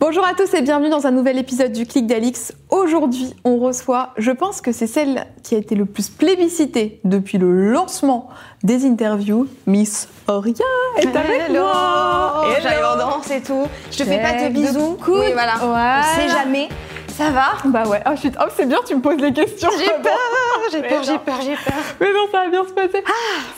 Bonjour 0.00 0.26
à 0.26 0.34
tous 0.34 0.52
et 0.54 0.60
bienvenue 0.60 0.90
dans 0.90 1.06
un 1.06 1.10
nouvel 1.12 1.38
épisode 1.38 1.72
du 1.72 1.86
Clic 1.86 2.06
d'Alix. 2.06 2.52
Aujourd'hui, 2.68 3.34
on 3.44 3.58
reçoit, 3.58 4.10
je 4.18 4.32
pense 4.32 4.60
que 4.60 4.70
c'est 4.70 4.86
celle 4.86 5.26
qui 5.42 5.54
a 5.54 5.58
été 5.58 5.74
le 5.74 5.86
plus 5.86 6.10
plébiscitée 6.10 7.00
depuis 7.04 7.38
le 7.38 7.70
lancement 7.70 8.28
des 8.62 8.84
interviews, 8.86 9.46
Miss 9.66 10.08
Oria 10.28 10.52
est 10.98 11.06
avec 11.16 11.48
moi. 11.50 12.44
Et 12.58 12.60
j'arrive 12.62 12.84
en 12.84 12.96
danse 12.98 13.30
et 13.30 13.40
tout. 13.40 13.66
Je 13.90 13.98
te 13.98 14.04
fais 14.04 14.20
pas 14.20 14.32
de 14.44 14.52
bisous. 14.52 14.98
Oui, 15.08 15.32
voilà. 15.32 15.54
On 15.62 16.02
sait 16.20 16.28
jamais. 16.28 16.68
Ça 17.16 17.30
va 17.30 17.52
Bah 17.66 17.84
ouais. 17.88 18.02
Oh, 18.06 18.10
je 18.14 18.20
suis- 18.20 18.30
oh, 18.40 18.44
c'est 18.56 18.66
bien, 18.66 18.78
tu 18.86 18.94
me 18.96 19.00
poses 19.00 19.18
les 19.20 19.32
questions. 19.32 19.70
J'ai 19.78 19.86
peur, 20.02 20.18
j'ai 20.72 20.82
peur, 20.82 21.02
j'ai 21.04 21.18
peur, 21.18 21.36
j'ai 21.40 21.54
peur. 21.54 21.74
Mais 22.00 22.08
non, 22.12 22.26
ça 22.32 22.44
va 22.44 22.48
bien 22.50 22.64
se 22.66 22.72
passer. 22.72 23.04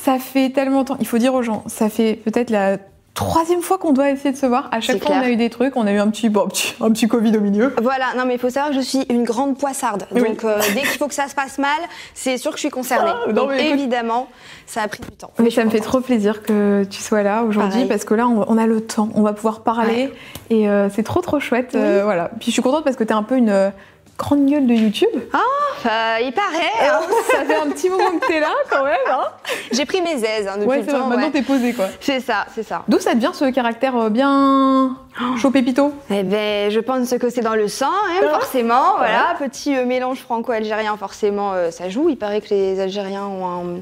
Ça 0.03 0.19
fait 0.19 0.51
tellement 0.51 0.79
longtemps. 0.79 0.99
Il 1.01 1.07
faut 1.07 1.17
dire 1.19 1.35
aux 1.35 1.43
gens, 1.43 1.65
ça 1.67 1.89
fait 1.89 2.21
peut-être 2.23 2.51
la 2.51 2.77
troisième 3.17 3.63
fois 3.63 3.79
qu'on 3.79 3.93
doit 3.93 4.11
essayer 4.11 4.31
de 4.31 4.37
se 4.37 4.47
voir. 4.47 4.69
À 4.71 4.81
chaque 4.81 5.03
fois, 5.05 5.17
on 5.17 5.21
a 5.21 5.31
eu 5.31 5.37
des 5.37 5.51
trucs. 5.51 5.75
On 5.77 5.87
a 5.87 5.93
eu 5.93 5.99
un 5.99 6.09
petit, 6.11 6.29
bon, 6.29 6.45
un 6.45 6.49
petit, 6.49 6.75
un 6.81 6.91
petit 6.93 7.09
Covid 7.09 7.37
au 7.37 7.41
milieu. 7.41 7.75
Voilà, 7.83 8.07
non 8.17 8.25
mais 8.27 8.35
il 8.35 8.39
faut 8.41 8.51
savoir 8.51 8.71
que 8.71 8.77
je 8.77 8.83
suis 8.83 9.05
une 9.11 9.25
grande 9.25 9.59
poissarde. 9.59 10.07
Oui. 10.13 10.23
Donc 10.23 10.45
euh, 10.45 10.59
dès 10.75 10.81
qu'il 10.83 10.99
faut 10.99 11.09
que 11.09 11.15
ça 11.15 11.27
se 11.27 11.35
passe 11.35 11.59
mal, 11.59 11.81
c'est 12.15 12.39
sûr 12.39 12.53
que 12.53 12.57
je 12.59 12.61
suis 12.61 12.71
concernée. 12.71 13.11
Ah, 13.13 13.27
non, 13.29 13.33
Donc 13.33 13.53
écoute- 13.53 13.73
évidemment, 13.73 14.29
ça 14.67 14.83
a 14.83 14.89
pris 14.89 15.01
du 15.01 15.11
temps. 15.17 15.31
Mais 15.41 15.51
ça 15.51 15.65
me 15.65 15.71
fait 15.71 15.81
trop 15.81 16.01
plaisir 16.01 16.43
que 16.43 16.85
tu 16.89 17.01
sois 17.03 17.23
là 17.23 17.43
aujourd'hui 17.43 17.87
parce 17.87 18.05
que 18.05 18.15
là, 18.15 18.29
on, 18.29 18.45
on 18.49 18.59
a 18.59 18.67
le 18.67 18.81
temps, 18.81 19.09
on 19.15 19.23
va 19.23 19.33
pouvoir 19.33 19.61
parler 19.63 20.13
et 20.51 20.69
euh, 20.69 20.89
c'est 20.95 21.03
trop 21.03 21.21
trop 21.23 21.41
chouette. 21.41 21.75
euh, 21.75 22.03
voilà. 22.05 22.31
Puis 22.39 22.47
je 22.49 22.51
suis 22.53 22.63
contente 22.63 22.85
parce 22.85 22.97
que 22.97 23.05
tu 23.05 23.11
es 23.11 23.17
un 23.17 23.23
peu 23.23 23.37
une 23.37 23.73
grande 24.19 24.47
gueule 24.47 24.67
de 24.67 24.75
YouTube. 24.75 25.09
Euh, 25.15 26.19
il 26.23 26.33
paraît, 26.33 26.91
hein. 26.91 27.01
ça 27.31 27.45
fait 27.45 27.55
un 27.55 27.71
petit 27.71 27.89
moment 27.89 28.19
que 28.19 28.27
tu 28.27 28.33
es 28.33 28.41
là 28.41 28.53
quand 28.71 28.85
même. 28.85 28.97
Hein 29.11 29.25
j'ai 29.73 29.85
pris 29.85 30.01
mes 30.01 30.25
aises 30.25 30.49
hein, 30.49 30.55
depuis 30.57 30.69
ouais, 30.69 30.81
le 30.81 30.87
temps. 30.87 31.07
maintenant 31.07 31.27
ouais. 31.27 31.31
t'es 31.31 31.43
posée 31.43 31.73
quoi. 31.75 31.87
C'est 32.01 32.21
ça, 32.21 32.47
c'est 32.55 32.63
ça. 32.63 32.83
D'où 32.89 32.99
ça 32.99 33.13
te 33.13 33.19
vient 33.19 33.33
ce 33.33 33.45
caractère 33.51 33.97
euh, 33.97 34.09
bien 34.09 34.97
chaud 35.39 35.51
pépito? 35.51 35.93
Eh 36.11 36.23
ben, 36.23 36.71
je 36.71 36.81
pense 36.81 37.11
que 37.19 37.31
c'est 37.31 37.43
dans 37.43 37.55
le 37.55 37.69
sang, 37.69 37.87
hein, 37.87 38.21
Ah. 38.23 38.39
forcément. 38.41 38.97
Voilà, 38.97 39.37
petit 39.39 39.77
euh, 39.77 39.85
mélange 39.85 40.19
franco-algérien, 40.19 40.97
forcément, 40.97 41.53
euh, 41.53 41.71
ça 41.71 41.89
joue. 41.89 42.09
Il 42.09 42.17
paraît 42.17 42.41
que 42.41 42.51
les 42.51 42.81
Algériens 42.81 43.27
ont 43.27 43.47
un 43.47 43.81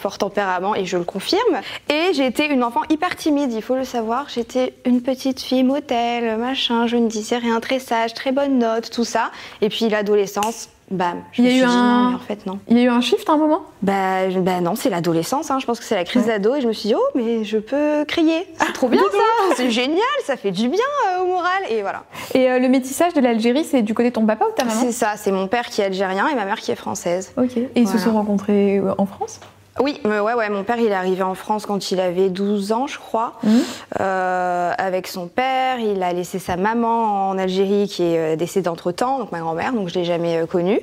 fort 0.00 0.18
tempérament 0.18 0.74
et 0.74 0.84
je 0.86 0.96
le 0.96 1.04
confirme. 1.04 1.60
Et 1.88 2.12
j'ai 2.14 2.26
été 2.26 2.46
une 2.50 2.64
enfant 2.64 2.80
hyper 2.88 3.14
timide, 3.16 3.52
il 3.52 3.62
faut 3.62 3.76
le 3.76 3.84
savoir. 3.84 4.26
J'étais 4.28 4.74
une 4.84 5.02
petite 5.02 5.40
fille 5.40 5.62
motel, 5.62 6.36
machin, 6.38 6.86
je 6.86 6.96
ne 6.96 7.06
disais 7.08 7.36
rien, 7.38 7.60
très 7.60 7.78
sage, 7.78 8.14
très 8.14 8.32
bonne 8.32 8.58
note, 8.58 8.90
tout 8.90 9.04
ça. 9.04 9.30
Et 9.60 9.68
puis 9.68 9.88
l'adolescence, 9.88 10.68
bam. 10.90 11.22
Je 11.32 11.42
Il 11.42 11.44
y 11.44 11.48
me 11.48 11.50
a 11.50 11.54
suis 11.54 11.62
eu 11.62 11.66
dit 11.66 11.72
un- 11.76 12.02
non, 12.02 12.08
mais 12.10 12.14
en 12.16 12.18
fait 12.18 12.46
non. 12.46 12.58
Il 12.68 12.78
y 12.78 12.80
a 12.80 12.84
eu 12.84 12.88
un 12.88 13.00
shift 13.00 13.28
à 13.28 13.34
un 13.34 13.36
moment? 13.36 13.62
Bah, 13.82 14.28
bah 14.38 14.60
non, 14.60 14.74
c'est 14.74 14.90
l'adolescence, 14.90 15.50
hein. 15.50 15.58
je 15.60 15.66
pense 15.66 15.78
que 15.78 15.84
c'est 15.84 15.94
la 15.94 16.04
crise 16.04 16.22
Ouais. 16.22 16.28
d'ado 16.28 16.54
et 16.56 16.60
je 16.60 16.66
me 16.68 16.72
suis 16.72 16.88
dit, 16.88 16.94
oh, 16.96 17.02
mais 17.14 17.44
je 17.44 17.58
peux 17.58 18.04
crier. 18.06 18.46
C'est 18.58 18.72
trop 18.72 18.88
bien 18.88 19.00
ça, 19.02 19.54
c'est 19.56 19.70
génial, 19.70 20.00
ça 20.24 20.36
fait 20.36 20.50
du 20.50 20.68
bien 20.68 20.80
euh, 21.16 21.22
au 21.22 21.26
moral. 21.26 21.62
Et 21.70 21.82
voilà. 21.82 22.04
Et 22.34 22.50
euh, 22.50 22.58
le 22.58 22.68
métissage 22.68 23.12
de 23.14 23.20
l'Algérie, 23.20 23.64
c'est 23.64 23.82
du 23.82 23.94
côté 23.94 24.08
de 24.10 24.14
ton 24.14 24.26
papa 24.26 24.46
ou 24.46 24.50
de 24.50 24.54
ta 24.54 24.64
maman? 24.64 24.80
C'est 24.80 24.92
ça, 24.92 25.12
c'est 25.16 25.32
mon 25.32 25.46
père 25.46 25.66
qui 25.66 25.80
est 25.80 25.84
algérien 25.84 26.26
et 26.28 26.34
ma 26.34 26.44
mère 26.44 26.58
qui 26.58 26.70
est 26.72 26.76
française. 26.76 27.32
Ok. 27.36 27.56
Et 27.56 27.70
ils 27.76 27.88
se 27.88 27.98
sont 27.98 28.12
rencontrés 28.12 28.78
euh, 28.78 28.94
en 28.98 29.06
France? 29.06 29.40
Oui, 29.78 30.00
mais 30.04 30.18
ouais, 30.20 30.34
ouais, 30.34 30.50
mon 30.50 30.64
père 30.64 30.78
il 30.78 30.86
est 30.88 30.94
arrivé 30.94 31.22
en 31.22 31.34
France 31.34 31.64
quand 31.64 31.90
il 31.92 32.00
avait 32.00 32.28
12 32.28 32.72
ans, 32.72 32.86
je 32.86 32.98
crois, 32.98 33.34
Mhm. 33.44 33.60
euh, 34.00 34.72
avec 34.76 35.06
son 35.06 35.28
père. 35.28 35.78
Il 35.78 36.02
a 36.02 36.12
laissé 36.12 36.38
sa 36.38 36.56
maman 36.56 37.28
en 37.30 37.38
Algérie 37.38 37.86
qui 37.88 38.02
est 38.02 38.18
euh, 38.18 38.36
décédée 38.36 38.68
entre 38.68 38.90
temps, 38.92 39.18
donc 39.20 39.30
ma 39.32 39.38
grand-mère, 39.38 39.72
donc 39.72 39.88
je 39.88 39.94
l'ai 39.94 40.04
jamais 40.04 40.38
euh, 40.38 40.46
connue. 40.46 40.80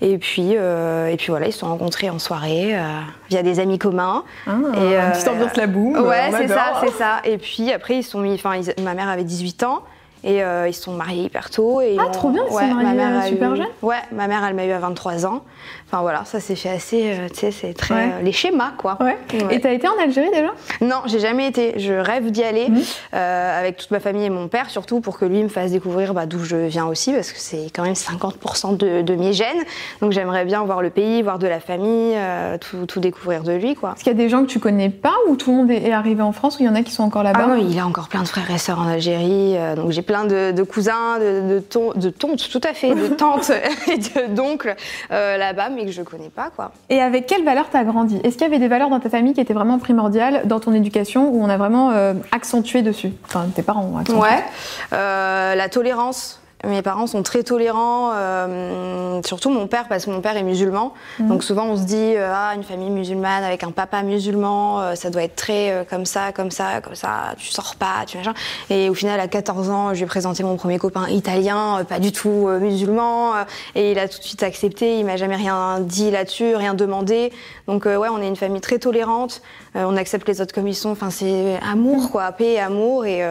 Et 0.00 0.16
puis, 0.18 0.54
euh, 0.56 1.08
et 1.08 1.16
puis 1.16 1.26
voilà, 1.28 1.46
ils 1.46 1.52
se 1.52 1.58
sont 1.60 1.68
rencontrés 1.68 2.08
en 2.10 2.18
soirée 2.18 2.74
euh, 2.74 2.80
via 3.28 3.42
des 3.42 3.60
amis 3.60 3.78
communs. 3.78 4.24
Ah, 4.46 4.50
Et, 4.50 4.54
une 4.54 4.92
euh, 4.94 5.10
petite 5.10 5.28
ambiance 5.28 5.56
la 5.56 5.66
boum. 5.66 5.98
Ouais, 6.00 6.30
c'est 6.36 6.48
ça, 6.48 6.72
c'est 6.82 6.92
ça. 6.92 7.20
Et 7.24 7.36
puis 7.38 7.70
après, 7.70 7.96
ils 7.96 8.02
sont 8.02 8.20
mis. 8.20 8.34
Enfin, 8.34 8.58
ma 8.82 8.94
mère 8.94 9.08
avait 9.08 9.24
18 9.24 9.62
ans. 9.62 9.82
Et 10.24 10.40
euh, 10.44 10.68
ils 10.68 10.72
se 10.72 10.82
sont 10.82 10.92
mariés 10.92 11.24
hyper 11.24 11.50
tôt. 11.50 11.80
Et 11.80 11.96
Ah, 11.98 12.06
trop 12.12 12.30
bien, 12.30 12.44
ils 12.46 12.48
sont 12.50 12.54
ouais, 12.54 12.68
mariés, 12.72 12.86
ma 12.86 12.94
mère 12.94 13.24
euh, 13.24 13.26
super 13.26 13.54
eu- 13.54 13.56
jeune. 13.56 13.66
Ouais, 13.82 13.96
ma 14.12 14.28
mère, 14.28 14.44
elle 14.44 14.54
m'a 14.54 14.64
eu 14.66 14.70
à 14.70 14.78
23 14.78 15.26
ans. 15.26 15.42
Enfin 15.92 16.00
voilà, 16.00 16.24
ça 16.24 16.40
s'est 16.40 16.56
fait 16.56 16.70
assez. 16.70 17.02
euh, 17.12 17.28
tu 17.28 17.40
sais, 17.40 17.50
c'est 17.50 17.74
très. 17.74 17.94
Ouais. 17.94 18.10
euh, 18.18 18.22
les 18.22 18.32
schémas, 18.32 18.72
quoi. 18.78 18.96
Ouais. 19.00 19.18
Ouais. 19.34 19.56
Et 19.56 19.60
t'as 19.60 19.72
été 19.72 19.86
en 19.88 19.98
Algérie 20.02 20.30
déjà? 20.30 20.48
Non, 20.80 21.02
j'ai 21.04 21.18
jamais 21.18 21.46
été. 21.48 21.78
Je 21.78 21.92
rêve 21.92 22.30
d'y 22.30 22.42
aller 22.42 22.70
Mhm. 22.70 22.80
euh, 23.12 23.60
avec 23.60 23.76
toute 23.76 23.90
ma 23.90 24.00
famille 24.00 24.24
et 24.24 24.30
mon 24.30 24.48
père, 24.48 24.70
surtout 24.70 25.00
pour 25.00 25.18
que 25.18 25.26
lui 25.26 25.42
me 25.42 25.48
fasse 25.50 25.70
découvrir 25.72 26.14
bah, 26.14 26.24
d'où 26.24 26.42
je 26.44 26.56
viens 26.56 26.86
aussi, 26.86 27.12
parce 27.12 27.30
que 27.30 27.38
c'est 27.38 27.66
quand 27.74 27.82
même 27.82 27.92
50% 27.92 28.74
de, 28.78 29.02
de 29.02 29.14
mes 29.16 29.34
gènes. 29.34 29.62
Donc 30.00 30.12
j'aimerais 30.12 30.46
bien 30.46 30.62
voir 30.64 30.80
le 30.80 30.88
pays, 30.88 31.20
voir 31.20 31.38
de 31.38 31.46
la 31.46 31.60
famille, 31.60 32.16
tout, 32.62 32.86
tout 32.86 33.00
découvrir 33.00 33.42
de 33.42 33.52
lui, 33.52 33.74
quoi. 33.74 33.92
Est-ce 33.94 34.04
qu'il 34.04 34.12
y 34.12 34.16
a 34.16 34.18
des 34.18 34.30
gens 34.30 34.40
que 34.40 34.48
tu 34.50 34.60
connais 34.60 34.88
pas 34.88 35.12
ou 35.28 35.36
tout 35.36 35.50
le 35.50 35.56
monde 35.58 35.70
est 35.70 35.92
arrivé 35.92 36.22
en 36.22 36.32
France 36.32 36.56
ou 36.56 36.62
il 36.62 36.66
y 36.66 36.68
en 36.70 36.74
a 36.74 36.80
qui 36.82 36.92
sont 36.92 37.02
encore 37.02 37.22
là-bas? 37.22 37.40
Ah 37.44 37.48
non, 37.48 37.56
il 37.68 37.78
a 37.78 37.86
encore 37.86 38.08
plein 38.08 38.22
de 38.22 38.28
frères 38.28 38.50
et 38.50 38.56
sœurs 38.56 38.80
en 38.80 38.88
Algérie. 38.88 39.56
donc 39.76 39.90
j'ai 39.90 40.00
plein 40.02 40.24
de, 40.24 40.52
de 40.52 40.62
cousins, 40.62 41.18
de, 41.18 41.54
de, 41.56 41.58
ton- 41.60 41.92
de 41.94 42.08
tontes, 42.08 42.48
tout 42.50 42.60
à 42.64 42.72
fait, 42.72 42.94
de 42.94 43.08
tantes 43.14 43.50
et 43.90 44.28
d'oncles 44.28 44.74
là-bas, 45.10 45.68
mais 45.68 45.81
que 45.84 45.92
je 45.92 46.02
connais 46.02 46.28
pas, 46.28 46.50
quoi. 46.54 46.72
Et 46.90 47.00
avec 47.00 47.26
quelles 47.26 47.44
valeurs 47.44 47.68
t'as 47.70 47.84
grandi? 47.84 48.20
Est-ce 48.24 48.36
qu'il 48.36 48.42
y 48.42 48.50
avait 48.50 48.58
des 48.58 48.68
valeurs 48.68 48.90
dans 48.90 49.00
ta 49.00 49.10
famille 49.10 49.34
qui 49.34 49.40
étaient 49.40 49.54
vraiment 49.54 49.78
primordiales 49.78 50.42
dans 50.46 50.60
ton 50.60 50.72
éducation 50.72 51.30
où 51.30 51.42
on 51.42 51.48
a 51.48 51.56
vraiment 51.56 51.90
euh, 51.90 52.14
accentué 52.32 52.82
dessus? 52.82 53.12
Enfin, 53.24 53.46
tes 53.54 53.62
parents 53.62 53.84
ont 53.84 53.98
accentué. 53.98 54.20
Ouais. 54.20 54.44
Euh, 54.92 55.54
la 55.54 55.68
tolérance. 55.68 56.41
Mes 56.66 56.82
parents 56.82 57.06
sont 57.06 57.22
très 57.22 57.42
tolérants, 57.42 58.12
euh, 58.14 59.20
surtout 59.24 59.50
mon 59.50 59.66
père, 59.66 59.88
parce 59.88 60.04
que 60.04 60.10
mon 60.10 60.20
père 60.20 60.36
est 60.36 60.42
musulman. 60.42 60.94
Mhm. 61.18 61.28
Donc 61.28 61.44
souvent 61.44 61.66
on 61.66 61.76
se 61.76 61.82
dit, 61.82 62.14
euh, 62.16 62.32
ah, 62.34 62.54
une 62.54 62.62
famille 62.62 62.90
musulmane 62.90 63.44
avec 63.44 63.64
un 63.64 63.70
papa 63.72 64.02
musulman, 64.02 64.80
euh, 64.80 64.94
ça 64.94 65.10
doit 65.10 65.24
être 65.24 65.36
très 65.36 65.70
euh, 65.70 65.84
comme 65.88 66.06
ça, 66.06 66.32
comme 66.32 66.50
ça, 66.50 66.80
comme 66.80 66.94
ça, 66.94 67.34
tu 67.36 67.50
sors 67.50 67.74
pas, 67.76 68.04
tu 68.06 68.16
machin. 68.16 68.34
Et 68.70 68.88
au 68.88 68.94
final, 68.94 69.18
à 69.20 69.28
14 69.28 69.70
ans, 69.70 69.88
je 69.92 69.98
lui 69.98 70.04
ai 70.04 70.06
présenté 70.06 70.42
mon 70.42 70.56
premier 70.56 70.78
copain 70.78 71.08
italien, 71.08 71.84
pas 71.88 71.98
du 71.98 72.12
tout 72.12 72.48
musulman, 72.60 73.34
euh, 73.34 73.44
et 73.74 73.92
il 73.92 73.98
a 73.98 74.08
tout 74.08 74.18
de 74.18 74.24
suite 74.24 74.42
accepté, 74.42 74.98
il 74.98 75.04
m'a 75.04 75.16
jamais 75.16 75.36
rien 75.36 75.80
dit 75.80 76.10
là-dessus, 76.10 76.54
rien 76.56 76.74
demandé. 76.74 77.32
Donc 77.66 77.86
euh, 77.86 77.96
ouais, 77.96 78.08
on 78.10 78.20
est 78.20 78.28
une 78.28 78.36
famille 78.36 78.60
très 78.60 78.78
tolérante, 78.78 79.42
euh, 79.76 79.84
on 79.86 79.96
accepte 79.96 80.28
les 80.28 80.40
autres 80.40 80.54
comme 80.54 80.68
ils 80.68 80.74
sont, 80.74 80.90
enfin 80.90 81.10
c'est 81.10 81.58
amour 81.62 82.10
quoi, 82.10 82.32
paix 82.32 82.52
et 82.52 82.60
amour, 82.60 83.04
et... 83.06 83.22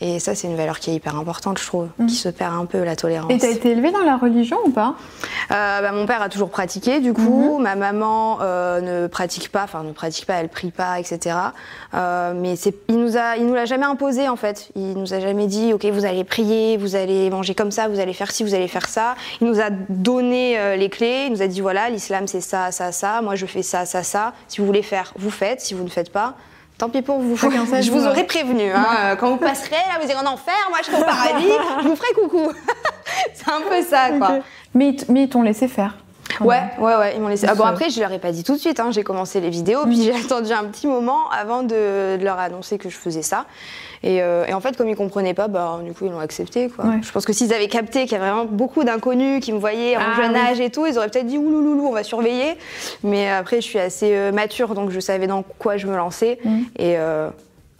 et 0.00 0.18
ça, 0.18 0.34
c'est 0.34 0.48
une 0.48 0.56
valeur 0.56 0.78
qui 0.78 0.90
est 0.90 0.94
hyper 0.94 1.16
importante, 1.16 1.58
je 1.58 1.66
trouve, 1.66 1.88
qui 2.08 2.14
se 2.14 2.30
perd 2.30 2.54
un 2.54 2.64
peu, 2.64 2.82
la 2.84 2.96
tolérance. 2.96 3.30
Et 3.30 3.38
t'as 3.38 3.50
été 3.50 3.70
élevée 3.70 3.90
dans 3.90 4.02
la 4.02 4.16
religion 4.16 4.56
ou 4.64 4.70
pas? 4.70 4.94
Euh, 5.50 5.80
bah, 5.82 5.92
mon 5.92 6.06
père 6.06 6.22
a 6.22 6.30
toujours 6.30 6.48
pratiqué, 6.48 7.00
du 7.00 7.12
coup. 7.12 7.58
Ma 7.58 7.76
maman 7.76 8.38
euh, 8.40 8.80
ne 8.80 9.06
pratique 9.08 9.50
pas, 9.50 9.64
enfin 9.64 9.82
ne 9.82 9.92
pratique 9.92 10.24
pas, 10.24 10.34
elle 10.34 10.48
prie 10.48 10.70
pas, 10.70 10.98
etc. 10.98 11.36
Euh, 11.92 12.32
mais 12.34 12.54
il 12.88 12.98
nous 12.98 13.18
a, 13.18 13.36
il 13.36 13.46
nous 13.46 13.54
l'a 13.54 13.66
jamais 13.66 13.84
imposé 13.84 14.28
en 14.28 14.36
fait. 14.36 14.70
Il 14.74 14.94
nous 14.94 15.12
a 15.12 15.20
jamais 15.20 15.46
dit, 15.46 15.74
ok, 15.74 15.84
vous 15.86 16.06
allez 16.06 16.24
prier, 16.24 16.78
vous 16.78 16.96
allez 16.96 17.28
manger 17.28 17.54
comme 17.54 17.70
ça, 17.70 17.88
vous 17.88 18.00
allez 18.00 18.14
faire 18.14 18.30
ci, 18.30 18.42
vous 18.42 18.54
allez 18.54 18.68
faire 18.68 18.88
ça. 18.88 19.16
Il 19.42 19.48
nous 19.48 19.60
a 19.60 19.68
donné 19.70 20.76
les 20.78 20.88
clés. 20.88 21.24
Il 21.26 21.32
nous 21.32 21.42
a 21.42 21.46
dit, 21.46 21.60
voilà, 21.60 21.90
l'islam 21.90 22.26
c'est 22.26 22.40
ça, 22.40 22.70
ça, 22.70 22.92
ça. 22.92 23.20
Moi 23.20 23.34
je 23.34 23.44
fais 23.44 23.62
ça, 23.62 23.84
ça, 23.84 24.02
ça. 24.02 24.32
Si 24.48 24.60
vous 24.60 24.66
voulez 24.66 24.82
faire, 24.82 25.12
vous 25.18 25.30
faites. 25.30 25.60
Si 25.60 25.74
vous 25.74 25.84
ne 25.84 25.90
faites 25.90 26.10
pas. 26.10 26.36
Tant 26.80 26.88
pis 26.88 27.02
pour 27.02 27.18
vous. 27.18 27.36
Chacun 27.36 27.64
Je 27.82 27.90
vous 27.90 28.06
aurais 28.06 28.24
prévenu. 28.24 28.72
hein. 28.72 28.86
Euh, 29.00 29.16
Quand 29.16 29.28
vous 29.28 29.36
passerez, 29.36 29.72
là, 29.72 30.02
vous 30.02 30.10
irez 30.10 30.18
en 30.18 30.32
enfer. 30.32 30.54
Moi, 30.70 30.78
je 30.80 30.86
serai 30.90 31.02
au 31.02 31.04
paradis. 31.04 31.46
je 31.82 31.88
vous 31.88 31.94
ferai 31.94 32.14
coucou. 32.14 32.50
c'est 33.34 33.50
un 33.50 33.60
peu 33.68 33.82
ça, 33.82 34.08
quoi. 34.16 34.38
Mais, 34.72 34.96
mais 35.10 35.24
ils 35.24 35.28
t'ont 35.28 35.42
laissé 35.42 35.68
faire. 35.68 35.98
Ouais, 36.40 36.62
ouais, 36.78 36.94
ouais, 36.96 37.12
ils 37.16 37.20
m'ont 37.20 37.28
laissé. 37.28 37.46
Ah 37.46 37.54
bon, 37.54 37.64
après, 37.64 37.90
je 37.90 38.00
leur 38.00 38.10
ai 38.12 38.18
pas 38.18 38.32
dit 38.32 38.44
tout 38.44 38.54
de 38.54 38.58
suite. 38.58 38.80
Hein. 38.80 38.92
J'ai 38.92 39.02
commencé 39.02 39.40
les 39.42 39.50
vidéos, 39.50 39.84
puis 39.84 40.02
j'ai 40.02 40.14
attendu 40.14 40.52
un 40.52 40.64
petit 40.64 40.86
moment 40.86 41.28
avant 41.30 41.62
de, 41.62 42.16
de 42.16 42.24
leur 42.24 42.38
annoncer 42.38 42.78
que 42.78 42.88
je 42.88 42.96
faisais 42.96 43.20
ça. 43.20 43.44
Et, 44.02 44.22
euh, 44.22 44.46
et 44.46 44.54
en 44.54 44.60
fait, 44.60 44.76
comme 44.76 44.88
ils 44.88 44.96
comprenaient 44.96 45.34
pas, 45.34 45.48
bah, 45.48 45.78
du 45.84 45.92
coup, 45.92 46.06
ils 46.06 46.10
l'ont 46.10 46.20
accepté. 46.20 46.68
Quoi. 46.68 46.86
Ouais. 46.86 46.96
Je 47.02 47.12
pense 47.12 47.26
que 47.26 47.32
s'ils 47.34 47.52
avaient 47.52 47.68
capté 47.68 48.04
qu'il 48.04 48.12
y 48.12 48.14
a 48.14 48.18
vraiment 48.18 48.46
beaucoup 48.46 48.82
d'inconnus 48.82 49.44
qui 49.44 49.52
me 49.52 49.58
voyaient 49.58 49.96
en 49.96 50.00
Ah, 50.00 50.22
jeune 50.22 50.32
oui. 50.32 50.38
âge 50.38 50.60
et 50.60 50.70
tout, 50.70 50.86
ils 50.86 50.96
auraient 50.96 51.08
peut-être 51.10 51.26
dit 51.26 51.36
oulouloulou, 51.38 51.86
on 51.86 51.92
va 51.92 52.02
surveiller. 52.02 52.56
Mais 53.04 53.28
après, 53.28 53.56
je 53.56 53.66
suis 53.66 53.78
assez 53.78 54.14
euh, 54.14 54.32
mature, 54.32 54.74
donc 54.74 54.90
je 54.90 55.00
savais 55.00 55.26
dans 55.26 55.42
quoi 55.58 55.76
je 55.76 55.86
me 55.86 55.96
lançais. 55.96 56.38
Mhm. 56.44 56.64
Et, 56.78 56.96
euh, 56.96 57.28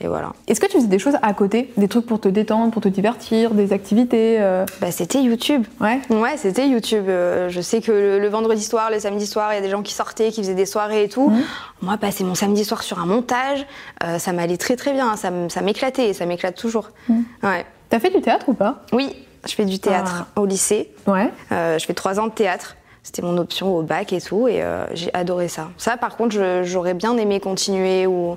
et 0.00 0.08
voilà. 0.08 0.32
Est-ce 0.46 0.60
que 0.60 0.66
tu 0.66 0.72
faisais 0.78 0.86
des 0.86 0.98
choses 0.98 1.16
à 1.20 1.32
côté? 1.34 1.70
Des 1.76 1.86
trucs 1.88 2.06
pour 2.06 2.20
te 2.20 2.28
détendre, 2.28 2.72
pour 2.72 2.80
te 2.80 2.88
divertir, 2.88 3.50
des 3.52 3.72
activités 3.72 4.36
euh, 4.40 4.64
Bah, 4.80 4.90
c'était 4.90 5.22
YouTube. 5.22 5.66
Ouais. 5.80 6.00
Ouais, 6.08 6.36
c'était 6.36 6.66
YouTube. 6.68 7.04
Euh, 7.08 7.48
je 7.50 7.60
sais 7.60 7.80
que 7.82 7.92
le, 7.92 8.18
le 8.18 8.28
vendredi 8.28 8.62
soir, 8.62 8.90
le 8.90 8.98
samedi 8.98 9.26
soir, 9.26 9.52
il 9.52 9.56
y 9.56 9.58
a 9.58 9.62
des 9.62 9.68
gens 9.68 9.82
qui 9.82 9.92
sortaient, 9.92 10.30
qui 10.30 10.40
faisaient 10.40 10.54
des 10.54 10.66
soirées 10.66 11.04
et 11.04 11.08
tout. 11.08 11.28
Mhm. 11.28 11.42
Moi, 11.82 11.96
passer 11.98 12.24
mon 12.24 12.34
samedi 12.34 12.64
soir 12.64 12.82
sur 12.82 12.98
un 12.98 13.06
montage, 13.06 13.66
euh, 14.04 14.18
ça 14.18 14.32
m'allait 14.32 14.56
très 14.56 14.76
très 14.76 14.92
bien. 14.92 15.16
Ça 15.16 15.30
m'éclatait 15.62 16.08
et 16.08 16.14
ça 16.14 16.24
m'éclate 16.24 16.56
toujours. 16.56 16.90
Mhm. 17.08 17.24
Ouais. 17.42 17.66
T'as 17.90 17.98
fait 18.00 18.10
du 18.10 18.20
théâtre 18.22 18.48
ou 18.48 18.54
pas? 18.54 18.82
Oui, 18.92 19.14
Je 19.46 19.54
fais 19.54 19.64
du 19.64 19.78
théâtre 19.78 20.26
au 20.36 20.46
lycée. 20.46 20.90
Ouais. 21.06 21.30
Je 21.50 21.84
fais 21.86 21.94
trois 21.94 22.18
ans 22.20 22.26
de 22.26 22.32
théâtre. 22.32 22.76
C'était 23.02 23.22
mon 23.22 23.38
option 23.38 23.74
au 23.74 23.82
bac 23.82 24.12
et 24.12 24.20
tout, 24.20 24.46
et 24.46 24.62
euh, 24.62 24.84
j'ai 24.92 25.12
adoré 25.14 25.48
ça. 25.48 25.70
Ça, 25.78 25.96
par 25.96 26.16
contre, 26.18 26.36
j'aurais 26.64 26.92
bien 26.92 27.16
aimé 27.16 27.40
continuer 27.40 28.06
ou, 28.06 28.36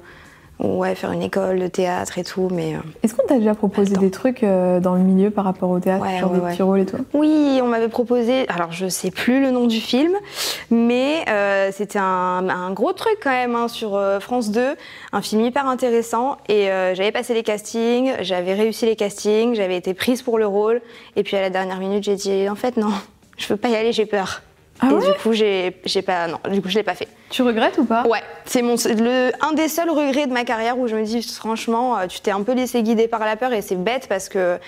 ouais, 0.59 0.95
faire 0.95 1.11
une 1.11 1.21
école 1.23 1.59
de 1.59 1.67
théâtre 1.67 2.17
et 2.17 2.23
tout, 2.23 2.47
mais 2.51 2.75
euh, 2.75 2.79
Est-ce 3.03 3.13
qu'on 3.15 3.25
t'a 3.27 3.37
déjà 3.37 3.53
proposé 3.55 3.95
des 3.95 4.11
trucs 4.11 4.43
euh, 4.43 4.79
dans 4.79 4.95
le 4.95 5.01
milieu 5.01 5.29
par 5.29 5.43
rapport 5.45 5.69
au 5.69 5.79
théâtre, 5.79 6.03
Ouais, 6.05 6.19
genre 6.19 6.31
ouais, 6.31 6.37
des 6.39 6.43
ouais. 6.45 6.51
petits 6.51 6.61
rôles 6.61 6.79
et 6.81 6.85
tout? 6.85 6.97
Oui, 7.13 7.59
on 7.61 7.67
m'avait 7.67 7.89
proposé, 7.89 8.47
alors 8.49 8.71
je 8.71 8.87
sais 8.87 9.11
plus 9.11 9.41
le 9.41 9.51
nom 9.51 9.67
du 9.67 9.79
film, 9.79 10.13
mais 10.69 11.25
euh, 11.29 11.69
c'était 11.73 11.99
un, 11.99 12.47
un 12.49 12.71
gros 12.71 12.93
truc 12.93 13.17
quand 13.21 13.31
même 13.31 13.55
hein, 13.55 13.67
sur 13.67 13.99
France 14.19 14.51
2, 14.51 14.75
un 15.11 15.21
film 15.21 15.41
hyper 15.41 15.67
intéressant. 15.67 16.37
Et 16.49 16.67
j'avais 16.93 17.11
passé 17.11 17.33
les 17.33 17.43
castings, 17.43 18.13
j'avais 18.21 18.53
réussi 18.53 18.85
les 18.85 18.95
castings, 18.95 19.55
j'avais 19.55 19.77
été 19.77 19.93
prise 19.93 20.21
pour 20.21 20.37
le 20.37 20.45
rôle. 20.47 20.81
Et 21.15 21.23
puis 21.23 21.35
à 21.37 21.41
la 21.41 21.49
dernière 21.49 21.79
minute, 21.79 22.03
j'ai 22.03 22.15
dit 22.15 22.47
en 22.49 22.55
fait 22.55 22.77
non, 22.77 22.91
je 23.37 23.47
veux 23.47 23.57
pas 23.57 23.69
y 23.69 23.75
aller, 23.75 23.91
j'ai 23.91 24.05
peur. 24.05 24.41
Ah 24.85 24.91
et 24.91 24.93
ouais 24.95 25.05
du 25.13 25.13
coup, 25.19 25.33
j'ai 25.33 25.79
j'ai 25.85 26.01
pas, 26.01 26.27
non, 26.27 26.39
du 26.51 26.61
coup, 26.61 26.69
je 26.69 26.75
l'ai 26.75 26.83
pas 26.83 26.93
fait. 26.95 27.07
Tu 27.29 27.41
regrettes 27.41 27.77
ou 27.77 27.85
pas? 27.85 28.03
Ouais, 28.05 28.21
c'est 28.45 28.61
mon 28.61 28.75
le 28.75 29.31
un 29.43 29.53
des 29.53 29.67
seuls 29.67 29.89
regrets 29.89 30.27
de 30.27 30.33
ma 30.33 30.43
carrière 30.43 30.77
où 30.77 30.87
je 30.87 30.95
me 30.95 31.03
dis 31.03 31.23
franchement, 31.23 31.97
euh, 31.97 32.07
tu 32.07 32.19
t'es 32.19 32.31
un 32.31 32.41
peu 32.43 32.53
laissé 32.53 32.83
guider 32.83 33.07
par 33.07 33.21
la 33.21 33.35
peur 33.35 33.53
et 33.53 33.61
c'est 33.61 33.75
bête 33.75 34.07
parce 34.07 34.29
que 34.29 34.59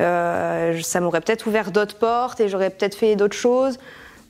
euh, 0.00 0.80
ça 0.82 1.00
m'aurait 1.00 1.20
peut-être 1.20 1.46
ouvert 1.46 1.70
d'autres 1.70 1.96
portes 1.96 2.40
et 2.40 2.48
j'aurais 2.48 2.70
peut-être 2.70 2.94
fait 2.96 3.16
d'autres 3.16 3.36
choses. 3.36 3.78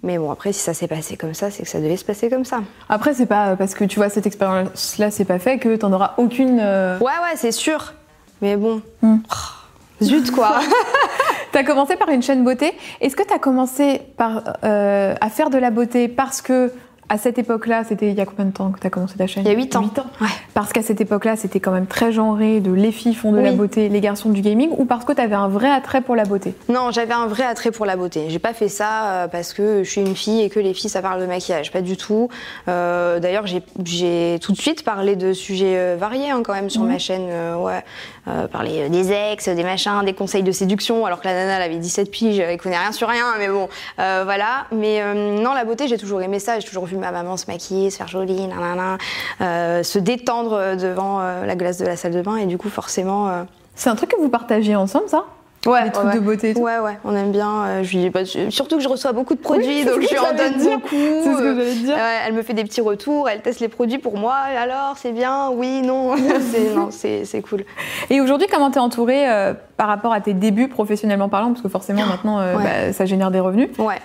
Mais 0.04 0.18
bon, 0.18 0.30
après, 0.32 0.52
si 0.52 0.58
ça 0.60 0.74
s'est 0.74 0.88
passé 0.88 1.16
comme 1.16 1.32
ça, 1.34 1.50
c'est 1.50 1.62
que 1.62 1.68
ça 1.68 1.78
devait 1.78 1.96
se 1.96 2.04
passer 2.04 2.28
comme 2.28 2.44
ça. 2.44 2.60
Après, 2.88 3.14
c'est 3.14 3.26
pas 3.26 3.54
parce 3.56 3.74
que 3.74 3.84
tu 3.84 3.96
vois 4.00 4.08
cette 4.08 4.26
expérience-là, 4.26 5.10
c'est 5.12 5.24
pas 5.24 5.38
fait 5.38 5.58
que 5.58 5.76
t'en 5.76 5.92
auras 5.92 6.14
aucune. 6.16 6.58
euh, 6.60 6.98
Ouais, 6.98 7.04
ouais, 7.22 7.36
c'est 7.36 7.52
sûr. 7.52 7.94
Mais 8.40 8.56
bon, 8.56 8.82
Hmm. 9.02 9.18
Oh, 9.30 10.04
zut 10.04 10.32
quoi. 10.32 10.58
T'as 11.52 11.64
commencé 11.64 11.96
par 11.96 12.08
une 12.08 12.22
chaîne 12.22 12.44
beauté. 12.44 12.72
Est-ce 13.00 13.14
que 13.16 13.22
t'as 13.22 13.38
commencé 13.38 14.00
par, 14.16 14.42
euh, 14.64 15.14
à 15.20 15.28
faire 15.28 15.50
de 15.50 15.58
la 15.58 15.70
beauté 15.70 16.08
parce 16.08 16.40
que 16.40 16.72
à 17.08 17.18
cette 17.18 17.36
époque-là, 17.38 17.82
c'était 17.86 18.08
il 18.08 18.14
y 18.14 18.22
a 18.22 18.24
combien 18.24 18.46
de 18.46 18.52
temps 18.52 18.70
que 18.70 18.78
t'as 18.78 18.88
commencé 18.88 19.18
ta 19.18 19.26
chaîne? 19.26 19.42
Il 19.44 19.48
y 19.50 19.54
a 19.54 19.56
huit 19.58 19.76
ans. 19.76 19.82
Ouais. 20.22 20.28
Parce 20.54 20.72
qu'à 20.72 20.80
cette 20.80 21.02
époque-là, 21.02 21.36
c'était 21.36 21.60
quand 21.60 21.72
même 21.72 21.84
très 21.86 22.10
genré, 22.10 22.60
de 22.60 22.72
les 22.72 22.90
filles 22.90 23.12
font 23.14 23.32
de 23.32 23.38
la 23.38 23.52
beauté, 23.52 23.90
les 23.90 24.00
garçons 24.00 24.30
du 24.30 24.40
gaming, 24.40 24.70
ou 24.78 24.86
parce 24.86 25.04
que 25.04 25.12
t'avais 25.12 25.34
un 25.34 25.48
vrai 25.48 25.68
attrait 25.70 26.00
pour 26.00 26.16
la 26.16 26.24
beauté? 26.24 26.54
Non, 26.70 26.90
j'avais 26.90 27.12
un 27.12 27.26
vrai 27.26 27.42
attrait 27.44 27.70
pour 27.70 27.84
la 27.84 27.96
beauté. 27.96 28.26
J'ai 28.30 28.38
pas 28.38 28.54
fait 28.54 28.68
ça 28.68 29.10
euh, 29.10 29.28
parce 29.28 29.52
que 29.52 29.82
je 29.84 29.90
suis 29.90 30.00
une 30.00 30.16
fille 30.16 30.40
et 30.40 30.48
que 30.48 30.58
les 30.58 30.72
filles 30.72 30.88
ça 30.88 31.02
parle 31.02 31.20
de 31.20 31.26
maquillage, 31.26 31.70
pas 31.70 31.82
du 31.82 31.98
tout. 31.98 32.30
Euh, 32.68 33.20
D'ailleurs, 33.20 33.44
j'ai- 33.46 34.38
tout 34.40 34.52
de 34.52 34.58
suite 34.58 34.82
parlé 34.82 35.14
de 35.14 35.34
sujets 35.34 35.96
variés 35.96 36.30
hein, 36.30 36.40
quand 36.42 36.54
même 36.54 36.70
sur 36.70 36.82
ma 36.84 36.98
chaîne. 36.98 37.26
euh, 37.28 37.56
ouais, 37.56 37.84
Euh, 38.28 38.46
parler 38.46 38.82
euh, 38.82 38.88
des 38.88 39.10
ex, 39.10 39.48
des 39.48 39.64
machins, 39.64 40.04
des 40.04 40.12
conseils 40.12 40.44
de 40.44 40.52
séduction. 40.52 41.04
Alors 41.04 41.20
que 41.20 41.26
la 41.26 41.34
nana 41.34 41.56
elle 41.56 41.62
avait 41.62 41.80
17 41.80 42.08
piges, 42.08 42.38
elle 42.38 42.56
connaît 42.56 42.78
rien 42.78 42.92
sur 42.92 43.08
rien, 43.08 43.34
mais 43.36 43.48
bon, 43.48 43.68
euh, 43.98 44.22
voilà. 44.24 44.66
Mais 44.70 45.02
non, 45.14 45.54
la 45.54 45.64
beauté, 45.64 45.88
j'ai 45.88 45.98
toujours 45.98 46.22
aimé 46.22 46.38
ça. 46.38 46.60
J'ai 46.60 46.68
toujours 46.68 46.86
vu 46.86 46.96
ma 46.96 47.10
maman 47.10 47.36
se 47.36 47.46
maquiller, 47.48 47.90
se 47.90 47.96
faire 47.96 48.06
jolie, 48.06 48.46
nanana, 48.46 48.98
se 49.40 49.98
détendre 49.98 50.76
devant 50.76 51.20
la 51.20 51.56
glace 51.56 51.78
de 51.78 51.86
la 51.86 51.96
salle 51.96 52.12
de 52.12 52.22
bain 52.22 52.36
et 52.36 52.46
du 52.46 52.58
coup 52.58 52.68
forcément. 52.68 53.44
C'est 53.74 53.90
un 53.90 53.96
truc 53.96 54.10
que 54.10 54.20
vous 54.20 54.28
partagez 54.28 54.76
ensemble, 54.76 55.08
ça? 55.08 55.24
Ouais, 55.64 55.84
Les 55.84 55.90
trucs 55.92 56.12
de 56.12 56.18
beauté 56.18 56.50
et 56.50 56.54
tout 56.54 56.60
Ouais, 56.60 56.78
ouais, 56.80 56.98
on 57.04 57.14
aime 57.14 57.30
bien. 57.30 57.62
euh, 57.64 57.82
je 57.84 57.90
lui 57.92 57.98
dis, 57.98 58.10
bah, 58.10 58.24
je- 58.24 58.50
surtout 58.50 58.78
que 58.78 58.82
je 58.82 58.88
reçois 58.88 59.12
beaucoup 59.12 59.34
de 59.36 59.40
produits, 59.40 59.66
Oui, 59.68 59.84
donc 59.84 60.02
je 60.02 60.08
lui 60.08 60.18
en 60.18 60.34
donne 60.36 60.56
dire. 60.58 60.78
beaucoup. 60.78 60.88
C'est 60.90 61.32
ce 61.34 61.38
que 61.38 61.42
euh, 61.44 61.54
j'allais 61.56 61.74
dire. 61.74 61.96
elle 62.26 62.32
me 62.34 62.42
fait 62.42 62.52
des 62.54 62.64
petits 62.64 62.80
retours, 62.80 63.28
elle 63.28 63.42
teste 63.42 63.60
les 63.60 63.68
produits 63.68 63.98
pour 63.98 64.18
moi. 64.18 64.34
Alors, 64.60 64.94
c'est 64.96 65.12
bien, 65.12 65.50
oui, 65.50 65.82
non. 65.82 66.16
c'est 66.52 66.74
non, 66.74 66.88
c'est 66.90 67.24
c'est 67.24 67.42
cool. 67.42 67.64
Et 68.10 68.20
aujourd'hui, 68.20 68.48
comment 68.50 68.72
t'es 68.72 68.80
entourée 68.80 69.30
euh, 69.30 69.54
par 69.76 69.86
rapport 69.86 70.12
à 70.12 70.20
tes 70.20 70.32
débuts 70.34 70.66
professionnellement 70.66 71.28
parlant? 71.28 71.50
Parce 71.50 71.62
que 71.62 71.68
forcément, 71.68 72.06
maintenant, 72.06 72.38
Ouais. 72.38 72.64
bah, 72.64 72.92
ça 72.92 73.06
génère 73.06 73.30
des 73.30 73.38
revenus. 73.40 73.68
Ouais. 73.78 74.00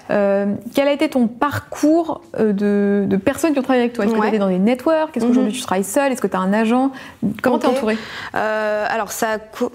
Quel 0.75 0.87
a 0.87 0.91
été 0.91 1.09
ton 1.09 1.25
parcours 1.27 2.21
de, 2.37 3.05
de 3.07 3.17
personnes 3.17 3.53
qui 3.53 3.59
ont 3.59 3.63
travaillé 3.63 3.81
avec 3.83 3.93
toi? 3.93 4.05
Est-ce 4.05 4.13
que 4.13 4.19
tu 4.21 4.27
été 4.27 4.37
dans 4.37 4.49
des 4.49 4.59
networks? 4.59 5.17
Est-ce 5.17 5.25
qu'aujourd'hui 5.25 5.53
tu 5.53 5.61
travailles 5.61 5.83
seule? 5.83 6.11
Est-ce 6.11 6.21
que 6.21 6.27
tu 6.27 6.35
as 6.37 6.39
un 6.39 6.53
agent? 6.53 6.91
Comment 7.41 7.57
t'es 7.57 7.65
entourée? 7.67 7.97
Alors, 8.33 9.11
ça. 9.11 9.37
Oh 9.61 9.69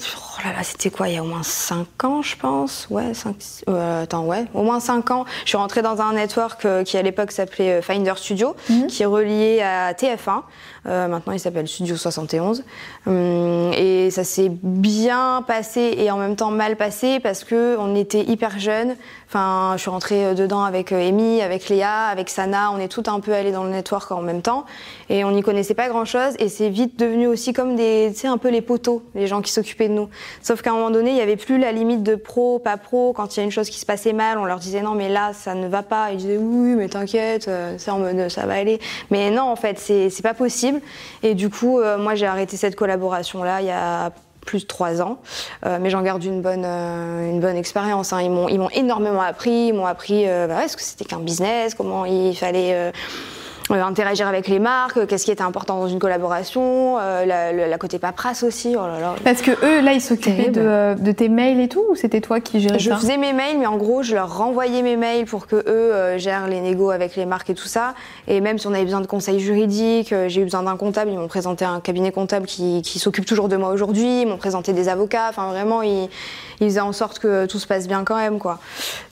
là 0.44 0.52
là, 0.56 0.62
c'était 0.62 0.90
quoi 0.90 1.08
Il 1.08 1.14
y 1.14 1.18
a 1.18 1.22
au 1.22 1.26
moins 1.26 1.42
5 1.42 1.71
ans, 2.04 2.22
je 2.22 2.36
pense. 2.36 2.86
Ouais, 2.90 3.14
5. 3.14 3.36
attends, 4.02 4.24
ouais, 4.26 4.44
au 4.54 4.62
moins 4.62 4.80
5 4.80 5.10
ans. 5.10 5.24
Je 5.44 5.48
suis 5.50 5.56
rentrée 5.58 5.82
dans 5.82 6.00
un 6.00 6.12
network 6.14 6.64
euh, 6.64 6.84
qui, 6.84 6.96
à 6.96 7.02
l'époque, 7.02 7.32
s'appelait 7.32 7.78
euh, 7.78 7.82
Finder 7.82 8.12
Studio, 8.16 8.54
Mhm. 8.68 8.86
qui 8.86 9.02
est 9.02 9.06
relié 9.06 9.62
à 9.62 9.92
TF1. 9.94 10.42
Euh, 10.86 11.06
maintenant, 11.06 11.32
il 11.32 11.38
s'appelle 11.38 11.68
Studio 11.68 11.96
71. 11.96 12.64
Hum, 13.06 13.72
et 13.74 14.10
ça 14.10 14.24
s'est 14.24 14.50
bien 14.50 15.44
passé 15.46 15.94
et 15.96 16.10
en 16.10 16.16
même 16.16 16.34
temps 16.34 16.50
mal 16.50 16.76
passé 16.76 17.20
parce 17.20 17.44
que 17.44 17.76
on 17.78 17.94
était 17.94 18.22
hyper 18.22 18.58
jeunes. 18.58 18.96
Enfin, 19.28 19.74
je 19.76 19.82
suis 19.82 19.90
rentrée 19.90 20.26
euh, 20.26 20.34
dedans 20.34 20.64
avec 20.64 20.92
euh, 20.92 21.08
Amy, 21.08 21.40
avec 21.40 21.68
Léa, 21.68 22.06
avec 22.06 22.28
Sana. 22.28 22.72
On 22.72 22.78
est 22.78 22.88
toutes 22.88 23.08
un 23.08 23.20
peu 23.20 23.32
allées 23.32 23.52
dans 23.52 23.64
le 23.64 23.70
network 23.70 24.10
en 24.10 24.22
même 24.22 24.42
temps 24.42 24.64
et 25.08 25.24
on 25.24 25.30
n'y 25.30 25.42
connaissait 25.42 25.74
pas 25.74 25.88
grand 25.88 26.04
chose. 26.04 26.34
Et 26.38 26.48
c'est 26.48 26.68
vite 26.68 26.98
devenu 26.98 27.28
aussi 27.28 27.52
comme 27.52 27.76
des, 27.76 28.10
tu 28.12 28.20
sais, 28.20 28.28
un 28.28 28.38
peu 28.38 28.50
les 28.50 28.60
poteaux, 28.60 29.02
les 29.14 29.28
gens 29.28 29.40
qui 29.40 29.52
s'occupaient 29.52 29.88
de 29.88 29.94
nous. 29.94 30.08
Sauf 30.42 30.62
qu'à 30.62 30.70
un 30.70 30.74
moment 30.74 30.90
donné, 30.90 31.10
il 31.12 31.16
y 31.16 31.20
avait 31.20 31.36
plus 31.36 31.58
la 31.58 31.70
limite 31.70 32.02
de 32.02 32.16
pro, 32.16 32.58
pas 32.58 32.76
pro. 32.76 33.12
Quand 33.12 33.36
il 33.36 33.40
y 33.40 33.42
a 33.42 33.44
une 33.44 33.52
chose 33.52 33.70
qui 33.70 33.78
se 33.78 33.86
passait 33.86 34.12
mal, 34.12 34.38
on 34.38 34.44
leur 34.44 34.58
disait 34.58 34.82
non, 34.82 34.94
mais 34.94 35.08
là, 35.08 35.32
ça 35.32 35.54
ne 35.54 35.68
va 35.68 35.82
pas. 35.82 36.10
Ils 36.10 36.16
disaient 36.16 36.38
oui, 36.38 36.74
mais 36.74 36.88
t'inquiète, 36.88 37.48
mode 37.48 38.28
ça 38.28 38.46
va 38.46 38.54
aller. 38.54 38.80
Mais 39.10 39.30
non, 39.30 39.44
en 39.44 39.56
fait, 39.56 39.78
c'est 39.78 40.22
pas 40.22 40.34
possible. 40.34 40.71
Et 41.22 41.34
du 41.34 41.50
coup, 41.50 41.78
euh, 41.80 41.98
moi, 41.98 42.14
j'ai 42.14 42.26
arrêté 42.26 42.56
cette 42.56 42.76
collaboration-là 42.76 43.60
il 43.60 43.66
y 43.66 43.70
a 43.70 44.10
plus 44.46 44.62
de 44.62 44.66
trois 44.66 45.00
ans, 45.00 45.18
Euh, 45.64 45.78
mais 45.80 45.88
j'en 45.90 46.02
garde 46.02 46.24
une 46.24 46.42
bonne, 46.42 46.64
euh, 46.66 47.38
bonne 47.40 47.56
expérience. 47.56 48.12
hein. 48.12 48.20
Ils 48.20 48.30
m'ont, 48.30 48.70
énormément 48.70 49.22
appris. 49.22 49.68
Ils 49.68 49.72
m'ont 49.72 49.86
appris 49.86 50.28
euh, 50.28 50.48
bah 50.48 50.62
que 50.66 50.82
c'était 50.82 51.04
qu'un 51.04 51.20
business, 51.20 51.74
comment 51.74 52.04
il 52.04 52.36
fallait 52.36 52.92
interagir 53.80 54.26
avec 54.28 54.48
les 54.48 54.58
marques, 54.58 54.96
euh, 54.98 55.06
qu'est-ce 55.06 55.24
qui 55.24 55.30
était 55.30 55.42
important 55.42 55.78
dans 55.80 55.88
une 55.88 55.98
collaboration, 55.98 56.98
euh, 57.00 57.24
la, 57.24 57.52
la- 57.52 57.68
la 57.68 57.78
côté 57.78 57.98
paperasse 57.98 58.42
aussi. 58.42 58.74
Oh 58.78 58.86
là 58.86 59.00
là. 59.00 59.14
Parce 59.24 59.40
que 59.42 59.50
eux, 59.50 59.80
là, 59.82 59.92
ils 59.92 60.00
s'occupaient 60.00 60.50
de, 60.50 60.60
euh, 60.60 60.94
de 60.94 61.12
tes 61.12 61.28
mails 61.28 61.60
et 61.60 61.68
tout 61.68 61.84
Ou 61.90 61.94
c'était 61.94 62.20
toi 62.20 62.40
qui 62.40 62.60
gérais 62.60 62.78
Je 62.78 62.90
ça 62.90 62.96
faisais 62.96 63.16
mes 63.16 63.32
mails, 63.32 63.58
mais 63.58 63.66
en 63.66 63.76
gros, 63.76 64.02
je 64.02 64.14
leur 64.14 64.36
renvoyais 64.36 64.82
mes 64.82 64.96
mails 64.96 65.24
pour 65.26 65.46
que 65.46 65.56
eux 65.66 66.18
gèrent 66.18 66.46
les 66.48 66.60
négos 66.60 66.90
avec 66.90 67.16
les 67.16 67.24
marques 67.26 67.50
et 67.50 67.54
tout 67.54 67.68
ça. 67.68 67.94
Et 68.28 68.40
même 68.40 68.58
si 68.58 68.66
on 68.66 68.74
avait 68.74 68.84
besoin 68.84 69.00
de 69.00 69.06
conseils 69.06 69.40
juridiques, 69.40 70.14
j'ai 70.28 70.40
eu 70.40 70.44
besoin 70.44 70.62
d'un 70.62 70.76
comptable. 70.76 71.10
Ils 71.10 71.18
m'ont 71.18 71.28
présenté 71.28 71.64
un 71.64 71.80
cabinet 71.80 72.12
comptable 72.12 72.46
qui, 72.46 72.82
qui 72.82 72.98
s'occupe 72.98 73.24
toujours 73.26 73.48
de 73.48 73.56
moi 73.56 73.70
aujourd'hui. 73.70 74.22
Ils 74.22 74.26
m'ont 74.26 74.36
présenté 74.36 74.72
des 74.72 74.88
avocats. 74.88 75.26
Enfin, 75.30 75.48
vraiment, 75.50 75.82
ils, 75.82 76.08
ils 76.62 76.68
faisaient 76.68 76.80
en 76.80 76.92
sorte 76.92 77.18
que 77.18 77.44
tout 77.46 77.58
se 77.58 77.66
passe 77.66 77.86
bien 77.88 78.04
quand 78.04 78.16
même, 78.16 78.38
quoi. 78.38 78.58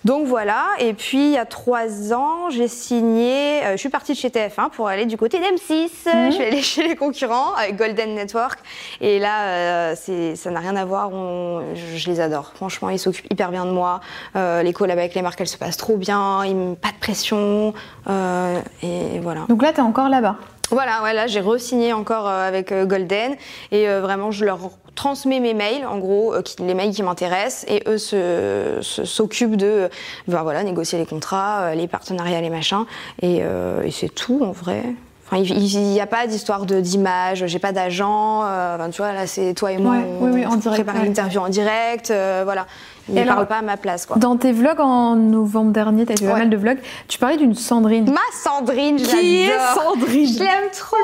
Donc 0.04 0.26
voilà. 0.26 0.64
Et 0.78 0.94
puis 0.94 1.18
il 1.18 1.30
y 1.32 1.36
a 1.38 1.44
trois 1.44 2.12
ans, 2.14 2.48
j'ai 2.48 2.68
signé. 2.68 3.64
euh, 3.66 3.72
je 3.72 3.76
suis 3.76 3.88
partie 3.90 4.12
de 4.12 4.16
chez 4.16 4.28
TF1 4.30 4.70
pour 4.70 4.88
aller 4.88 5.04
du 5.04 5.16
côté 5.16 5.38
d'M6. 5.38 5.90
Je 6.04 6.30
suis 6.32 6.42
allée 6.44 6.62
chez 6.62 6.86
les 6.86 6.96
concurrents 6.96 7.54
avec 7.54 7.76
Golden 7.76 8.14
Network. 8.14 8.58
Et 9.00 9.18
là, 9.18 9.42
euh, 9.48 9.94
ça 10.36 10.50
n'a 10.50 10.60
rien 10.60 10.76
à 10.76 10.84
voir. 10.84 11.12
On- 11.12 11.74
je, 11.74 11.96
je 11.98 12.10
les 12.10 12.20
adore. 12.20 12.52
Franchement, 12.54 12.88
ils 12.90 12.98
s'occupent 12.98 13.30
hyper 13.30 13.50
bien 13.50 13.66
de 13.66 13.70
moi. 13.72 14.00
Euh, 14.36 14.62
les 14.62 14.72
collabs 14.72 14.98
avec 14.98 15.14
les 15.14 15.22
marques, 15.22 15.40
elles 15.40 15.48
se 15.48 15.58
passent 15.58 15.76
trop 15.76 15.96
bien. 15.96 16.44
Ils 16.44 16.54
me 16.56 16.74
pas 16.76 16.88
de 16.88 16.98
pression. 17.00 17.74
Et 18.82 19.18
voilà. 19.20 19.42
Donc 19.48 19.62
là, 19.62 19.72
t'es 19.72 19.80
encore 19.82 20.08
là-bas? 20.08 20.36
Voilà, 20.72 21.02
ouais, 21.02 21.12
là 21.12 21.26
j'ai 21.26 21.40
re-signé 21.40 21.92
encore 21.92 22.28
avec 22.28 22.72
Golden 22.72 23.34
et 23.72 23.88
vraiment 23.98 24.30
je 24.30 24.44
leur 24.44 24.70
transmets 25.00 25.40
mes 25.40 25.54
mails, 25.54 25.86
en 25.86 25.96
gros, 25.98 26.34
euh, 26.34 26.42
les 26.58 26.74
mails 26.74 26.92
qui 26.92 27.02
m'intéressent 27.02 27.64
et 27.68 27.82
eux 27.88 27.96
s'occupent 28.82 29.56
de 29.56 29.66
euh, 29.66 29.88
ben, 30.28 30.42
voilà, 30.42 30.62
négocier 30.62 30.98
les 30.98 31.06
contrats, 31.06 31.60
euh, 31.62 31.74
les 31.74 31.88
partenariats, 31.88 32.40
les 32.42 32.50
machins 32.50 32.84
et, 33.22 33.38
euh, 33.40 33.82
et 33.82 33.90
c'est 33.90 34.10
tout 34.14 34.40
en 34.44 34.52
vrai. 34.52 34.82
Enfin, 35.26 35.42
il 35.42 35.56
n'y 35.92 36.00
a 36.00 36.06
pas 36.06 36.26
d'histoire 36.26 36.66
de- 36.66 36.80
d'image, 36.80 37.46
j'ai 37.46 37.58
pas 37.60 37.72
d'agent. 37.72 38.42
euh, 38.44 38.74
enfin, 38.74 38.90
tu 38.90 39.00
vois, 39.00 39.12
là, 39.12 39.26
c'est 39.26 39.54
toi 39.54 39.70
et 39.72 39.78
moi. 39.78 39.92
Ouais, 39.96 40.04
on 40.20 40.24
oui, 40.24 40.30
oui, 40.34 40.46
en 40.46 40.56
direct, 40.56 40.82
prépare 40.84 41.00
ouais. 41.00 41.06
l'interview 41.06 41.40
en 41.40 41.48
direct. 41.48 42.10
euh, 42.10 42.42
voilà. 42.44 42.66
Ne 43.10 43.20
alors, 43.22 43.46
pas 43.46 43.58
à 43.58 43.62
ma 43.62 43.76
place, 43.76 44.06
quoi. 44.06 44.16
Dans 44.16 44.36
tes 44.36 44.52
vlogs 44.52 44.80
en 44.80 45.16
novembre 45.16 45.72
dernier, 45.72 46.06
t'as 46.06 46.16
fait 46.16 46.26
pas 46.26 46.38
mal 46.38 46.50
de 46.50 46.56
vlogs, 46.56 46.78
tu 47.08 47.18
parlais 47.18 47.36
d'une 47.36 47.54
Sandrine. 47.54 48.10
Ma 48.10 48.20
Sandrine, 48.32 48.98
je 48.98 49.04
Qui 49.04 49.42
est. 49.42 49.58
Sandrine 49.74 50.26
Je 50.26 50.38
l'aime 50.38 50.70
trop. 50.72 50.96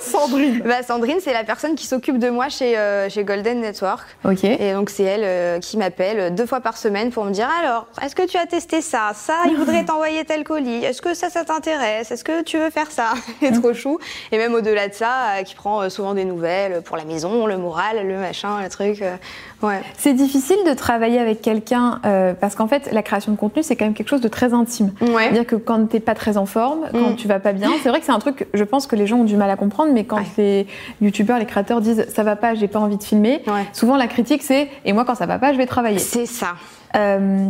Sandrine 0.00 0.60
Bah, 0.64 0.82
Sandrine, 0.82 1.18
c'est 1.20 1.32
la 1.32 1.44
personne 1.44 1.74
qui 1.74 1.86
s'occupe 1.86 2.18
de 2.18 2.30
moi 2.30 2.48
chez, 2.48 2.76
euh, 2.76 3.08
chez 3.08 3.24
Golden 3.24 3.60
Network. 3.60 4.04
Ok. 4.24 4.44
Et 4.44 4.72
donc, 4.72 4.90
c'est 4.90 5.02
elle 5.04 5.22
euh, 5.24 5.58
qui 5.58 5.76
m'appelle 5.76 6.34
deux 6.34 6.46
fois 6.46 6.60
par 6.60 6.76
semaine 6.76 7.10
pour 7.10 7.24
me 7.24 7.30
dire 7.30 7.48
Alors, 7.60 7.86
est-ce 8.02 8.14
que 8.14 8.26
tu 8.26 8.36
as 8.36 8.46
testé 8.46 8.80
ça? 8.80 9.12
Ça, 9.14 9.34
il 9.46 9.56
voudrait 9.56 9.84
t'envoyer 9.86 10.24
tel 10.24 10.44
colis. 10.44 10.84
Est-ce 10.84 11.02
que 11.02 11.14
ça, 11.14 11.30
ça 11.30 11.44
t'intéresse? 11.44 12.10
Est-ce 12.10 12.24
que 12.24 12.42
tu 12.42 12.58
veux 12.58 12.70
faire 12.70 12.90
ça? 12.90 13.12
C'est 13.40 13.52
trop 13.60 13.72
chou. 13.74 13.98
Et 14.32 14.38
même 14.38 14.54
au-delà 14.54 14.88
de 14.88 14.94
ça, 14.94 15.38
euh, 15.38 15.42
qui 15.42 15.54
prend 15.54 15.82
euh, 15.82 15.88
souvent 15.88 16.14
des 16.14 16.24
nouvelles 16.24 16.82
pour 16.82 16.96
la 16.96 17.04
maison, 17.04 17.46
le 17.46 17.56
moral, 17.56 18.06
le 18.06 18.16
machin, 18.18 18.62
le 18.62 18.68
truc. 18.68 19.02
Ouais. 19.64 19.80
C'est 19.96 20.12
difficile 20.12 20.56
de 20.66 20.72
travailler 20.74 21.18
avec 21.18 21.42
quelqu'un 21.42 22.00
euh, 22.06 22.34
parce 22.38 22.54
qu'en 22.54 22.68
fait, 22.68 22.88
la 22.92 23.02
création 23.02 23.32
de 23.32 23.36
contenu, 23.36 23.62
c'est 23.62 23.74
quand 23.76 23.84
même 23.84 23.94
quelque 23.94 24.08
chose 24.08 24.20
de 24.20 24.28
très 24.28 24.54
intime. 24.54 24.92
Ouais. 25.00 25.24
C'est-à-dire 25.24 25.46
que 25.46 25.56
quand 25.56 25.88
t'es 25.88 26.00
pas 26.00 26.14
très 26.14 26.36
en 26.36 26.46
forme, 26.46 26.86
quand 26.92 27.10
Mm. 27.12 27.16
tu 27.16 27.26
vas 27.28 27.40
pas 27.40 27.52
bien, 27.52 27.70
c'est 27.82 27.88
vrai 27.88 27.98
que 28.00 28.06
c'est 28.06 28.12
un 28.12 28.18
truc, 28.18 28.46
je 28.54 28.64
pense 28.64 28.86
que 28.86 28.94
les 28.96 29.06
gens 29.06 29.18
ont 29.18 29.24
du 29.24 29.36
mal 29.36 29.50
à 29.50 29.56
comprendre, 29.56 29.92
mais 29.92 30.04
quand 30.04 30.18
Ouais. 30.18 30.24
les 30.38 30.66
youtubeurs, 31.00 31.38
les 31.38 31.46
créateurs 31.46 31.80
disent 31.80 32.06
ça 32.14 32.22
va 32.22 32.36
pas, 32.36 32.54
j'ai 32.54 32.68
pas 32.68 32.78
envie 32.78 32.96
de 32.98 33.02
filmer, 33.02 33.42
souvent 33.72 33.96
la 33.96 34.06
critique 34.06 34.42
c'est 34.42 34.68
et 34.84 34.92
moi 34.92 35.04
quand 35.04 35.14
ça 35.14 35.26
va 35.26 35.38
pas, 35.38 35.52
je 35.52 35.58
vais 35.58 35.66
travailler. 35.66 35.98
C'est 35.98 36.26
ça. 36.26 36.54
Euh, 36.96 37.48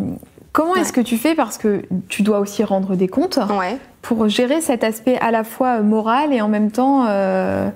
comment 0.52 0.74
est-ce 0.76 0.92
que 0.92 1.00
tu 1.00 1.16
fais 1.18 1.34
Parce 1.34 1.58
que 1.58 1.82
tu 2.08 2.22
dois 2.22 2.38
aussi 2.38 2.64
rendre 2.64 2.96
des 2.96 3.08
comptes 3.08 3.38
Ouais. 3.58 3.76
pour 4.02 4.28
gérer 4.28 4.60
cet 4.60 4.84
aspect 4.84 5.18
à 5.20 5.30
la 5.30 5.44
fois 5.44 5.80
moral 5.80 6.32
et 6.32 6.40
en 6.40 6.48
même 6.48 6.70
temps 6.70 7.04
euh, 7.08 7.68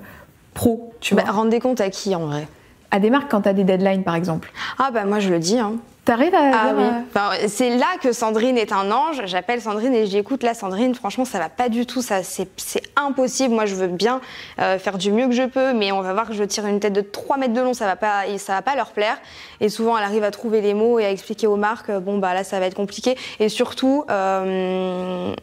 pro, 0.54 0.92
tu 1.00 1.14
Bah, 1.14 1.25
rendre 1.28 1.50
des 1.50 1.61
comptes 1.61 1.80
à 1.80 1.90
qui 1.90 2.14
en 2.14 2.26
vrai? 2.26 2.47
À 2.90 3.00
des 3.00 3.11
marques 3.11 3.30
quand 3.30 3.42
tu 3.42 3.49
as 3.49 3.52
des 3.52 3.64
deadlines 3.64 4.02
par 4.04 4.14
exemple. 4.14 4.50
Ah 4.78 4.90
bah 4.90 5.04
moi 5.04 5.18
je 5.21 5.28
le 5.28 5.38
dis. 5.38 5.59
Hein. 5.59 5.75
T'arrives 6.07 6.35
à 6.35 6.38
Ah 6.54 6.73
oui. 6.75 6.85
euh, 6.85 6.90
Enfin, 7.14 7.30
c'est 7.49 7.76
là 7.76 7.85
que 8.00 8.12
Sandrine 8.12 8.57
est 8.57 8.73
un 8.73 8.90
ange. 8.90 9.21
J'appelle 9.26 9.61
Sandrine 9.61 9.92
et 9.92 10.07
je 10.07 10.11
dis 10.11 10.16
écoute 10.16 10.42
là 10.42 10.54
Sandrine, 10.54 10.95
franchement 10.95 11.26
ça 11.26 11.38
va 11.38 11.50
pas 11.50 11.68
du 11.68 11.85
tout, 11.85 12.00
ça 12.00 12.23
c'est 12.23 12.49
c'est 12.57 12.83
impossible. 12.97 13.52
Moi 13.54 13.66
je 13.66 13.75
veux 13.75 13.88
bien 13.88 14.23
euh, 14.59 14.78
faire 14.78 14.97
du 14.97 15.12
mieux 15.12 15.26
que 15.26 15.35
je 15.35 15.42
peux, 15.42 15.75
mais 15.75 15.92
on 15.92 16.00
va 16.00 16.14
voir 16.14 16.26
que 16.28 16.33
je 16.33 16.45
tire 16.45 16.66
une 16.66 16.80
tête 16.80 16.95
de 16.95 17.02
3 17.02 17.37
mètres 17.37 17.52
de 17.52 17.61
long, 17.61 17.75
ça 17.75 17.85
va 17.85 17.97
pas 17.97 18.26
et 18.26 18.38
ça 18.38 18.54
va 18.54 18.62
pas 18.62 18.75
leur 18.75 18.92
plaire. 18.92 19.18
Et 19.61 19.68
souvent 19.68 19.99
elle 19.99 20.04
arrive 20.04 20.25
à 20.25 20.30
trouver 20.30 20.62
les 20.62 20.73
mots 20.73 20.99
et 20.99 21.04
à 21.04 21.11
expliquer 21.11 21.47
aux 21.47 21.57
marques 21.57 21.90
euh, 21.90 22.00
bon 22.00 22.16
bah 22.16 22.33
là 22.33 22.42
ça 22.42 22.59
va 22.59 22.64
être 22.64 22.75
compliqué. 22.75 23.18
Et 23.38 23.50
surtout 23.50 24.04
euh, 24.11 25.35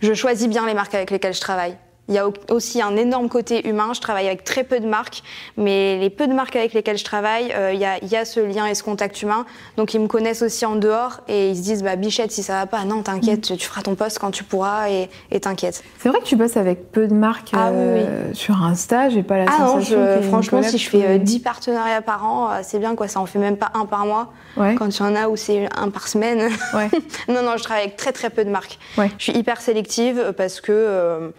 je 0.00 0.14
choisis 0.14 0.46
bien 0.48 0.64
les 0.64 0.74
marques 0.74 0.94
avec 0.94 1.10
lesquelles 1.10 1.34
je 1.34 1.40
travaille. 1.40 1.76
Il 2.08 2.14
y 2.14 2.18
a 2.18 2.28
au- 2.28 2.32
aussi 2.50 2.82
un 2.82 2.96
énorme 2.96 3.30
côté 3.30 3.66
humain. 3.66 3.92
Je 3.94 4.00
travaille 4.00 4.26
avec 4.26 4.44
très 4.44 4.62
peu 4.62 4.78
de 4.78 4.86
marques, 4.86 5.22
mais 5.56 5.98
les 5.98 6.10
peu 6.10 6.26
de 6.26 6.34
marques 6.34 6.54
avec 6.54 6.74
lesquelles 6.74 6.98
je 6.98 7.04
travaille, 7.04 7.50
euh, 7.56 7.72
il 7.72 7.80
y, 7.80 7.84
a, 7.86 7.96
il 8.02 8.08
y 8.08 8.16
a 8.16 8.26
ce 8.26 8.40
lien 8.40 8.66
et 8.66 8.74
ce 8.74 8.82
contact 8.82 9.22
humain. 9.22 9.46
Donc 9.78 9.94
ils 9.94 10.00
me 10.00 10.06
connaissent 10.06 10.42
aussi 10.42 10.66
en 10.66 10.76
dehors 10.76 11.20
et 11.28 11.48
ils 11.50 11.56
se 11.56 11.62
disent 11.62 11.82
bah 11.82 11.96
Bichette, 11.96 12.30
si 12.30 12.42
ça 12.42 12.54
va 12.56 12.66
pas, 12.66 12.84
non 12.84 13.02
t'inquiète, 13.02 13.50
Mm. 13.50 13.56
tu 13.56 13.66
feras 13.66 13.80
ton 13.82 13.94
poste 13.94 14.18
quand 14.18 14.30
tu 14.30 14.44
pourras 14.44 14.90
et 14.90 15.08
et 15.30 15.40
t'inquiète. 15.40 15.82
C'est 15.98 16.10
vrai 16.10 16.18
que 16.20 16.24
tu 16.26 16.36
bosses 16.36 16.58
avec 16.58 16.92
peu 16.92 17.06
de 17.06 17.14
marques 17.14 17.50
Ah 17.54 17.70
oui, 17.70 17.76
euh, 17.78 18.34
sur 18.34 18.62
Insta, 18.62 19.08
j'ai 19.08 19.22
pas 19.22 19.38
la 19.38 19.46
Ah 19.48 19.58
non, 19.64 19.80
je- 19.80 20.20
franchement, 20.28 20.62
si 20.62 20.76
je 20.76 20.90
fais 20.90 21.04
euh, 21.06 21.14
qui- 21.18 21.24
10 21.24 21.40
partenariats 21.40 22.02
par 22.02 22.26
an, 22.26 22.50
euh, 22.50 22.54
c'est 22.62 22.78
bien 22.78 22.94
quoi. 22.96 23.08
Ça 23.08 23.20
en 23.20 23.26
fait 23.26 23.38
même 23.38 23.56
pas 23.56 23.70
un 23.72 23.86
par 23.86 24.04
mois. 24.04 24.32
Ouais. 24.58 24.74
Quand 24.74 24.88
il 24.88 25.02
y 25.02 25.06
en 25.06 25.16
a 25.16 25.28
où 25.28 25.36
c'est 25.36 25.68
un 25.74 25.88
par 25.88 26.06
semaine. 26.08 26.50
Ouais. 26.74 26.90
non, 27.28 27.42
non, 27.42 27.56
je 27.56 27.62
travaille 27.64 27.84
avec 27.84 27.96
très 27.96 28.12
très 28.12 28.28
peu 28.28 28.44
de 28.44 28.50
marques. 28.50 28.78
Ouais. 28.98 29.10
Je 29.16 29.22
suis 29.24 29.32
hyper 29.32 29.60
sélective 29.62 30.34
parce 30.36 30.60
que 30.60 30.70
euh, 30.72 31.30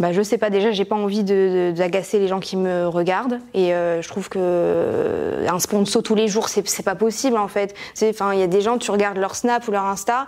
bah, 0.00 0.12
je 0.12 0.22
sais 0.22 0.38
pas 0.38 0.50
déjà, 0.50 0.70
j'ai 0.70 0.84
pas 0.84 0.94
envie 0.94 1.24
d'agacer 1.24 2.18
les 2.18 2.28
gens 2.28 2.40
qui 2.40 2.56
me 2.56 2.86
regardent 2.86 3.40
et 3.54 3.74
euh, 3.74 4.00
je 4.00 4.08
trouve 4.08 4.28
que 4.28 4.38
euh, 4.40 5.48
un 5.48 5.58
sponsor 5.58 6.02
tous 6.02 6.14
les 6.14 6.28
jours, 6.28 6.48
c'est 6.48 6.82
pas 6.84 6.94
possible 6.94 7.36
en 7.36 7.48
fait. 7.48 7.74
Il 8.00 8.38
y 8.38 8.42
a 8.42 8.46
des 8.46 8.60
gens, 8.60 8.78
tu 8.78 8.90
regardes 8.90 9.18
leur 9.18 9.34
Snap 9.34 9.66
ou 9.66 9.72
leur 9.72 9.84
Insta. 9.84 10.26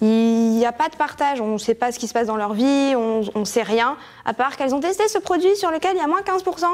Il 0.00 0.56
n'y 0.56 0.66
a 0.66 0.72
pas 0.72 0.88
de 0.88 0.96
partage, 0.96 1.40
on 1.40 1.52
ne 1.52 1.58
sait 1.58 1.74
pas 1.74 1.92
ce 1.92 1.98
qui 1.98 2.08
se 2.08 2.12
passe 2.12 2.26
dans 2.26 2.36
leur 2.36 2.54
vie, 2.54 2.94
on 2.96 3.22
ne 3.38 3.44
sait 3.44 3.62
rien, 3.62 3.96
à 4.24 4.34
part 4.34 4.56
qu'elles 4.56 4.74
ont 4.74 4.80
testé 4.80 5.06
ce 5.06 5.18
produit 5.18 5.54
sur 5.54 5.70
lequel 5.70 5.92
il 5.94 5.98
y 5.98 6.04
a 6.04 6.08
moins 6.08 6.22
15%. 6.22 6.64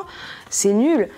C'est 0.48 0.72
nul. 0.72 1.08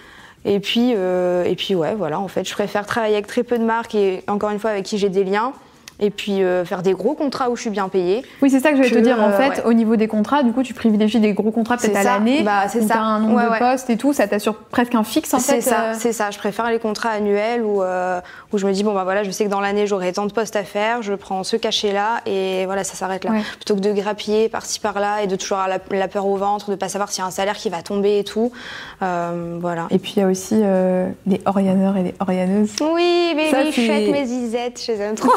Et 0.44 0.58
puis, 0.58 0.94
euh, 0.96 1.44
et 1.44 1.54
puis 1.54 1.74
ouais, 1.74 1.94
voilà, 1.94 2.18
en 2.18 2.28
fait, 2.28 2.48
je 2.48 2.52
préfère 2.52 2.86
travailler 2.86 3.14
avec 3.14 3.26
très 3.26 3.42
peu 3.42 3.58
de 3.58 3.64
marques 3.64 3.94
et 3.94 4.24
encore 4.26 4.50
une 4.50 4.58
fois 4.58 4.70
avec 4.70 4.86
qui 4.86 4.98
j'ai 4.98 5.08
des 5.10 5.24
liens. 5.24 5.52
Et 6.02 6.10
puis 6.10 6.42
euh, 6.42 6.64
faire 6.64 6.82
des 6.82 6.92
gros 6.94 7.14
contrats 7.14 7.50
où 7.50 7.56
je 7.56 7.60
suis 7.60 7.70
bien 7.70 7.88
payée. 7.88 8.22
Oui, 8.40 8.48
c'est 8.50 8.60
ça 8.60 8.70
que 8.70 8.76
je 8.76 8.82
vais 8.82 8.90
te 8.90 8.98
dire. 8.98 9.20
En 9.20 9.28
euh, 9.30 9.36
fait, 9.36 9.48
ouais. 9.60 9.62
au 9.66 9.72
niveau 9.74 9.96
des 9.96 10.08
contrats, 10.08 10.42
du 10.42 10.52
coup, 10.52 10.62
tu 10.62 10.72
privilégies 10.74 11.20
des 11.20 11.34
gros 11.34 11.50
contrats 11.50 11.76
peut-être 11.76 11.92
C'est 11.92 11.98
à 11.98 12.02
l'année. 12.18 12.42
Bah, 12.42 12.68
c'est 12.68 12.80
ça. 12.82 12.94
t'as 12.94 13.00
un 13.00 13.20
nombre 13.20 13.36
Ouais, 13.36 13.44
de 13.44 13.50
ouais. 13.50 13.58
postes 13.58 13.90
et 13.90 13.96
tout, 13.96 14.12
ça 14.14 14.26
t'assure 14.26 14.54
presque 14.70 14.94
un 14.94 15.04
fixe 15.04 15.34
en 15.34 15.38
C'est 15.38 15.56
fait. 15.56 15.60
ça, 15.60 15.80
euh, 15.82 15.94
c'est 15.98 16.12
ça. 16.12 16.30
Je 16.30 16.38
préfère 16.38 16.70
les 16.70 16.78
contrats 16.78 17.10
annuels 17.10 17.62
où, 17.62 17.82
où 17.82 18.58
je 18.58 18.66
me 18.66 18.72
dis 18.72 18.82
bon 18.82 18.94
bah 18.94 19.04
voilà, 19.04 19.22
je 19.24 19.30
sais 19.30 19.44
que 19.44 19.50
dans 19.50 19.60
l'année 19.60 19.86
j'aurai 19.86 20.12
tant 20.12 20.24
de 20.26 20.32
postes 20.32 20.56
à 20.56 20.64
faire, 20.64 21.02
je 21.02 21.12
prends 21.12 21.44
ce 21.44 21.56
cachet-là 21.56 22.22
et 22.26 22.64
voilà, 22.66 22.82
ça 22.84 22.94
s'arrête 22.94 23.24
là. 23.24 23.32
Plutôt 23.56 23.74
que 23.74 23.80
de 23.80 23.92
grappiller 23.92 24.48
par-ci 24.48 24.80
par-là 24.80 25.22
et 25.22 25.26
de 25.26 25.36
toujours 25.36 25.58
avoir 25.58 25.78
la, 25.90 25.98
la 25.98 26.08
peur 26.08 26.26
au 26.26 26.36
ventre, 26.36 26.70
de 26.70 26.76
pas 26.76 26.88
savoir 26.88 27.10
s'il 27.10 27.20
y 27.20 27.24
a 27.24 27.26
un 27.28 27.30
salaire 27.30 27.56
qui 27.56 27.68
va 27.68 27.82
tomber 27.82 28.18
et 28.18 28.24
tout. 28.24 28.50
Voilà. 29.00 29.86
Et 29.90 29.98
puis 29.98 30.14
il 30.16 30.20
y 30.20 30.22
a 30.22 30.28
aussi 30.28 30.54
les 31.26 31.40
Orianeurs 31.44 31.96
et 31.98 32.02
les 32.04 32.14
Orianeuses. 32.20 32.70
Oui, 32.94 33.32
mais 33.36 33.50
Ça, 33.50 33.62
les 33.62 33.72
c'est- 33.72 33.86
fêtes, 33.86 34.10
mes 34.10 34.24
zizettes, 34.24 34.82
je 34.86 34.92
les 34.92 35.00
aime 35.02 35.14
trop. 35.14 35.30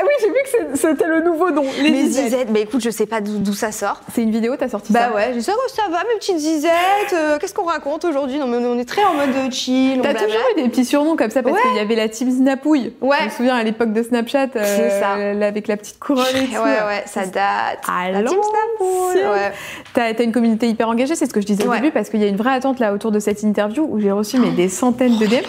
Ah 0.00 0.04
oui, 0.06 0.12
j'ai 0.20 0.28
vu 0.28 0.70
que 0.72 0.78
c'était 0.78 1.06
le 1.06 1.20
nouveau 1.22 1.50
nom. 1.50 1.64
Les 1.82 1.90
mes 1.90 2.04
zizettes. 2.06 2.24
zizettes, 2.24 2.52
bah 2.52 2.60
écoute, 2.60 2.80
je 2.80 2.88
sais 2.90 3.04
pas 3.06 3.20
d'où 3.20 3.52
ça 3.52 3.70
sort. 3.72 4.00
C'est 4.14 4.22
une 4.22 4.30
vidéo, 4.30 4.54
t'as 4.58 4.68
sorti 4.68 4.92
Bah 4.92 5.08
ça 5.10 5.14
ouais, 5.14 5.26
j'ai 5.32 5.38
dit 5.38 5.42
ça, 5.42 5.52
oh, 5.56 5.68
ça 5.68 5.82
va 5.90 5.98
mes 6.04 6.18
petites 6.18 6.38
zizettes, 6.38 6.72
euh, 7.12 7.38
qu'est-ce 7.38 7.52
qu'on 7.52 7.64
raconte 7.64 8.04
aujourd'hui? 8.04 8.38
Non 8.38 8.46
mais 8.46 8.56
on 8.58 8.78
est 8.78 8.84
très 8.86 9.04
en 9.04 9.14
mode 9.14 9.28
euh, 9.36 9.50
chill, 9.50 10.00
T'as 10.02 10.14
toujours 10.14 10.40
eu 10.56 10.62
des 10.62 10.68
petits 10.68 10.84
surnoms 10.84 11.16
comme 11.16 11.30
ça 11.30 11.42
parce 11.42 11.54
Ouais. 11.56 11.62
qu'il 11.62 11.76
y 11.76 11.80
avait 11.80 11.96
la 11.96 12.08
team 12.08 12.30
Snapouille. 12.30 12.94
Ouais. 13.00 13.16
Je 13.20 13.24
me 13.26 13.30
souviens 13.30 13.56
à 13.56 13.62
l'époque 13.62 13.92
de 13.92 14.02
Snapchat, 14.02 14.48
euh, 14.56 14.62
C'est 14.64 15.00
ça. 15.00 15.16
là, 15.34 15.46
avec 15.46 15.68
la 15.68 15.76
petite 15.76 15.98
couronne 15.98 16.24
et 16.34 16.46
tout. 16.46 16.52
Ouais, 16.54 16.78
ouais, 16.86 17.02
ça 17.06 17.26
date. 17.26 17.80
À 17.86 18.10
La 18.10 18.22
team 18.22 18.38
Snapouille, 18.40 19.22
ouais. 19.28 19.52
T'as 19.92 20.04
as 20.18 20.22
une 20.22 20.32
communauté 20.32 20.68
hyper 20.68 20.88
engagée, 20.88 21.14
c'est 21.14 21.26
ce 21.26 21.32
que 21.34 21.40
je 21.40 21.46
disais 21.46 21.66
au 21.66 21.70
Ouais. 21.70 21.76
début, 21.80 21.90
parce 21.92 22.08
qu'il 22.08 22.20
y 22.20 22.24
a 22.24 22.28
une 22.28 22.36
vraie 22.36 22.54
attente 22.54 22.78
là 22.80 22.92
autour 22.94 23.10
de 23.10 23.18
cette 23.20 23.42
interview 23.42 23.86
où 23.90 24.00
j'ai 24.00 24.12
reçu 24.12 24.38
mais, 24.38 24.50
des 24.50 24.68
centaines 24.68 25.18
de 25.18 25.26
DM. 25.26 25.44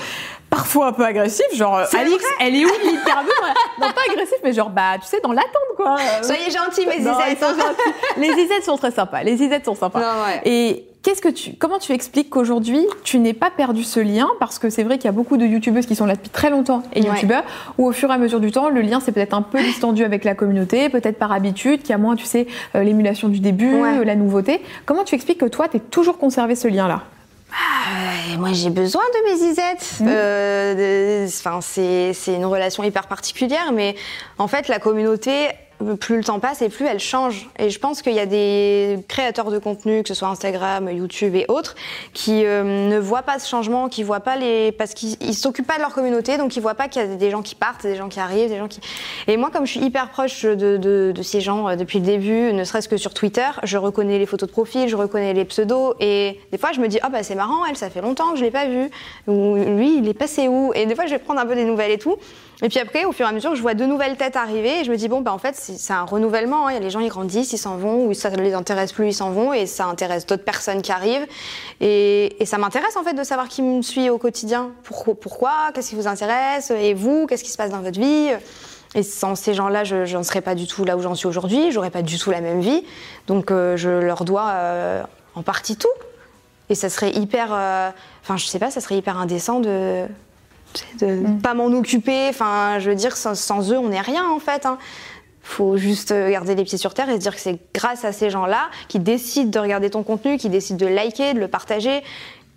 Parfois 0.52 0.88
un 0.88 0.92
peu 0.94 1.04
agressifs, 1.06 1.56
genre 1.56 1.78
euh, 1.78 1.86
Alix, 1.98 2.24
elle 2.40 2.56
est 2.56 2.66
où 2.66 2.68
l'interview 2.68 3.32
Non, 3.82 3.88
pas 3.88 4.02
agressif, 4.12 4.38
mais 4.44 4.54
genre, 4.54 4.70
bah, 4.70 4.98
tu 5.02 5.08
sais, 5.08 5.20
dans 5.24 5.32
l'attente 5.32 5.52
quoi. 5.78 5.96
Soyez 6.22 6.52
gentils, 6.52 6.86
mes 6.86 7.00
non, 7.00 7.14
ils 7.22 7.30
zizettes. 7.32 7.40
sont 7.40 7.56
gentils. 7.56 7.94
Les 8.18 8.34
zizettes 8.34 8.64
sont 8.66 8.78
très 8.78 8.92
sympas. 8.92 9.24
Les 9.24 9.38
zizettes 9.38 9.66
sont 9.66 9.76
sympas. 9.76 10.00
Non, 10.02 10.24
ouais. 10.26 10.42
Et 10.44 10.86
qu'est-ce 11.04 11.22
que 11.22 11.30
tu, 11.30 11.54
comment 11.58 11.80
tu 11.80 11.94
expliques 11.94 12.30
qu'aujourd'hui 12.30 12.86
tu 13.06 13.18
n'aies 13.20 13.34
pas 13.34 13.50
perdu 13.50 13.84
ce 13.86 14.02
lien? 14.02 14.28
Parce 14.42 14.60
que 14.60 14.70
c'est 14.70 14.84
vrai 14.84 14.98
qu'il 14.98 15.06
y 15.06 15.08
a 15.08 15.14
beaucoup 15.14 15.38
de 15.38 15.46
youtubeuses 15.46 15.86
qui 15.86 15.96
sont 15.96 16.06
là 16.06 16.16
depuis 16.16 16.30
très 16.30 16.50
longtemps 16.50 16.84
et 16.94 17.02
Ouais. 17.02 17.08
youtubeurs 17.08 17.44
où 17.78 17.88
au 17.88 17.94
fur 17.94 18.12
et 18.12 18.14
à 18.14 18.18
mesure 18.18 18.42
du 18.42 18.52
temps 18.52 18.68
le 18.70 18.82
lien 18.82 19.00
s'est 19.00 19.14
peut-être 19.14 19.34
un 19.34 19.42
peu 19.42 19.58
distendu 19.60 20.04
avec 20.04 20.26
la 20.26 20.36
communauté, 20.36 20.90
peut-être 20.90 21.18
par 21.18 21.32
habitude, 21.32 21.80
qu'il 21.82 21.92
y 21.92 21.94
a 21.94 21.98
moins 21.98 22.16
tu 22.18 22.26
sais 22.26 22.46
euh, 22.76 22.84
l'émulation 22.84 23.30
du 23.30 23.40
début, 23.40 23.74
Ouais. 23.82 24.00
euh, 24.00 24.04
la 24.04 24.16
nouveauté. 24.16 24.62
Comment 24.86 25.06
tu 25.06 25.16
expliques 25.16 25.40
que 25.40 25.46
toi 25.46 25.70
tu 25.70 25.80
toujours 25.80 26.18
conservé 26.18 26.56
ce 26.56 26.68
lien 26.68 26.90
là 26.90 27.04
Euh, 27.52 28.38
moi, 28.38 28.54
j'ai 28.54 28.70
besoin 28.70 29.04
de 29.14 29.32
mes 29.32 29.38
zizettes. 29.38 30.00
Mhm. 30.00 30.08
Euh, 30.10 31.28
c'est 31.62 32.34
une 32.34 32.46
relation 32.46 32.84
hyper 32.84 33.08
particulière, 33.08 33.72
mais 33.74 33.96
en 34.38 34.48
fait, 34.48 34.68
la 34.68 34.80
communauté, 34.80 35.50
plus 36.00 36.18
le 36.18 36.24
temps 36.24 36.40
passe 36.40 36.62
et 36.62 36.70
plus 36.70 36.86
elle 36.86 37.00
change. 37.00 37.50
Et 37.60 37.70
je 37.70 37.80
pense 37.80 38.02
qu'il 38.02 38.14
y 38.14 38.20
a 38.20 38.26
des 38.26 39.00
créateurs 39.08 39.52
de 39.52 39.60
contenu, 39.60 40.04
que 40.04 40.10
ce 40.10 40.14
soit 40.14 40.28
Instagram, 40.28 40.90
YouTube 40.90 41.36
et 41.36 41.46
autres, 41.48 41.76
qui 42.14 42.46
euh, 42.46 42.90
ne 42.90 42.98
voient 43.00 43.22
pas 43.22 43.40
ce 43.40 43.50
changement, 43.50 43.90
qui 43.90 44.04
voient 44.04 44.20
pas 44.20 44.36
les, 44.36 44.72
parce 44.72 44.94
qu'ils 44.94 45.16
ils 45.22 45.34
s'occupent 45.34 45.68
pas 45.68 45.76
de 45.76 45.82
leur 45.82 45.94
communauté, 45.94 46.38
donc 46.38 46.56
ils 46.56 46.62
voient 46.62 46.76
pas 46.76 46.88
qu'il 46.88 47.02
y 47.02 47.06
a 47.06 47.16
des 47.16 47.30
gens 47.30 47.42
qui 47.42 47.56
partent, 47.56 47.84
des 47.84 47.96
gens 47.96 48.10
qui 48.10 48.20
arrivent, 48.20 48.50
des 48.50 48.58
gens 48.58 48.68
qui. 48.68 48.80
Et 49.28 49.38
moi, 49.38 49.50
comme 49.52 49.66
je 49.66 49.72
suis 49.72 49.82
hyper 49.82 50.10
proche 50.10 50.44
de, 50.44 50.78
de, 50.78 51.22
ces 51.22 51.42
gens 51.42 51.70
euh, 51.70 51.76
depuis 51.76 52.00
le 52.00 52.06
début, 52.06 52.54
ne 52.54 52.64
serait-ce 52.64 52.90
que 52.90 52.98
sur 52.98 53.14
Twitter, 53.14 53.48
je 53.64 53.78
reconnais 53.78 54.20
les 54.20 54.26
photos 54.26 54.48
de 54.48 54.54
profil, 54.54 54.88
je 54.88 54.96
reconnais 54.96 55.34
les 55.34 55.46
pseudos, 55.46 55.96
et 56.00 56.40
des 56.52 56.58
fois 56.58 56.72
je 56.74 56.80
me 56.80 56.88
dis 56.88 57.00
ah 57.02 57.10
bah 57.10 57.24
c'est 57.24 57.36
marrant, 57.36 57.66
elle, 57.66 57.78
ça 57.78 57.90
fait 57.90 58.02
longtemps 58.02 58.32
que 58.32 58.38
je 58.38 58.44
l'ai 58.44 58.52
pas 58.52 58.68
vue, 58.68 58.90
ou 59.28 59.56
lui, 59.56 59.98
il 59.98 60.08
est 60.08 60.14
passé 60.14 60.48
où? 60.48 60.72
Et 60.74 60.86
des 60.86 60.96
fois 60.96 61.06
je 61.06 61.12
vais 61.12 61.20
prendre 61.20 61.40
un 61.40 61.46
peu 61.46 61.56
des 61.56 61.66
nouvelles 61.66 61.92
et 61.92 61.98
tout. 61.98 62.18
Et 62.64 62.70
puis 62.70 62.80
après, 62.80 63.06
au 63.06 63.12
fur 63.12 63.26
et 63.26 63.30
à 63.30 63.32
mesure, 63.32 63.56
je 63.56 63.62
vois 63.62 63.74
de 63.74 63.86
nouvelles 63.86 64.18
têtes 64.18 64.36
arriver 64.36 64.82
et 64.82 64.84
je 64.84 64.92
me 64.92 64.96
dis, 64.96 65.08
bon, 65.08 65.22
bah, 65.22 65.34
en 65.34 65.40
fait, 65.40 65.56
c'est 65.78 65.94
un 65.94 66.04
renouvellement. 66.04 66.68
hein. 66.68 66.80
Les 66.80 66.90
gens, 66.90 67.00
ils 67.00 67.10
grandissent, 67.10 67.54
ils 67.54 67.58
s'en 67.58 67.78
vont, 67.78 68.06
ou 68.08 68.14
ça 68.14 68.30
ne 68.30 68.42
les 68.42 68.54
intéresse 68.54 68.92
plus, 68.94 69.08
ils 69.10 69.14
s'en 69.14 69.32
vont, 69.32 69.54
et 69.54 69.66
ça 69.66 69.86
intéresse 69.86 70.26
d'autres 70.26 70.44
personnes 70.44 70.82
qui 70.82 70.92
arrivent. 70.92 71.28
Et, 71.80 72.42
et 72.42 72.46
ça 72.46 72.58
m'intéresse, 72.58 72.98
en 72.98 73.04
fait, 73.04 73.14
de 73.14 73.24
savoir 73.24 73.48
qui 73.48 73.62
me 73.62 73.82
suit 73.82 74.10
au 74.10 74.18
quotidien. 74.18 74.70
Pourquoi, 74.84 75.16
pourquoi? 75.16 75.52
Qu'est-ce 75.74 75.90
qui 75.90 75.96
vous 75.96 76.08
intéresse? 76.08 76.72
Et 76.72 76.94
vous, 76.94 77.28
qu'est-ce 77.28 77.44
qui 77.44 77.52
se 77.52 77.58
passe 77.58 77.72
dans 77.72 77.82
votre 77.82 78.00
vie? 78.00 78.30
Et 78.94 79.04
sans 79.04 79.36
ces 79.36 79.54
gens-là, 79.54 79.84
je 79.86 80.14
n'en 80.16 80.24
serais 80.24 80.42
pas 80.42 80.54
du 80.54 80.68
tout 80.68 80.84
là 80.84 80.98
où 80.98 81.02
j'en 81.02 81.16
suis 81.16 81.28
aujourd'hui, 81.28 81.72
j'aurais 81.72 81.92
pas 81.92 82.02
du 82.02 82.18
tout 82.20 82.30
la 82.30 82.42
même 82.42 82.60
vie. 82.60 82.84
Donc 83.28 83.50
euh, 83.50 83.78
je 83.78 83.90
leur 83.90 84.26
dois 84.26 84.50
euh, 84.50 85.02
en 85.36 85.44
partie 85.44 85.78
tout. 85.78 85.88
Et 86.70 86.76
ça 86.76 86.90
serait 86.90 87.12
hyper. 87.12 87.52
euh, 87.54 87.90
Enfin, 88.24 88.36
je 88.36 88.46
sais 88.46 88.60
pas, 88.60 88.70
ça 88.70 88.82
serait 88.82 88.98
hyper 88.98 89.18
indécent 89.18 89.62
de 89.62 90.06
de 91.00 91.06
Mm. 91.06 91.42
pas 91.42 91.54
m'en 91.54 91.66
occuper. 91.68 92.28
Enfin, 92.30 92.80
je 92.80 92.90
veux 92.90 92.96
dire, 92.96 93.16
sans, 93.18 93.34
sans 93.36 93.72
eux, 93.72 93.78
on 93.78 93.90
n'est 93.90 94.02
rien 94.02 94.30
en 94.30 94.40
fait. 94.40 94.66
Hein. 94.66 94.78
Faut 95.52 95.76
juste 95.76 96.14
garder 96.14 96.56
les 96.56 96.64
pieds 96.64 96.78
sur 96.78 96.94
terre 96.94 97.10
et 97.10 97.16
se 97.16 97.18
dire 97.18 97.36
que 97.36 97.42
c'est 97.42 97.60
grâce 97.74 98.06
à 98.06 98.14
ces 98.14 98.30
gens-là 98.30 98.70
qui 98.88 99.00
décident 99.00 99.50
de 99.50 99.60
regarder 99.60 99.90
ton 99.90 100.02
contenu, 100.02 100.38
qui 100.38 100.48
décident 100.48 100.78
de 100.78 100.90
liker, 100.90 101.34
de 101.34 101.40
le 101.40 101.50
partager, 101.50 102.04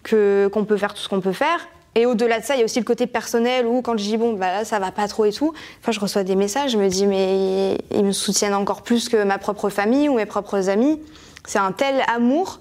que 0.04 0.48
qu'on 0.52 0.64
peut 0.64 0.76
faire 0.76 0.94
tout 0.94 1.02
ce 1.02 1.08
qu'on 1.08 1.20
peut 1.20 1.32
faire. 1.32 1.58
Et 1.96 2.06
au-delà 2.06 2.38
de 2.38 2.44
ça, 2.44 2.54
il 2.54 2.60
y 2.60 2.62
a 2.62 2.64
aussi 2.64 2.78
le 2.78 2.84
côté 2.84 3.08
personnel 3.08 3.66
où 3.66 3.82
quand 3.82 3.96
je 3.96 4.04
dis 4.04 4.16
bon, 4.16 4.34
bah 4.34 4.46
là, 4.46 4.64
ça 4.64 4.78
va 4.78 4.92
pas 4.92 5.08
trop 5.08 5.24
et 5.24 5.32
tout, 5.32 5.52
enfin, 5.80 5.90
je 5.90 5.98
reçois 5.98 6.22
des 6.22 6.36
messages, 6.36 6.70
je 6.70 6.78
me 6.78 6.88
dis 6.88 7.08
mais 7.08 7.78
ils 7.90 8.04
me 8.04 8.12
soutiennent 8.12 8.54
encore 8.54 8.82
plus 8.82 9.08
que 9.08 9.24
ma 9.24 9.38
propre 9.38 9.70
famille 9.70 10.08
ou 10.08 10.14
mes 10.14 10.26
propres 10.26 10.68
amis. 10.68 11.00
C'est 11.46 11.58
un 11.58 11.72
tel 11.72 11.96
amour. 12.14 12.60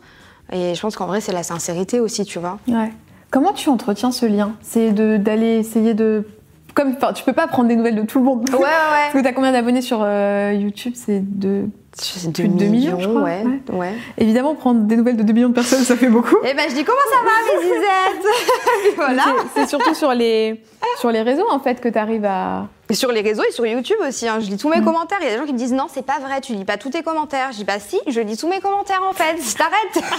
Et 0.51 0.73
je 0.73 0.81
pense 0.81 0.95
qu'en 0.95 1.05
vrai, 1.05 1.21
c'est 1.21 1.31
la 1.31 1.43
sincérité 1.43 1.99
aussi, 1.99 2.25
tu 2.25 2.39
vois. 2.39 2.57
Ouais. 2.67 2.91
Comment 3.29 3.53
tu 3.53 3.69
entretiens 3.69 4.11
ce 4.11 4.25
lien? 4.25 4.55
C'est 4.61 4.91
d'aller 4.91 5.57
essayer 5.59 5.93
de. 5.93 6.25
Comme, 6.73 6.93
enfin, 6.97 7.13
tu 7.13 7.23
peux 7.23 7.33
pas 7.33 7.47
prendre 7.47 7.67
des 7.67 7.75
nouvelles 7.75 7.95
de 7.95 8.01
tout 8.01 8.17
le 8.19 8.25
monde. 8.25 8.49
Ouais, 8.49 8.57
ouais, 8.57 8.63
Parce 9.11 9.13
que 9.13 9.21
t'as 9.23 9.31
combien 9.31 9.51
d'abonnés 9.51 9.81
sur 9.81 9.99
euh, 10.01 10.53
YouTube? 10.53 10.93
C'est 10.95 11.21
de. 11.21 11.65
C'est 11.95 12.33
Plus 12.33 12.47
de 12.47 12.57
2 12.57 12.65
millions, 12.65 12.99
je 12.99 13.07
crois, 13.07 13.21
ouais. 13.21 13.43
ouais. 13.69 13.75
ouais. 13.77 13.93
Évidemment, 14.17 14.55
prendre 14.55 14.81
des 14.81 14.97
nouvelles 14.97 15.15
de 15.15 15.21
2 15.21 15.31
millions 15.31 15.49
de 15.49 15.53
personnes, 15.53 15.83
ça 15.83 15.95
fait 15.95 16.07
beaucoup. 16.09 16.37
Et 16.43 16.55
ben 16.55 16.65
je 16.67 16.73
dis 16.73 16.83
comment 16.83 16.97
ça 17.11 17.19
va 17.23 17.53
mes 17.53 17.63
zizettes 17.67 18.95
Voilà. 18.95 19.23
C'est 19.53 19.67
surtout 19.69 19.93
sur 19.93 20.11
les, 20.11 20.63
sur 20.99 21.11
les 21.11 21.21
réseaux 21.21 21.45
en 21.51 21.59
fait 21.59 21.79
que 21.79 21.89
tu 21.89 21.99
arrives 21.99 22.25
à. 22.25 22.67
Et 22.93 22.95
sur 22.95 23.11
les 23.11 23.21
réseaux 23.21 23.41
et 23.41 23.51
sur 23.51 23.65
YouTube 23.65 23.97
aussi, 24.07 24.27
hein, 24.27 24.39
je 24.39 24.47
lis 24.51 24.57
tous 24.57 24.69
mes 24.69 24.83
commentaires. 24.83 25.17
Il 25.19 25.25
y 25.25 25.29
a 25.29 25.31
des 25.31 25.39
gens 25.39 25.47
qui 25.47 25.53
me 25.53 25.57
disent 25.57 25.73
non, 25.73 25.87
c'est 25.91 26.05
pas 26.05 26.19
vrai, 26.19 26.41
tu 26.41 26.53
lis 26.53 26.63
pas 26.63 26.77
tous 26.77 26.91
tes 26.91 27.01
commentaires. 27.01 27.49
Je 27.51 27.57
dis 27.57 27.63
bah 27.63 27.79
si, 27.79 27.99
je 28.05 28.21
lis 28.21 28.37
tous 28.37 28.47
mes 28.47 28.59
commentaires 28.59 29.01
en 29.01 29.13
fait. 29.13 29.35
T'arrêtes. 29.57 29.95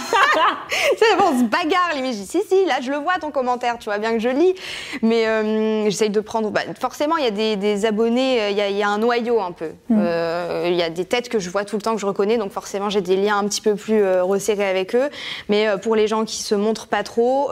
c'est 0.98 1.16
bon, 1.16 1.26
on 1.32 1.38
se 1.38 1.44
bagarre. 1.44 1.92
Mais 1.94 2.12
je 2.12 2.18
dis 2.18 2.26
si 2.26 2.42
si, 2.48 2.64
là 2.66 2.80
je 2.82 2.90
le 2.90 2.96
vois 2.96 3.12
ton 3.20 3.30
commentaire, 3.30 3.78
tu 3.78 3.84
vois 3.84 3.98
bien 3.98 4.12
que 4.14 4.18
je 4.18 4.28
lis. 4.28 4.56
Mais 5.02 5.24
euh, 5.28 5.84
j'essaye 5.84 6.10
de 6.10 6.18
prendre. 6.18 6.50
Bah, 6.50 6.62
forcément, 6.80 7.16
il 7.16 7.22
y 7.22 7.28
a 7.28 7.30
des, 7.30 7.54
des 7.54 7.86
abonnés, 7.86 8.42
euh, 8.42 8.50
il 8.50 8.56
y, 8.56 8.60
a, 8.60 8.68
il 8.68 8.76
y, 8.76 8.82
a 8.82 8.88
un 8.88 8.98
noyau 8.98 9.40
un 9.40 9.52
peu. 9.52 9.68
Mm. 9.88 9.96
Euh, 10.00 10.64
il 10.66 10.74
y 10.74 10.82
a 10.82 10.90
des 10.90 11.04
têtes 11.04 11.28
que 11.28 11.38
je 11.38 11.50
vois 11.50 11.64
tout 11.64 11.76
le 11.76 11.82
temps 11.82 11.94
que 11.94 12.00
je 12.00 12.06
reconnais, 12.06 12.38
donc 12.38 12.50
forcément 12.50 12.90
j'ai 12.90 13.02
des 13.02 13.14
liens 13.14 13.38
un 13.38 13.44
petit 13.44 13.60
peu 13.60 13.76
plus 13.76 14.02
euh, 14.02 14.24
resserrés 14.24 14.68
avec 14.68 14.96
eux. 14.96 15.10
Mais 15.48 15.68
pour 15.80 15.94
les 15.94 16.08
gens 16.08 16.24
qui 16.24 16.42
se 16.42 16.56
montrent 16.56 16.88
pas 16.88 17.04
trop, 17.04 17.50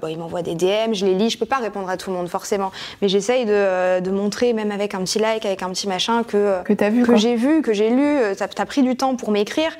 bon, 0.00 0.08
ils 0.08 0.16
m'envoient 0.16 0.40
des 0.40 0.54
DM, 0.54 0.94
je 0.94 1.04
les 1.04 1.14
lis. 1.14 1.28
Je 1.28 1.36
peux 1.36 1.44
pas 1.44 1.58
répondre 1.58 1.90
à 1.90 1.98
tout 1.98 2.08
le 2.08 2.16
monde 2.16 2.28
forcément, 2.28 2.72
mais 3.02 3.10
j'essaye 3.10 3.44
de, 3.44 4.00
de 4.00 4.10
montrer 4.10 4.54
même 4.54 4.61
avec 4.70 4.94
un 4.94 5.00
petit 5.00 5.18
like, 5.18 5.44
avec 5.44 5.62
un 5.62 5.70
petit 5.70 5.88
machin 5.88 6.22
que 6.22 6.36
euh, 6.36 6.62
Que 6.62 6.72
t'as 6.74 6.90
vu, 6.90 7.02
que 7.02 7.16
j'ai 7.16 7.34
vu, 7.34 7.62
que 7.62 7.72
j'ai 7.72 7.90
lu. 7.90 8.02
euh, 8.02 8.34
T'as 8.36 8.46
as 8.58 8.66
pris 8.66 8.82
du 8.82 8.96
temps 8.96 9.16
pour 9.16 9.30
m'écrire. 9.32 9.72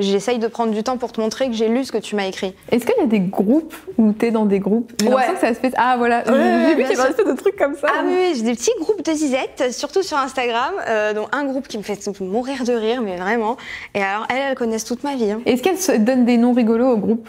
J'essaye 0.00 0.38
de 0.38 0.46
prendre 0.46 0.72
du 0.72 0.84
temps 0.84 0.96
pour 0.96 1.10
te 1.10 1.20
montrer 1.20 1.48
que 1.48 1.54
j'ai 1.54 1.66
lu 1.66 1.84
ce 1.84 1.90
que 1.90 1.98
tu 1.98 2.14
m'as 2.14 2.26
écrit. 2.26 2.54
Est-ce 2.70 2.86
qu'il 2.86 2.94
y 2.98 3.02
a 3.02 3.06
des 3.06 3.18
groupes 3.18 3.74
où 3.96 4.12
t'es 4.12 4.30
dans 4.30 4.44
des 4.46 4.60
groupes? 4.60 4.92
J'ai 5.00 5.06
Ouais. 5.08 5.10
l'impression 5.26 5.34
que 5.34 5.40
ça 5.40 5.54
se 5.54 5.58
fait. 5.58 5.72
Ah 5.76 5.96
voilà, 5.98 6.22
j'ai 6.24 6.30
ouais, 6.30 6.74
vu 6.76 6.82
qu'il 6.84 6.90
y 6.96 7.00
avait 7.00 7.00
un 7.00 7.10
espèce 7.10 7.26
de 7.26 7.32
truc 7.32 7.56
comme 7.56 7.74
ça. 7.74 7.88
Ah 7.90 8.02
oui, 8.06 8.32
j'ai 8.36 8.42
des 8.42 8.52
petits 8.54 8.70
groupes 8.78 9.04
de 9.04 9.10
zizettes, 9.12 9.72
surtout 9.72 10.04
sur 10.04 10.16
Instagram, 10.16 10.72
euh, 10.86 11.14
dont 11.14 11.26
un 11.32 11.44
groupe 11.46 11.66
qui 11.66 11.78
me 11.78 11.82
fait 11.82 11.98
mourir 12.20 12.62
de 12.62 12.74
rire, 12.74 13.02
mais 13.02 13.16
vraiment. 13.16 13.56
Et 13.96 14.00
alors, 14.00 14.24
elles, 14.30 14.50
elles 14.50 14.54
connaissent 14.54 14.84
toute 14.84 15.02
ma 15.02 15.16
vie. 15.16 15.32
hein. 15.32 15.40
Est-ce 15.46 15.64
qu'elles 15.64 16.04
donnent 16.04 16.24
des 16.24 16.36
noms 16.36 16.52
rigolos 16.52 16.92
au 16.92 16.96
groupe? 16.96 17.28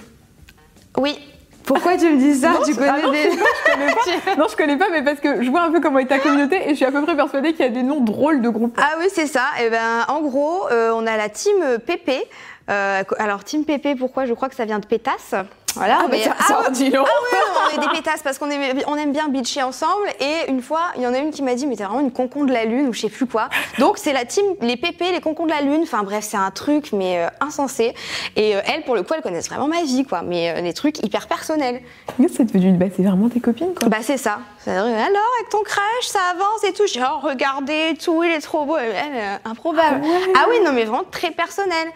Oui. 1.00 1.18
Pourquoi 1.66 1.98
tu 1.98 2.10
me 2.10 2.18
dis 2.18 2.34
ça? 2.36 2.54
Tu 2.66 2.74
connais 2.76 2.90
Ah 2.90 3.02
non, 3.04 3.12
des... 3.12 3.32
je 3.32 3.72
connais 3.72 3.92
pas. 4.24 4.36
Non, 4.38 4.46
je 4.50 4.56
connais 4.56 4.78
pas, 4.78 4.90
mais 4.92 5.04
parce 5.04 5.20
que 5.20 5.44
je 5.44 5.50
vois 5.50 5.62
un 5.62 5.72
peu 5.72 5.80
comment 5.80 6.00
est 6.00 6.06
ta 6.08 6.20
communauté 6.20 6.62
et 6.66 6.70
je 6.70 6.76
suis 6.76 6.86
à 6.86 6.92
peu 6.92 7.02
près 7.02 7.16
persuadée 7.16 7.54
qu'il 7.54 7.62
y 7.66 7.68
a 7.68 7.72
des 7.72 7.84
noms 7.84 8.02
drôles 8.02 8.42
de 8.42 8.50
groupes. 8.50 8.78
Ah 8.82 8.94
oui, 9.00 9.06
c'est 9.14 9.28
ça. 9.28 9.44
Et 9.64 9.70
ben, 9.70 10.06
en 10.08 10.22
gros, 10.22 10.68
euh, 10.72 10.92
on 10.94 11.06
a 11.06 11.18
la 11.18 11.30
team 11.30 11.56
Pépé. 11.86 12.24
Euh, 12.70 13.04
alors, 13.18 13.44
team 13.44 13.66
Pépé, 13.66 13.96
pourquoi? 13.96 14.26
Je 14.26 14.34
crois 14.34 14.50
que 14.50 14.56
ça 14.56 14.66
vient 14.66 14.80
de 14.80 14.86
pétasse. 14.86 15.34
Voilà. 15.76 16.00
mais- 16.10 16.24
ah, 16.28 16.62
ouais. 16.62 16.72
dis 16.72 16.90
donc. 16.90 17.08
Ah 17.10 17.14
oui, 17.32 17.38
on 17.74 17.78
est 17.78 17.88
des 17.88 17.92
pétasses 17.94 18.22
parce 18.24 18.38
qu'on 18.38 18.50
aime, 18.50 18.80
on 18.88 18.96
aime 18.96 19.12
bien 19.12 19.28
bitcher 19.30 19.62
ensemble. 19.64 20.08
Et 20.20 20.50
une 20.50 20.62
fois, 20.62 20.82
il 20.96 21.02
y 21.04 21.08
en 21.08 21.14
a 21.14 21.18
une 21.20 21.32
qui 21.32 21.42
m'a 21.44 21.56
dit, 21.56 21.68
mais 21.68 21.76
t'es 21.76 21.84
vraiment 21.84 22.00
une 22.02 22.12
concon 22.12 22.44
de 22.44 22.52
la 22.52 22.66
lune 22.66 22.88
ou 22.88 22.94
je 22.94 23.02
sais 23.02 23.10
plus 23.10 23.26
quoi. 23.26 23.50
Donc 23.78 23.98
c'est 23.98 24.14
la 24.14 24.26
team, 24.26 24.44
les 24.62 24.78
pépés, 24.78 25.12
les 25.12 25.22
concons 25.22 25.46
de 25.46 25.52
la 25.52 25.62
lune. 25.62 25.82
Enfin 25.84 26.04
bref, 26.04 26.26
c'est 26.28 26.38
un 26.38 26.52
truc 26.52 26.92
mais 26.94 27.20
euh, 27.20 27.28
insensé. 27.40 27.94
Et 28.36 28.56
euh, 28.56 28.62
elles, 28.66 28.84
pour 28.84 28.96
le 28.96 29.04
coup, 29.04 29.14
elles 29.16 29.22
connaissent 29.22 29.50
vraiment 29.50 29.68
ma 29.68 29.84
vie, 29.84 30.06
quoi. 30.06 30.22
Mais 30.24 30.52
euh, 30.58 30.62
des 30.62 30.74
trucs 30.74 31.04
hyper 31.04 31.28
personnels. 31.28 31.82
Mais 32.18 32.28
c'est 32.28 32.46
devenu, 32.46 32.72
bah, 32.78 32.86
c'est 32.96 33.04
vraiment 33.04 33.30
tes 33.30 33.40
copines, 33.40 33.74
quoi. 33.76 33.88
Bah 33.90 33.98
c'est 34.02 34.18
ça. 34.18 34.40
Alors 34.68 34.86
avec 34.86 35.50
ton 35.50 35.62
crash, 35.64 35.82
ça 36.04 36.20
avance 36.32 36.64
et 36.68 36.74
tout. 36.74 36.86
Dis, 36.86 37.00
oh 37.02 37.20
regardez, 37.28 37.96
tout, 38.04 38.24
il 38.24 38.32
est 38.32 38.42
trop 38.42 38.66
beau. 38.66 38.78
Elle, 38.78 38.94
euh, 39.16 39.36
improbable. 39.46 40.02
Ah 40.04 40.08
ouais. 40.08 40.34
Ah 40.36 40.46
oui, 40.50 40.58
non 40.66 40.72
mais 40.74 40.84
vraiment 40.86 41.04
très 41.10 41.32
personnel. 41.32 41.88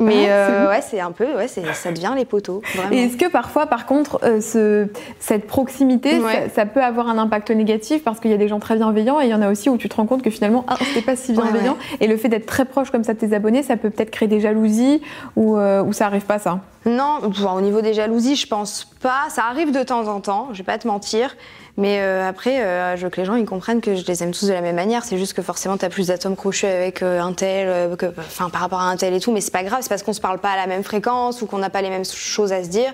Mais 0.00 0.12
c'est 0.24 0.30
euh, 0.30 0.68
ouais, 0.68 0.80
c'est 0.80 1.00
un 1.00 1.10
peu, 1.10 1.26
ouais, 1.36 1.48
c'est- 1.48 1.72
ça 1.74 1.90
devient 1.90 2.12
les 2.16 2.24
poteaux. 2.24 2.62
Vraiment. 2.74 2.92
Et 2.92 3.04
est-ce 3.04 3.16
que 3.16 3.28
parfois, 3.28 3.66
par 3.66 3.84
contre, 3.86 4.20
euh, 4.22 4.40
ce, 4.40 4.86
cette 5.18 5.46
proximité, 5.46 6.18
Ouais. 6.20 6.48
ça, 6.48 6.54
ça 6.54 6.66
peut 6.66 6.82
avoir 6.82 7.08
un 7.08 7.18
impact 7.18 7.50
négatif 7.50 8.04
parce 8.04 8.20
qu'il 8.20 8.30
y 8.30 8.34
a 8.34 8.36
des 8.36 8.46
gens 8.48 8.60
très 8.60 8.76
bienveillants 8.76 9.20
et 9.20 9.24
il 9.24 9.30
y 9.30 9.34
en 9.34 9.42
a 9.42 9.50
aussi 9.50 9.68
où 9.70 9.76
tu 9.76 9.88
te 9.88 9.96
rends 9.96 10.06
compte 10.06 10.22
que 10.22 10.30
finalement, 10.30 10.64
ah, 10.68 10.76
c'était 10.80 11.02
pas 11.02 11.16
si 11.16 11.32
Ouais, 11.32 11.42
bienveillant. 11.42 11.76
Et 12.00 12.06
le 12.06 12.16
fait 12.16 12.28
d'être 12.28 12.46
très 12.46 12.64
proche 12.64 12.90
comme 12.90 13.02
ça 13.02 13.14
de 13.14 13.18
tes 13.18 13.34
abonnés, 13.34 13.62
ça 13.64 13.76
peut 13.76 13.90
peut-être 13.90 14.10
créer 14.10 14.28
des 14.28 14.40
jalousies 14.40 15.02
ou, 15.36 15.56
euh, 15.56 15.82
ou 15.82 15.92
ça 15.92 16.06
arrive 16.06 16.26
pas 16.26 16.38
ça? 16.38 16.60
Non, 16.86 17.18
bon, 17.22 17.50
au 17.54 17.60
niveau 17.60 17.80
des 17.80 17.92
jalousies, 17.92 18.36
je 18.36 18.46
pense 18.46 18.84
pas. 19.02 19.24
Ça 19.30 19.42
arrive 19.50 19.72
de 19.72 19.82
temps 19.82 20.06
en 20.06 20.20
temps, 20.20 20.48
je 20.52 20.58
vais 20.58 20.64
pas 20.64 20.78
te 20.78 20.86
mentir. 20.86 21.36
Mais 21.78 22.00
euh, 22.00 22.28
après, 22.28 22.60
euh, 22.60 22.96
je 22.96 23.04
veux 23.04 23.08
que 23.08 23.20
les 23.20 23.24
gens 23.24 23.36
ils 23.36 23.46
comprennent 23.46 23.80
que 23.80 23.94
je 23.94 24.04
les 24.04 24.24
aime 24.24 24.32
tous 24.32 24.48
de 24.48 24.52
la 24.52 24.60
même 24.60 24.74
manière. 24.74 25.04
C'est 25.04 25.16
juste 25.16 25.32
que 25.32 25.42
forcément, 25.42 25.76
t'as 25.76 25.88
plus 25.88 26.08
d'atomes 26.08 26.34
crochus 26.34 26.66
avec 26.66 27.02
euh, 27.02 27.20
un 27.20 27.32
tel, 27.32 27.96
par 27.96 28.60
rapport 28.60 28.80
à 28.80 28.90
un 28.90 28.96
tel 28.96 29.14
et 29.14 29.20
tout. 29.20 29.30
Mais 29.30 29.40
c'est 29.40 29.52
pas 29.52 29.62
grave, 29.62 29.78
c'est 29.82 29.88
parce 29.88 30.02
qu'on 30.02 30.12
se 30.12 30.20
parle 30.20 30.40
pas 30.40 30.50
à 30.50 30.56
la 30.56 30.66
même 30.66 30.82
fréquence 30.82 31.40
ou 31.40 31.46
qu'on 31.46 31.58
n'a 31.58 31.70
pas 31.70 31.80
les 31.80 31.90
mêmes 31.90 32.04
choses 32.04 32.52
à 32.52 32.64
se 32.64 32.68
dire. 32.68 32.92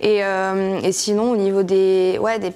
Et, 0.00 0.18
et 0.18 0.92
sinon, 0.92 1.30
au 1.30 1.36
niveau 1.36 1.62
des, 1.62 2.18
ouais, 2.20 2.38
des 2.38 2.52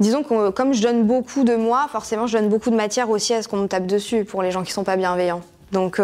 Disons 0.00 0.22
que 0.22 0.50
comme 0.50 0.74
je 0.74 0.80
donne 0.80 1.04
beaucoup 1.04 1.42
de 1.42 1.56
moi, 1.56 1.88
forcément 1.90 2.28
je 2.28 2.38
donne 2.38 2.48
beaucoup 2.48 2.70
de 2.70 2.76
matière 2.76 3.10
aussi 3.10 3.34
à 3.34 3.42
ce 3.42 3.48
qu'on 3.48 3.56
me 3.56 3.66
tape 3.66 3.86
dessus 3.86 4.24
pour 4.24 4.44
les 4.44 4.52
gens 4.52 4.62
qui 4.62 4.70
sont 4.70 4.84
pas 4.84 4.96
bienveillants. 4.96 5.42
Donc 5.72 6.00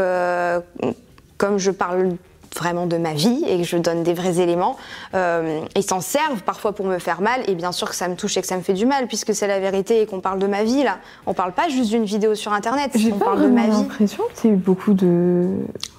comme 1.39 1.59
je 1.59 1.71
parle 1.71 2.17
vraiment 2.55 2.87
de 2.87 2.97
ma 2.97 3.12
vie 3.12 3.45
et 3.49 3.59
que 3.59 3.64
je 3.64 3.77
donne 3.77 4.03
des 4.03 4.14
vrais 4.14 4.38
éléments, 4.40 4.77
euh, 5.14 5.61
ils 5.77 5.83
s'en 5.83 6.01
servent 6.01 6.43
parfois 6.45 6.73
pour 6.73 6.87
me 6.87 6.99
faire 6.99 7.21
mal 7.21 7.40
et 7.49 7.55
bien 7.55 7.73
sûr 7.73 7.88
que 7.90 7.97
ça 7.97 8.09
me 8.09 8.14
touche 8.17 8.37
et 8.37 8.40
que 8.40 8.47
ça 8.47 8.57
me 8.57 8.62
fait 8.62 8.73
du 8.75 8.87
mal 8.87 9.07
puisque 9.07 9.35
c'est 9.35 9.47
la 9.47 9.59
vérité 9.61 10.01
et 10.03 10.07
qu'on 10.07 10.21
parle 10.21 10.38
de 10.38 10.47
ma 10.47 10.62
vie 10.64 10.83
là. 10.83 10.99
On 11.27 11.35
parle 11.35 11.53
pas 11.53 11.69
juste 11.69 11.90
d'une 11.90 12.05
vidéo 12.05 12.35
sur 12.35 12.53
internet, 12.53 12.93
J'ai 12.95 13.12
on 13.12 13.19
pas 13.19 13.25
parle 13.27 13.43
de 13.43 13.49
ma 13.49 13.62
vie. 13.62 13.71
l'impression 13.71 14.23
qu'il 14.35 14.51
y 14.51 14.53
a 14.53 14.57
eu 14.57 14.59
beaucoup 14.59 14.95
de. 14.95 15.49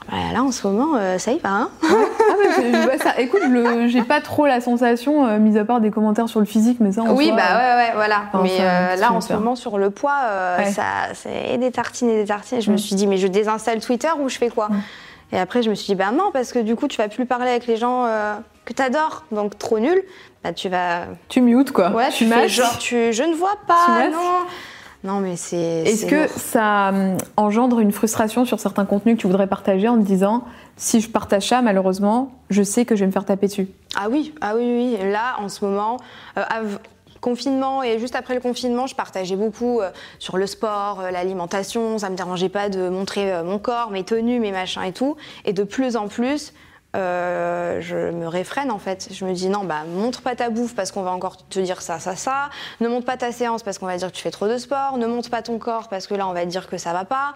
Voilà, 0.08 0.34
là 0.34 0.44
en 0.44 0.52
ce 0.52 0.68
moment 0.68 0.96
euh, 0.98 1.18
ça 1.18 1.32
y 1.32 1.39
va 1.39 1.50
hein 1.50 1.70
Ah 1.82 1.88
ouais, 1.88 2.72
je- 2.72 2.84
vois 2.84 2.98
ça. 3.00 3.20
Écoute, 3.20 3.41
le- 3.50 3.88
j'ai 3.88 4.04
pas 4.04 4.22
trop 4.22 4.46
la 4.46 4.62
sensation, 4.62 5.26
euh, 5.26 5.39
mis 5.39 5.58
à 5.58 5.65
part 5.65 5.82
des 5.82 5.89
commentaires 5.89 6.30
sur 6.30 6.39
le 6.39 6.46
physique, 6.46 6.78
mais 6.80 6.91
ça 6.91 7.02
en 7.02 7.15
Oui, 7.15 7.32
bah 7.36 7.38
ouais, 7.58 7.76
ouais, 7.88 7.91
voilà. 7.96 8.22
Enfin, 8.32 8.44
mais 8.44 8.56
ça, 8.58 8.63
euh, 8.63 8.96
là, 8.98 9.08
que 9.08 9.13
en 9.13 9.22
ce 9.22 9.34
moment, 9.34 9.56
sur 9.56 9.78
le 9.80 9.89
poids, 9.89 10.13
euh, 10.26 10.58
Ouais. 10.60 10.72
ça, 10.72 10.84
c'est 11.15 11.58
des 11.58 11.72
tartines 11.72 12.10
et 12.10 12.22
des 12.22 12.28
tartines. 12.28 12.62
Je 12.62 12.72
me 12.72 12.78
suis 12.78 12.96
dit, 12.96 13.08
mais 13.08 13.18
je 13.18 13.26
désinstalle 13.28 13.80
Twitter 13.80 14.10
ou 14.22 14.30
je 14.30 14.38
fais 14.38 14.50
quoi? 14.50 14.70
Et 15.36 15.39
après, 15.39 15.62
je 15.62 15.69
me 15.69 15.76
suis 15.76 15.88
dit, 15.88 15.95
bah 15.95 16.12
non, 16.13 16.32
parce 16.32 16.54
que 16.54 16.60
du 16.60 16.78
coup, 16.78 16.88
tu 16.88 16.95
vas 16.98 17.10
plus 17.10 17.26
parler 17.26 17.50
avec 17.50 17.67
les 17.67 17.76
gens 17.76 18.06
euh, 18.06 18.36
que 18.63 18.71
t'adores, 18.71 19.26
donc 19.34 19.58
trop 19.58 19.80
nul. 19.80 20.02
Bah, 20.45 20.54
tu 20.54 20.69
vas. 20.69 21.02
Tu 21.28 21.41
mutes 21.41 21.71
quoi. 21.74 21.89
Ouais, 21.89 22.10
tu 22.10 22.19
tu 22.19 22.26
fais 22.30 22.36
masques. 22.36 22.56
genre, 22.56 22.78
tu, 22.78 23.12
je 23.12 23.24
ne 23.24 23.36
vois 23.36 23.58
pas, 23.67 24.06
Tu 24.06 24.12
non. 24.12 24.19
Non, 25.04 25.19
mais 25.19 25.36
c'est. 25.36 25.58
Est-ce 25.58 26.06
que 26.06 26.28
ça 26.28 26.89
hum, 26.93 27.17
engendre 27.36 27.82
une 27.82 27.91
frustration 27.91 28.45
sur 28.45 28.62
certains 28.62 28.86
contenus 28.86 29.17
que 29.17 29.21
tu 29.21 29.28
voudrais 29.28 29.48
partager 29.48 29.89
en 29.89 29.98
te 29.98 30.04
disant 30.04 30.45
si 30.78 31.02
je 31.02 31.10
partage 31.10 31.50
ça, 31.50 31.62
malheureusement, 31.62 32.32
je 32.50 32.63
sais 32.63 32.86
que 32.86 32.95
je 32.95 33.02
vais 33.02 33.08
me 33.08 33.12
faire 33.12 33.26
taper 33.26 33.48
dessus? 33.48 33.67
Ah 34.00 34.08
oui, 34.10 34.34
ah 34.39 34.54
oui, 34.56 34.98
oui. 35.02 35.12
Là, 35.12 35.36
en 35.39 35.50
ce 35.50 35.65
moment, 35.65 35.98
euh, 36.38 36.43
confinement 37.26 37.82
et 37.82 37.98
juste 37.98 38.16
après 38.16 38.36
le 38.36 38.40
confinement, 38.40 38.86
je 38.86 38.96
partageais 38.96 39.36
beaucoup 39.36 39.82
euh, 39.82 39.90
sur 40.20 40.38
le 40.38 40.46
sport, 40.46 41.02
euh, 41.02 41.10
l'alimentation. 41.10 41.98
Ça 41.98 42.12
me 42.12 42.16
dérangeait 42.16 42.50
pas 42.50 42.70
de 42.70 42.88
montrer 42.88 43.34
euh, 43.34 43.44
mon 43.44 43.58
corps, 43.58 43.90
mes 43.90 44.04
tenues, 44.04 44.40
mes 44.40 44.52
machins 44.52 44.84
et 44.84 44.94
tout. 44.94 45.18
Et 45.44 45.52
de 45.52 45.64
plus 45.64 45.96
en 45.96 46.08
plus, 46.08 46.54
je 46.94 48.12
me 48.12 48.28
réfrène 48.28 48.72
en 48.72 48.78
fait. 48.78 49.10
Je 49.12 49.26
me 49.26 49.34
dis 49.34 49.50
non, 49.50 49.66
bah 49.66 49.84
montre 49.86 50.22
pas 50.22 50.36
ta 50.36 50.50
bouffe 50.50 50.76
parce 50.76 50.92
qu'on 50.94 51.02
va 51.02 51.12
encore 51.12 51.46
te 51.50 51.60
dire 51.60 51.82
ça, 51.82 52.00
ça, 52.00 52.16
ça. 52.16 52.50
Ne 52.80 52.88
montre 52.88 53.06
pas 53.06 53.18
ta 53.18 53.34
séance 53.34 53.64
parce 53.64 53.80
qu'on 53.80 53.88
va 53.88 53.98
dire 53.98 54.10
que 54.12 54.16
tu 54.16 54.22
fais 54.22 54.32
trop 54.32 54.48
de 54.48 54.58
sport. 54.58 54.98
Ne 54.98 55.08
montre 55.08 55.30
pas 55.30 55.42
ton 55.42 55.58
corps 55.58 55.90
parce 55.90 56.08
que 56.08 56.14
là 56.14 56.26
on 56.26 56.32
va 56.32 56.44
te 56.44 56.50
dire 56.50 56.70
que 56.70 56.78
ça 56.78 56.94
va 56.94 57.04
pas. 57.04 57.34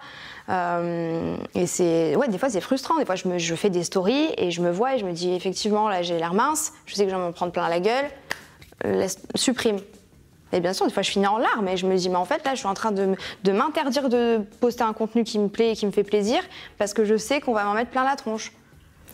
Et 1.54 1.66
c'est 1.66 2.16
ouais, 2.16 2.28
des 2.28 2.38
fois 2.38 2.48
c'est 2.48 2.62
frustrant. 2.62 2.96
Des 2.96 3.04
fois 3.04 3.16
je, 3.16 3.28
me, 3.28 3.36
je 3.36 3.54
fais 3.54 3.68
des 3.68 3.84
stories 3.84 4.28
et 4.38 4.50
je 4.50 4.62
me 4.62 4.70
vois 4.70 4.94
et 4.94 4.98
je 4.98 5.04
me 5.04 5.12
dis 5.12 5.34
effectivement 5.34 5.90
là 5.90 6.00
j'ai 6.00 6.16
l'air 6.16 6.32
mince. 6.32 6.72
Je 6.86 6.94
sais 6.94 7.04
que 7.04 7.10
je 7.10 7.16
vais 7.16 7.20
m'en 7.20 7.32
prendre 7.32 7.52
plein 7.52 7.68
la 7.68 7.80
gueule. 7.80 8.06
Laisse, 8.84 9.18
supprime. 9.34 9.78
Et 10.52 10.58
bien 10.60 10.72
sûr, 10.72 10.86
des 10.86 10.92
fois, 10.92 11.02
je 11.02 11.10
finis 11.10 11.26
en 11.28 11.38
larmes 11.38 11.68
et 11.68 11.76
je 11.76 11.86
me 11.86 11.94
dis, 11.96 12.08
mais 12.08 12.16
en 12.16 12.24
fait, 12.24 12.44
là, 12.44 12.52
je 12.54 12.58
suis 12.58 12.66
en 12.66 12.74
train 12.74 12.90
de, 12.92 13.14
m'interdire 13.52 14.08
de 14.08 14.40
poster 14.60 14.82
un 14.82 14.92
contenu 14.92 15.22
qui 15.22 15.38
me 15.38 15.48
plaît 15.48 15.72
et 15.72 15.76
qui 15.76 15.86
me 15.86 15.92
fait 15.92 16.02
plaisir 16.02 16.40
parce 16.76 16.92
que 16.92 17.04
je 17.04 17.16
sais 17.16 17.40
qu'on 17.40 17.52
va 17.52 17.64
m'en 17.64 17.74
mettre 17.74 17.90
plein 17.90 18.04
la 18.04 18.16
tronche. 18.16 18.52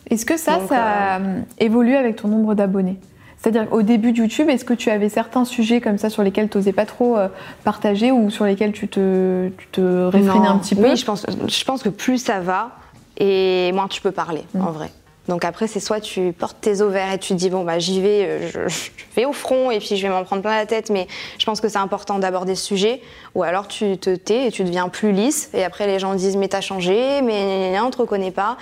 Est-ce 0.09 0.25
que 0.25 0.37
ça, 0.39 0.59
Donc, 0.59 0.69
ça 0.69 1.17
hum, 1.17 1.45
évolue 1.59 1.95
avec 1.97 2.17
ton 2.17 2.29
nombre 2.29 2.55
d'abonnés? 2.55 2.99
C'est-à-dire 3.39 3.69
qu'au 3.69 3.83
début 3.83 4.13
de 4.13 4.19
YouTube, 4.19 4.49
est-ce 4.49 4.65
que 4.65 4.73
tu 4.73 4.89
avais 4.91 5.11
certains 5.11 5.45
sujets 5.45 5.83
comme 5.83 5.99
ça 5.99 6.09
sur 6.09 6.23
lesquels 6.23 6.49
tu 6.49 6.57
n'osais 6.57 6.73
pas 6.73 6.87
trop 6.87 7.19
euh, 7.19 7.29
partager 7.65 8.11
ou 8.13 8.31
sur 8.31 8.47
lesquels 8.47 8.73
tu 8.73 8.89
te, 8.89 9.49
tu 9.59 9.67
te 9.73 9.81
réfrénais 10.07 10.47
un 10.49 10.59
petit 10.59 10.75
peu? 10.75 10.89
Oui, 10.89 10.97
je 10.97 11.05
pense, 11.05 11.27
je 11.47 11.65
pense 11.65 11.83
que 11.83 11.91
plus 11.91 12.17
ça 12.19 12.41
va 12.41 12.71
et 13.19 13.73
moins 13.73 13.89
tu 13.89 14.01
peux 14.01 14.11
parler, 14.11 14.45
Mm. 14.55 14.61
en 14.63 14.71
vrai. 14.71 14.91
Donc 15.29 15.45
après, 15.45 15.67
c'est 15.67 15.81
soit 15.81 16.01
tu 16.01 16.33
portes 16.33 16.59
tes 16.61 16.81
ovaires 16.81 17.13
et 17.13 17.19
tu 17.19 17.35
te 17.35 17.39
dis, 17.39 17.51
bon, 17.51 17.65
bah, 17.65 17.79
j'y 17.79 18.01
vais, 18.01 18.25
euh, 18.25 18.49
je, 18.49 18.69
je 18.69 18.91
vais 19.17 19.25
au 19.25 19.33
front 19.33 19.71
et 19.71 19.79
puis 19.79 19.97
je 19.97 20.07
vais 20.07 20.13
m'en 20.13 20.25
prendre 20.25 20.43
plein 20.43 20.57
la 20.57 20.67
tête, 20.67 20.91
mais 20.91 21.07
je 21.39 21.45
pense 21.45 21.61
que 21.61 21.69
c'est 21.69 21.79
important 21.79 22.19
d'aborder 22.19 22.55
ce 22.55 22.65
sujet. 22.65 23.03
Ou 23.35 23.43
alors 23.43 23.67
tu 23.69 23.99
te 23.99 24.15
tais 24.15 24.47
et 24.47 24.51
tu 24.51 24.65
deviens 24.65 24.89
plus 24.89 25.13
lisse 25.13 25.51
et 25.55 25.65
après 25.65 25.87
les 25.87 25.99
gens 25.99 26.15
disent, 26.15 26.37
mais 26.37 26.49
t'as 26.49 26.61
changé, 26.61 27.23
mais 27.23 27.77
on 27.81 27.91
te 27.91 27.99
reconnaît 27.99 28.31
pas. 28.31 28.57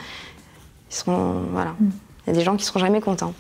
Ils 0.91 0.95
seront, 0.95 1.43
voilà. 1.53 1.71
Mm. 1.79 1.91
Il 2.27 2.31
y 2.31 2.37
a 2.37 2.39
des 2.39 2.45
gens 2.45 2.57
qui 2.57 2.65
seront 2.65 2.81
jamais 2.81 3.01
contents. 3.01 3.35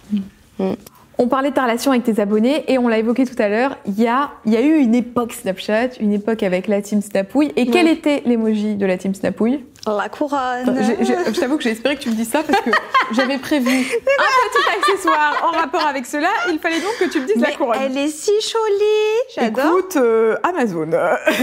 On 1.17 1.29
parlait 1.29 1.51
de 1.51 1.55
ta 1.55 1.63
relation 1.63 1.93
avec 1.93 2.03
tes 2.03 2.21
abonnés 2.21 2.71
et 2.71 2.77
on 2.77 2.89
l'a 2.89 2.99
évoqué 2.99 3.25
tout 3.25 3.41
à 3.41 3.49
l'heure. 3.49 3.79
Il 3.87 3.99
y 4.01 4.09
a, 4.09 4.33
il 4.45 4.53
y 4.53 4.57
a 4.57 4.61
eu 4.61 4.79
une 4.79 4.95
époque 4.95 5.33
Snapchat, 5.33 6.01
une 6.01 6.13
époque 6.13 6.43
avec 6.43 6.67
la 6.67 6.83
team 6.83 7.01
Snapouille. 7.01 7.53
Et 7.57 7.67
quel 7.67 7.87
était 7.87 8.23
l'emoji 8.27 8.75
de 8.75 8.85
la 8.85 8.99
team 8.99 9.15
Snapouille? 9.15 9.65
La 9.87 10.09
couronne. 10.09 10.79
Je 11.01 11.39
t'avoue 11.41 11.57
que 11.59 11.63
j'ai 11.63 11.71
espéré 11.73 11.97
que 11.97 12.01
tu 12.03 12.09
me 12.11 12.15
dises 12.15 12.31
ça 12.31 12.43
parce 12.43 12.61
que 12.63 12.71
j'avais 13.13 13.37
prévu 13.39 13.69
un 13.71 13.83
petit 13.83 14.79
accessoire 14.91 15.35
en 15.47 15.51
rapport 15.59 15.87
avec 15.87 16.07
cela. 16.07 16.29
Il 16.51 16.59
fallait 16.59 16.81
donc 16.81 16.97
que 16.99 17.05
tu 17.05 17.21
me 17.21 17.27
dises 17.27 17.37
la 17.37 17.49
Mais 17.49 17.55
couronne. 17.55 17.77
elle 17.85 17.97
est 17.99 18.09
si 18.09 18.31
jolie, 18.41 19.21
j'adore. 19.35 19.79
Écoute, 19.79 19.97
euh, 19.97 20.37
Amazon. 20.43 20.89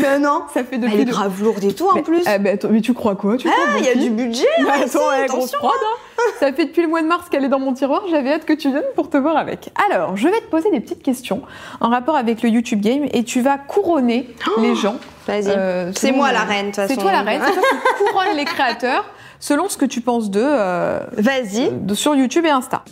Mais 0.01 0.17
non, 0.19 0.43
Ça 0.53 0.63
fait 0.63 0.75
elle 0.75 0.81
depuis. 0.81 1.01
est 1.01 1.05
de- 1.05 1.11
grave 1.11 1.41
lourde 1.43 1.63
et 1.63 1.73
tout 1.73 1.87
en 1.87 1.93
Mais- 1.95 2.01
plus. 2.01 2.23
Ah, 2.25 2.39
bah, 2.39 2.51
attends, 2.53 2.69
mais 2.71 2.81
tu 2.81 2.93
crois 2.93 3.15
quoi? 3.15 3.37
Tu 3.37 3.47
crois, 3.47 3.63
Ah, 3.75 3.77
il 3.79 3.85
y 3.85 3.89
a 3.89 3.95
du 3.95 4.09
budget. 4.09 4.45
Bah, 4.59 4.63
là, 4.65 4.73
attends, 4.73 4.85
ici, 4.85 4.97
ouais, 4.97 5.25
grosse 5.27 5.39
attention. 5.53 5.59
prod. 5.59 5.71
hein. 5.73 5.97
Ça 6.39 6.51
fait 6.53 6.65
depuis 6.65 6.81
le 6.83 6.87
mois 6.87 7.01
de 7.01 7.07
mars 7.07 7.29
qu'elle 7.29 7.43
est 7.43 7.49
dans 7.49 7.59
mon 7.59 7.73
tiroir, 7.73 8.03
j'avais 8.09 8.33
hâte 8.33 8.45
que 8.45 8.53
tu 8.53 8.69
viennes 8.69 8.83
pour 8.95 9.09
te 9.09 9.17
voir 9.17 9.37
avec. 9.37 9.69
Alors, 9.89 10.17
je 10.17 10.27
vais 10.27 10.39
te 10.39 10.49
poser 10.49 10.69
des 10.71 10.79
petites 10.79 11.01
questions 11.03 11.41
en 11.79 11.89
rapport 11.89 12.15
avec 12.15 12.41
le 12.43 12.49
YouTube 12.49 12.81
Game 12.81 13.05
et 13.13 13.23
tu 13.23 13.41
vas 13.41 13.57
couronner 13.57 14.29
les 14.59 14.75
gens. 14.75 14.95
Vas-y. 15.27 15.49
euh, 15.49 15.91
c'est 15.95 16.11
moi 16.11 16.31
la 16.31 16.41
reine, 16.41 16.67
de 16.67 16.75
toute 16.75 16.81
C'est 16.83 16.87
façon. 16.89 17.01
toi 17.01 17.11
la 17.11 17.21
reine, 17.21 17.41
c'est 17.45 17.53
toi 17.53 17.61
qui 17.97 18.05
couronne 18.13 18.35
les 18.37 18.45
créateurs 18.45 19.05
selon 19.39 19.69
ce 19.69 19.77
que 19.77 19.85
tu 19.85 20.01
penses 20.01 20.29
d'eux 20.29 20.41
euh, 20.43 20.99
Vas-y. 21.17 21.69
de- 21.71 21.93
sur 21.95 22.15
YouTube 22.15 22.45
et 22.45 22.49
Insta. 22.51 22.83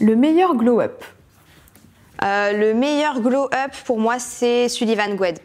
Le 0.00 0.14
meilleur 0.16 0.54
glow-up. 0.54 1.02
Euh, 2.24 2.52
le 2.52 2.74
meilleur 2.74 3.20
glow-up 3.20 3.72
pour 3.84 3.98
moi, 3.98 4.18
c'est 4.18 4.68
Sullivan 4.68 5.14
Gwed. 5.16 5.38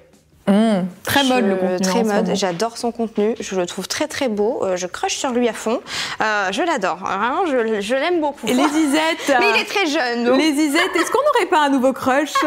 Mmh, 0.47 0.85
très 1.03 1.23
mode 1.23 1.43
Je- 1.43 1.49
le 1.49 1.55
contenu. 1.55 1.81
Très 1.87 2.03
mode. 2.03 2.31
J'adore 2.35 2.77
son 2.77 2.91
contenu. 2.91 3.35
Je 3.39 3.55
le 3.55 3.65
trouve 3.65 3.87
très 3.87 4.07
très 4.07 4.27
beau. 4.27 4.61
Euh, 4.63 4.75
je 4.75 4.87
crush 4.87 5.15
sur 5.15 5.29
lui 5.31 5.47
à 5.47 5.53
fond. 5.53 5.79
Euh, 6.21 6.47
je 6.51 6.61
l'adore. 6.63 6.97
Vraiment, 6.97 7.45
je, 7.45 7.79
je 7.81 7.95
l'aime 7.95 8.19
beaucoup. 8.21 8.47
Et 8.47 8.53
les 8.53 8.63
Isettes 8.63 9.37
Mais 9.39 9.45
il 9.55 9.61
est 9.61 9.65
très 9.65 9.85
jeune. 9.85 10.25
donc- 10.25 10.37
Les 10.39 10.49
Isettes, 10.49 10.95
est-ce 10.95 11.11
qu'on 11.11 11.19
n'aurait 11.19 11.49
pas 11.49 11.59
un 11.65 11.69
nouveau 11.69 11.93
crush? 11.93 12.33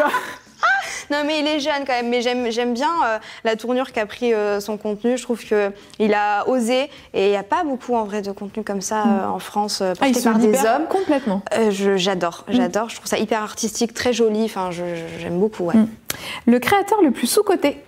Non, 1.11 1.17
mais 1.25 1.39
il 1.39 1.47
est 1.47 1.59
jeune 1.59 1.83
quand 1.85 1.93
même. 1.93 2.09
Mais 2.09 2.21
j'aime, 2.21 2.51
j'aime 2.51 2.73
bien 2.73 2.91
euh, 3.05 3.17
la 3.43 3.55
tournure 3.55 3.91
qu'a 3.91 4.05
pris 4.05 4.33
euh, 4.33 4.59
son 4.59 4.77
contenu. 4.77 5.17
Je 5.17 5.23
trouve 5.23 5.43
que 5.45 5.71
il 5.99 6.13
a 6.13 6.47
osé. 6.47 6.89
Et 7.13 7.25
il 7.27 7.29
n'y 7.29 7.35
a 7.37 7.43
pas 7.43 7.63
beaucoup 7.63 7.95
en 7.95 8.03
vrai 8.05 8.21
de 8.21 8.31
contenu 8.31 8.63
comme 8.63 8.81
ça 8.81 9.03
euh, 9.03 9.27
en 9.27 9.39
France 9.39 9.81
Ah, 9.81 9.93
porté 9.95 10.13
se 10.15 10.23
par 10.23 10.37
des 10.39 10.57
hommes. 10.65 10.85
complètement. 10.89 11.41
Euh, 11.57 11.71
je- 11.71 11.97
j'adore, 11.97 12.45
j'adore. 12.49 12.89
Je 12.89 12.95
trouve 12.95 13.07
ça 13.07 13.17
hyper 13.17 13.41
artistique, 13.41 13.93
très 13.93 14.13
joli. 14.13 14.43
Enfin, 14.45 14.69
j'aime 14.71 15.39
beaucoup. 15.39 15.65
Ouais. 15.65 15.75
Mm. 15.75 15.87
Le 16.47 16.59
créateur 16.59 17.01
le 17.01 17.11
plus 17.11 17.27
sous-coté. 17.27 17.81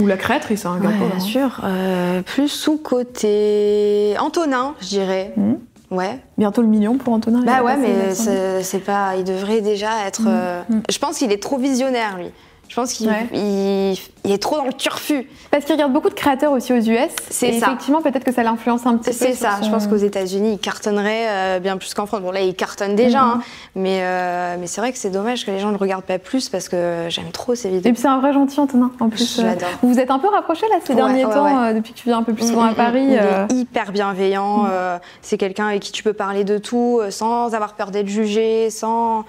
Ou 0.00 0.06
la 0.06 0.16
créatrice, 0.16 0.64
hein, 0.64 0.78
Ouais, 0.80 0.86
Gapo, 0.92 1.06
bien 1.06 1.16
hein. 1.16 1.20
sûr. 1.20 1.60
Euh, 1.62 2.22
plus 2.22 2.48
sous 2.48 2.78
côté 2.78 4.14
Antonin, 4.18 4.74
je 4.80 4.86
dirais. 4.88 5.32
Mm. 5.36 5.54
Ouais. 5.90 6.20
Bientôt 6.38 6.62
le 6.62 6.68
million 6.68 6.96
pour 6.98 7.12
Antonin. 7.12 7.42
Bah 7.44 7.62
ouais, 7.62 7.76
mais 7.76 8.14
c'est 8.62 8.78
pas. 8.78 9.16
Il 9.16 9.24
devrait 9.24 9.60
déjà 9.60 10.06
être. 10.06 10.22
euh, 10.26 10.62
Mm. 10.68 10.80
Je 10.90 10.98
pense 10.98 11.18
qu'il 11.18 11.32
est 11.32 11.42
trop 11.42 11.58
visionnaire, 11.58 12.16
lui. 12.16 12.30
Je 12.70 12.76
pense 12.76 12.92
qu'il 12.92 13.08
Ouais. 13.08 13.26
il, 13.34 13.98
il 14.24 14.30
est 14.30 14.38
trop 14.40 14.56
dans 14.58 14.64
le 14.64 14.72
turfu. 14.72 15.26
Parce 15.50 15.64
qu'il 15.64 15.74
regarde 15.74 15.92
beaucoup 15.92 16.08
de 16.08 16.14
créateurs 16.14 16.52
aussi 16.52 16.72
aux 16.72 16.76
US. 16.76 17.08
C'est 17.28 17.48
et 17.48 17.58
ça. 17.58 17.66
Effectivement, 17.66 18.00
peut-être 18.00 18.22
que 18.22 18.32
ça 18.32 18.44
l'influence 18.44 18.86
un 18.86 18.96
petit 18.96 19.10
peu. 19.10 19.16
C'est 19.16 19.32
ça. 19.32 19.56
son- 19.58 19.64
Je 19.66 19.70
pense 19.72 19.88
qu'aux 19.88 19.96
États-Unis, 19.96 20.52
il 20.52 20.58
cartonnerait 20.60 21.26
euh, 21.28 21.58
bien 21.58 21.76
plus 21.78 21.92
qu'en 21.94 22.06
France. 22.06 22.20
Bon, 22.20 22.30
là, 22.30 22.40
il 22.42 22.54
cartonne 22.54 22.94
déjà, 22.94 23.22
Mhm. 23.22 23.30
hein. 23.30 23.40
mais, 23.74 23.98
euh, 24.02 24.56
mais 24.60 24.68
c'est 24.68 24.80
vrai 24.80 24.92
que 24.92 24.98
c'est 24.98 25.10
dommage 25.10 25.44
que 25.44 25.50
les 25.50 25.58
gens 25.58 25.66
ne 25.66 25.72
le 25.72 25.78
regardent 25.78 26.04
pas 26.04 26.20
plus 26.20 26.48
parce 26.48 26.68
que 26.68 27.06
j'aime 27.08 27.32
trop 27.32 27.56
ces 27.56 27.66
Et 27.66 27.72
vidéos. 27.72 27.92
puis 27.92 28.00
c'est 28.00 28.06
un 28.08 28.20
vrai 28.20 28.32
gentil 28.32 28.60
Antonin 28.60 28.92
en 29.00 29.08
plus. 29.08 29.36
Je 29.38 29.42
euh, 29.42 29.46
l'adore. 29.46 29.68
Vous 29.82 29.92
vous 29.92 29.98
êtes 29.98 30.12
un 30.12 30.20
peu 30.20 30.28
rapprochés 30.28 30.66
là 30.68 30.76
ces 30.84 30.92
Ouais, 30.92 30.96
derniers 30.96 31.24
ouais, 31.24 31.34
temps, 31.34 31.64
euh, 31.64 31.72
depuis 31.72 31.92
que 31.92 31.98
tu 31.98 32.04
viens 32.04 32.18
un 32.18 32.22
peu 32.22 32.34
plus 32.34 32.44
Mm, 32.44 32.48
souvent 32.50 32.64
à 32.66 32.74
Paris. 32.74 33.02
Il 33.08 33.14
est 33.14 33.52
hyper 33.52 33.90
bienveillant. 33.90 34.66
euh, 34.70 34.96
c'est 35.22 35.38
quelqu'un 35.38 35.66
avec 35.66 35.80
qui 35.82 35.90
tu 35.90 36.04
peux 36.04 36.12
parler 36.12 36.44
de 36.44 36.58
tout 36.58 37.00
sans 37.10 37.52
avoir 37.52 37.74
peur 37.74 37.90
d'être 37.90 38.06
jugé, 38.06 38.70
sans, 38.70 39.24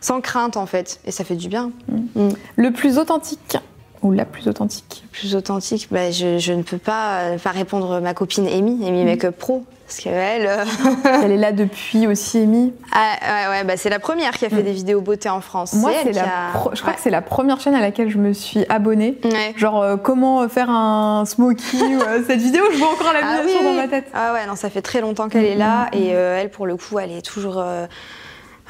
sans 0.00 0.20
crainte 0.20 0.56
en 0.56 0.66
fait. 0.66 1.00
Et 1.06 1.10
ça 1.10 1.24
fait 1.24 1.36
du 1.36 1.48
bien. 1.48 1.70
Mm. 2.14 2.28
Le 2.56 2.70
plus 2.72 2.98
authentique. 2.98 3.56
Ou 4.02 4.12
la 4.12 4.24
plus 4.24 4.48
authentique? 4.48 5.04
Plus 5.12 5.34
authentique, 5.36 5.88
bah, 5.90 6.10
je, 6.10 6.38
je 6.38 6.54
ne 6.54 6.62
peux 6.62 6.78
pas, 6.78 7.18
euh, 7.18 7.38
pas 7.38 7.50
répondre 7.50 7.92
à 7.92 8.00
ma 8.00 8.14
copine 8.14 8.46
Amy, 8.46 8.76
Mm. 8.76 8.84
Amy 8.86 9.04
Makeup 9.04 9.36
Pro. 9.36 9.64
Parce 9.86 10.00
qu'elle. 10.00 10.46
euh, 10.46 10.64
Elle 11.24 11.32
est 11.32 11.36
là 11.36 11.52
depuis 11.52 12.06
aussi, 12.06 12.38
Amy? 12.38 12.72
ah, 12.92 13.16
ouais, 13.50 13.58
ouais, 13.58 13.64
bah, 13.64 13.76
c'est 13.76 13.90
la 13.90 13.98
première 13.98 14.30
qui 14.38 14.46
a 14.46 14.48
fait 14.48 14.62
des 14.62 14.72
vidéos 14.72 15.00
beauté 15.02 15.28
en 15.28 15.40
France. 15.42 15.74
Moi, 15.74 15.90
c'est 16.02 16.12
la 16.12 16.22
a- 16.22 16.52
pro- 16.54 16.70
je 16.72 16.80
crois 16.80 16.92
ouais. 16.92 16.96
que 16.96 17.02
c'est 17.02 17.10
la 17.10 17.20
première 17.22 17.60
chaîne 17.60 17.74
à 17.74 17.80
laquelle 17.80 18.08
je 18.08 18.16
me 18.16 18.32
suis 18.32 18.64
abonnée. 18.70 19.18
Ouais. 19.24 19.52
Genre 19.56 19.82
euh, 19.82 19.96
comment 19.98 20.48
faire 20.48 20.70
un 20.70 21.24
smoky. 21.26 21.76
ou, 21.76 22.00
euh, 22.00 22.22
cette 22.26 22.40
vidéo, 22.40 22.62
je 22.72 22.78
vois 22.78 22.92
encore 22.92 23.12
la 23.12 23.18
Ah 23.22 23.40
oui, 23.44 23.52
dans 23.62 23.70
oui. 23.70 23.76
ma 23.76 23.88
tête. 23.88 24.06
Ah 24.14 24.32
ouais, 24.32 24.46
non, 24.46 24.54
ça 24.56 24.70
fait 24.70 24.80
très 24.80 25.00
longtemps 25.02 25.28
qu'elle 25.28 25.44
est 25.44 25.56
là 25.56 25.88
et 25.92 26.14
euh, 26.14 26.38
elle, 26.40 26.50
pour 26.50 26.66
le 26.66 26.76
coup, 26.76 26.98
elle 27.00 27.10
est 27.12 27.20
toujours 27.26 27.58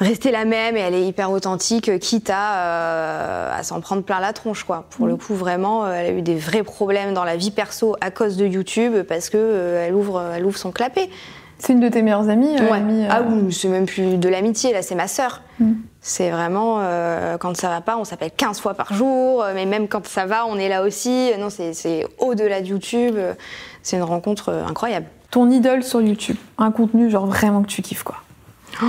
restée 0.01 0.31
la 0.31 0.45
même 0.45 0.75
et 0.75 0.79
elle 0.79 0.95
est 0.95 1.05
hyper 1.05 1.31
authentique, 1.31 1.87
euh, 1.87 1.97
quitte 1.97 2.29
à, 2.29 2.55
euh, 2.55 3.59
à 3.59 3.63
s'en 3.63 3.79
prendre 3.81 4.03
plein 4.03 4.19
la 4.19 4.33
tronche, 4.33 4.63
quoi. 4.63 4.85
Pour 4.89 5.07
le 5.07 5.15
coup, 5.15 5.35
vraiment, 5.35 5.85
euh, 5.85 5.93
elle 5.93 6.05
a 6.07 6.17
eu 6.17 6.21
des 6.21 6.35
vrais 6.35 6.63
problèmes 6.63 7.13
dans 7.13 7.23
la 7.23 7.37
vie 7.37 7.51
perso 7.51 7.95
à 8.01 8.11
cause 8.11 8.35
de 8.35 8.45
YouTube 8.45 9.03
parce 9.07 9.29
que 9.29 9.37
euh, 9.37 9.87
elle 9.87 9.93
ouvre, 9.93 10.21
elle 10.35 10.45
ouvre 10.45 10.57
son 10.57 10.71
clapet. 10.71 11.09
C'est 11.59 11.73
une 11.73 11.79
de 11.79 11.89
tes 11.89 12.01
meilleures 12.01 12.27
amies, 12.27 12.59
Ouais. 12.59 12.81
Ah 13.07 13.21
oui, 13.21 13.53
c'est 13.53 13.67
même 13.67 13.85
plus 13.85 14.17
de 14.17 14.29
l'amitié, 14.29 14.73
là, 14.73 14.81
c'est 14.81 14.95
ma 14.95 15.07
sœur. 15.07 15.43
Mm. 15.59 15.73
C'est 16.01 16.31
vraiment, 16.31 16.77
euh, 16.79 17.37
quand 17.37 17.55
ça 17.55 17.69
va 17.69 17.81
pas, 17.81 17.97
on 17.97 18.03
s'appelle 18.03 18.31
15 18.35 18.59
fois 18.59 18.73
par 18.73 18.95
jour, 18.95 19.45
mais 19.53 19.67
même 19.67 19.87
quand 19.87 20.07
ça 20.07 20.25
va, 20.25 20.47
on 20.47 20.57
est 20.57 20.69
là 20.69 20.81
aussi. 20.81 21.29
Non, 21.39 21.49
c'est 21.51 22.07
au-delà 22.17 22.61
de 22.61 22.65
YouTube. 22.65 23.15
C'est 23.83 23.97
une 23.97 24.03
rencontre 24.03 24.51
incroyable. 24.67 25.05
Ton 25.29 25.51
idole 25.51 25.83
sur 25.83 26.01
YouTube. 26.01 26.37
Un 26.57 26.71
contenu 26.71 27.11
genre 27.11 27.27
vraiment 27.27 27.61
que 27.61 27.67
tu 27.67 27.83
kiffes 27.83 28.03
quoi. 28.03 28.15
Oh, 28.81 28.85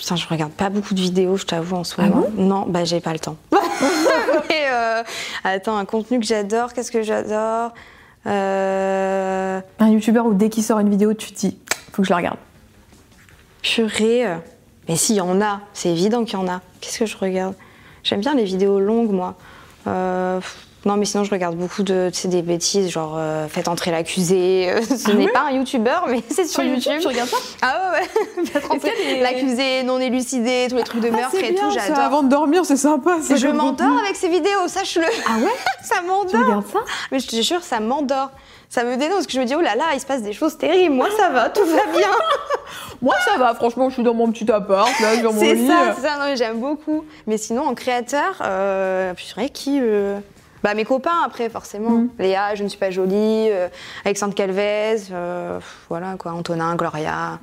putain, 0.00 0.16
je 0.16 0.26
regarde 0.26 0.52
pas 0.52 0.70
beaucoup 0.70 0.94
de 0.94 1.00
vidéos, 1.00 1.36
je 1.36 1.44
t'avoue, 1.44 1.76
en 1.76 1.84
ce 1.84 1.94
Ah 1.98 2.08
non, 2.38 2.64
bah 2.66 2.84
j'ai 2.84 3.00
pas 3.00 3.12
le 3.12 3.18
temps. 3.18 3.36
Mais, 3.52 4.64
euh, 4.72 5.02
attends, 5.44 5.76
un 5.76 5.84
contenu 5.84 6.18
que 6.18 6.24
j'adore, 6.24 6.72
qu'est-ce 6.72 6.90
que 6.90 7.02
j'adore 7.02 7.74
euh, 8.26 9.60
Un 9.78 9.88
youtubeur 9.90 10.24
où 10.24 10.32
dès 10.32 10.48
qu'il 10.48 10.64
sort 10.64 10.78
une 10.78 10.88
vidéo, 10.88 11.12
tu 11.12 11.32
te 11.32 11.38
dis 11.38 11.58
faut 11.92 12.00
que 12.00 12.08
je 12.08 12.12
la 12.12 12.16
regarde. 12.16 12.38
Purée. 13.60 14.24
Mais 14.88 14.96
s'il 14.96 15.16
y 15.16 15.20
en 15.20 15.42
a, 15.42 15.60
c'est 15.74 15.90
évident 15.90 16.24
qu'il 16.24 16.38
y 16.38 16.42
en 16.42 16.48
a. 16.48 16.62
Qu'est-ce 16.80 16.98
que 17.00 17.06
je 17.06 17.18
regarde? 17.18 17.54
J'aime 18.02 18.20
bien 18.20 18.34
les 18.34 18.44
vidéos 18.44 18.80
longues, 18.80 19.10
moi. 19.10 19.34
Euh, 19.86 20.40
non, 20.86 20.96
mais 20.96 21.04
sinon, 21.04 21.24
je 21.24 21.30
regarde 21.30 21.56
beaucoup 21.56 21.82
de, 21.82 22.10
tu 22.12 22.28
des 22.28 22.40
bêtises, 22.42 22.88
genre 22.90 23.14
euh, 23.18 23.46
faites 23.48 23.68
entrer 23.68 23.90
l'accusé. 23.90 24.70
Euh, 24.70 24.80
Ce 24.96 25.10
Ah 25.10 25.14
n'est 25.14 25.28
pas 25.28 25.40
un 25.42 25.50
youtubeur, 25.50 26.06
mais 26.08 26.22
c'est 26.30 26.46
sur, 26.46 26.62
YouTube. 26.62 27.00
tu 27.00 27.06
regardes 27.08 27.28
ça? 27.28 27.36
Ah 27.60 27.92
ouais, 27.92 28.00
ouais. 28.00 28.78
Faites 28.80 28.96
des- 29.06 29.20
l'accusé 29.20 29.82
non 29.82 29.98
élucidé, 30.00 30.66
tous 30.70 30.76
les 30.76 30.82
trucs 30.84 31.02
de 31.02 31.10
meurtre 31.10 31.36
et 31.36 31.54
tout, 31.54 31.70
j'adore. 31.70 31.98
Avant 31.98 32.22
de 32.22 32.28
dormir, 32.28 32.64
c'est 32.64 32.76
sympa. 32.78 33.18
ça, 33.22 33.36
Je 33.36 33.48
m'endors 33.48 33.98
avec 34.04 34.16
ces 34.16 34.28
vidéos, 34.28 34.68
sache-le. 34.68 35.04
Ah 35.28 35.36
ouais? 35.38 35.50
Ça 35.82 35.96
Tu 36.00 36.06
m'endort. 36.06 36.44
regardes 36.46 36.66
ça? 36.72 36.78
Mais 37.12 37.18
je 37.18 37.28
te 37.28 37.36
jure, 37.42 37.62
ça 37.62 37.78
m'endort. 37.80 38.30
Ça 38.70 38.84
me 38.84 38.96
dénonce, 38.96 39.16
parce 39.16 39.26
que 39.26 39.32
je 39.32 39.40
me 39.40 39.44
dis, 39.46 39.54
oh 39.56 39.60
là 39.60 39.74
là, 39.74 39.84
il 39.94 40.00
se 40.00 40.06
passe 40.06 40.22
des 40.22 40.32
choses 40.32 40.56
terribles. 40.56 40.94
Moi, 40.94 41.08
ça 41.18 41.28
va, 41.30 41.50
tout 41.50 41.64
va 41.66 41.86
bien. 41.98 42.06
Moi 43.02 43.14
ça 43.24 43.36
va, 43.38 43.54
franchement, 43.54 43.88
je 43.88 43.94
suis 43.94 44.02
dans 44.02 44.14
mon 44.14 44.30
petit 44.30 44.50
appart, 44.50 44.88
là, 45.00 45.18
sur 45.18 45.32
mon 45.32 45.40
C'est 45.40 45.54
lit. 45.54 45.66
ça, 45.66 45.94
c'est 45.96 46.02
ça. 46.06 46.16
Non, 46.18 46.24
mais 46.26 46.36
j'aime 46.36 46.58
beaucoup. 46.60 47.04
Mais 47.26 47.38
sinon, 47.38 47.66
en 47.66 47.74
créateur, 47.74 48.40
euh, 48.42 49.12
je 49.16 49.24
dirais 49.34 49.48
qui 49.48 49.80
euh, 49.80 50.18
Bah, 50.62 50.74
mes 50.74 50.84
copains, 50.84 51.10
après, 51.24 51.48
forcément. 51.48 51.90
Mm. 51.90 52.08
Léa, 52.18 52.54
je 52.54 52.62
ne 52.64 52.68
suis 52.68 52.78
pas 52.78 52.90
jolie. 52.90 53.48
euh, 53.50 53.68
Alexandre 54.04 54.34
Calvez, 54.34 54.96
euh, 55.12 55.58
voilà, 55.88 56.14
quoi. 56.18 56.32
Antonin, 56.32 56.74
Gloria. 56.76 57.38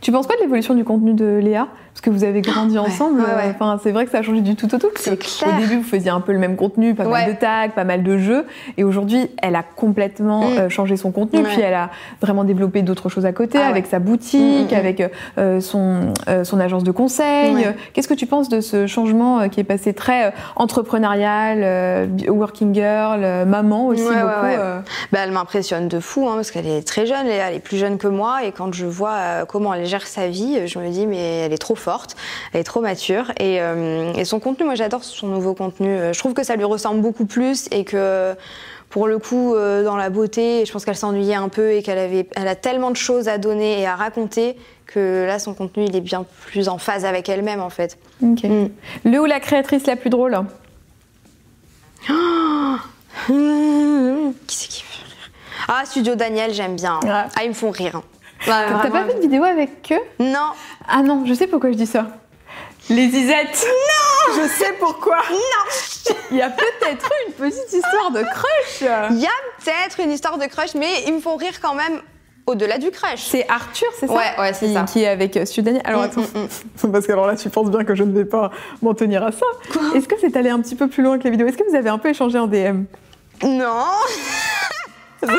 Tu 0.00 0.12
penses 0.12 0.26
quoi 0.26 0.36
de 0.36 0.40
l'évolution 0.42 0.74
du 0.74 0.84
contenu 0.84 1.14
de 1.14 1.38
Léa? 1.42 1.68
Parce 1.92 2.00
que 2.00 2.10
vous 2.10 2.24
avez 2.24 2.40
grandi 2.40 2.76
ensemble. 2.76 3.20
ouais, 3.20 3.54
c'est 3.82 3.92
vrai 3.92 4.04
que 4.04 4.10
ça 4.10 4.18
a 4.18 4.22
changé 4.22 4.40
du 4.40 4.56
tout 4.56 4.74
au 4.74 4.78
tout. 4.78 4.88
C'est 4.96 5.16
clair. 5.16 5.54
Au 5.56 5.60
début, 5.60 5.76
vous 5.76 5.84
faisiez 5.84 6.10
un 6.10 6.20
peu 6.20 6.32
le 6.32 6.40
même 6.40 6.56
contenu, 6.56 6.92
pas 6.94 7.04
mal 7.04 7.32
de 7.32 7.38
tags, 7.38 7.68
pas 7.68 7.84
mal 7.84 8.02
de 8.02 8.18
jeux. 8.18 8.46
Et 8.76 8.82
aujourd'hui, 8.82 9.28
elle 9.40 9.54
a 9.54 9.62
complètement 9.62 10.40
Mm. 10.40 10.58
euh, 10.58 10.68
changé 10.68 10.96
son 10.96 11.12
contenu. 11.12 11.42
Puis 11.44 11.60
elle 11.60 11.74
a 11.74 11.90
vraiment 12.20 12.42
développé 12.42 12.82
d'autres 12.82 13.08
choses 13.10 13.26
à 13.26 13.32
côté, 13.32 13.58
Ah 13.62 13.68
avec 13.68 13.86
sa 13.86 14.00
boutique, 14.00 14.72
Mm, 14.72 14.74
avec 14.74 15.02
son, 15.60 16.12
son 16.42 16.60
agence 16.60 16.82
de 16.82 16.90
conseil. 16.90 17.64
Qu'est-ce 17.92 18.08
que 18.08 18.14
tu 18.14 18.26
penses 18.26 18.48
de 18.48 18.60
ce 18.60 18.86
changement 18.88 19.48
qui 19.48 19.60
est 19.60 19.64
passé 19.64 19.94
très 19.94 20.32
entrepreneurial, 20.56 21.60
euh, 21.62 22.06
working 22.54 22.74
girl, 22.74 23.22
euh, 23.24 23.44
maman 23.44 23.86
aussi 23.88 24.02
Ouais, 24.02 24.10
beaucoup 24.10 24.46
ouais. 24.46 24.56
euh, 24.58 24.78
Bah, 25.12 25.20
elle 25.24 25.32
m'impressionne 25.32 25.88
de 25.88 25.98
fou, 26.00 26.28
hein, 26.28 26.34
parce 26.36 26.50
qu'elle 26.50 26.66
est 26.68 26.86
très 26.86 27.06
jeune, 27.06 27.26
elle 27.26 27.54
est 27.54 27.58
plus 27.60 27.76
jeune 27.78 27.98
que 27.98 28.06
moi, 28.06 28.44
et 28.44 28.52
quand 28.52 28.72
je 28.72 28.86
vois 28.86 29.12
euh, 29.14 29.44
comment 29.44 29.74
elle 29.74 29.86
gère 29.86 30.06
sa 30.06 30.28
vie, 30.28 30.66
je 30.66 30.78
me 30.78 30.88
dis, 30.90 31.06
mais 31.06 31.40
elle 31.40 31.52
est 31.52 31.58
trop 31.58 31.74
forte, 31.74 32.16
elle 32.52 32.60
est 32.60 32.64
trop 32.64 32.80
mature, 32.80 33.32
et, 33.40 33.60
euh, 33.60 34.12
et 34.14 34.24
son 34.24 34.38
contenu, 34.40 34.64
moi 34.64 34.74
j'adore 34.76 35.02
son 35.04 35.26
nouveau 35.26 35.54
contenu, 35.54 35.98
je 36.12 36.18
trouve 36.18 36.34
que 36.34 36.44
ça 36.44 36.54
lui 36.56 36.64
ressemble 36.64 37.00
beaucoup 37.00 37.26
plus, 37.26 37.68
et 37.72 37.84
que 37.84 38.34
pour 38.90 39.08
le 39.08 39.18
coup, 39.18 39.54
euh, 39.56 39.82
dans 39.82 39.96
la 39.96 40.08
beauté, 40.08 40.64
je 40.64 40.72
pense 40.72 40.84
qu'elle 40.84 40.94
s'ennuyait 40.96 41.34
un 41.34 41.48
peu, 41.48 41.72
et 41.72 41.82
qu'elle 41.82 41.98
avait, 41.98 42.28
elle 42.36 42.46
a 42.46 42.54
tellement 42.54 42.92
de 42.92 42.96
choses 42.96 43.26
à 43.28 43.38
donner 43.38 43.80
et 43.80 43.86
à 43.86 43.96
raconter, 43.96 44.56
que 44.86 45.24
là, 45.26 45.38
son 45.40 45.54
contenu, 45.54 45.86
il 45.88 45.96
est 45.96 46.00
bien 46.00 46.24
plus 46.46 46.68
en 46.68 46.78
phase 46.78 47.04
avec 47.04 47.28
elle-même, 47.28 47.60
en 47.60 47.70
fait. 47.70 47.98
Mm. 48.20 48.66
Le 49.04 49.18
ou 49.20 49.24
la 49.24 49.40
créatrice 49.40 49.86
la 49.86 49.96
plus 49.96 50.10
drôle 50.10 50.38
Qui 54.46 54.56
c'est 54.56 54.68
qui 54.68 54.82
fait 54.82 55.02
rire 55.04 55.30
Ah, 55.68 55.84
Studio 55.84 56.14
Daniel, 56.14 56.52
j'aime 56.52 56.76
bien. 56.76 57.00
Ouais. 57.02 57.10
Ah, 57.36 57.42
ils 57.44 57.48
me 57.48 57.54
font 57.54 57.70
rire. 57.70 58.02
T'as 58.44 58.90
pas 58.90 59.04
fait 59.06 59.14
de 59.14 59.20
vidéo 59.20 59.42
avec 59.44 59.90
eux 59.92 60.00
Non, 60.22 60.50
Ah 60.86 61.02
non, 61.02 61.24
je 61.26 61.32
sais 61.32 61.46
pourquoi 61.46 61.70
je 61.72 61.76
dis 61.76 61.86
ça. 61.86 62.08
Les 62.90 63.06
Isettes 63.06 63.66
Non 63.66 64.34
Je 64.42 64.48
sais 64.48 64.74
pourquoi 64.78 65.16
Non 65.30 66.16
Il 66.30 66.36
y 66.36 66.42
a 66.42 66.50
peut-être 66.50 67.06
eu 67.06 67.28
une 67.28 67.32
petite 67.32 67.72
histoire 67.72 68.10
de 68.10 68.22
crush 68.22 68.90
Il 69.10 69.18
y 69.20 69.26
a 69.26 69.30
peut-être 69.64 70.00
une 70.00 70.12
histoire 70.12 70.36
de 70.36 70.44
crush, 70.44 70.74
mais 70.74 71.04
ils 71.06 71.14
me 71.14 71.20
font 71.20 71.36
rire 71.36 71.58
quand 71.62 71.72
même 71.74 72.02
au-delà 72.46 72.78
du 72.78 72.90
crush. 72.90 73.22
C'est 73.22 73.46
Arthur, 73.48 73.88
c'est 73.98 74.06
ça 74.06 74.12
Ouais, 74.12 74.32
ouais, 74.38 74.52
c'est 74.52 74.72
ça. 74.72 74.82
Qui 74.84 75.02
est 75.02 75.08
avec 75.08 75.36
euh, 75.36 75.44
Sudani. 75.46 75.80
Alors 75.84 76.02
Mm, 76.02 76.04
attends, 76.04 76.20
mm, 76.20 76.90
parce 76.92 77.06
que 77.06 77.12
alors 77.12 77.26
là, 77.26 77.36
tu 77.36 77.48
penses 77.50 77.70
bien 77.70 77.84
que 77.84 77.94
je 77.94 78.02
ne 78.04 78.12
vais 78.12 78.24
pas 78.24 78.50
m'en 78.82 78.94
tenir 78.94 79.22
à 79.24 79.32
ça. 79.32 79.46
Est-ce 79.94 80.06
que 80.08 80.16
c'est 80.20 80.36
allé 80.36 80.50
un 80.50 80.60
petit 80.60 80.74
peu 80.74 80.88
plus 80.88 81.02
loin 81.02 81.18
que 81.18 81.24
les 81.24 81.30
vidéos? 81.30 81.46
Est-ce 81.46 81.56
que 81.56 81.68
vous 81.68 81.76
avez 81.76 81.88
un 81.90 81.98
peu 81.98 82.08
échangé 82.10 82.38
en 82.38 82.46
DM 82.46 82.84
Non 83.44 83.84
C'est 85.26 85.30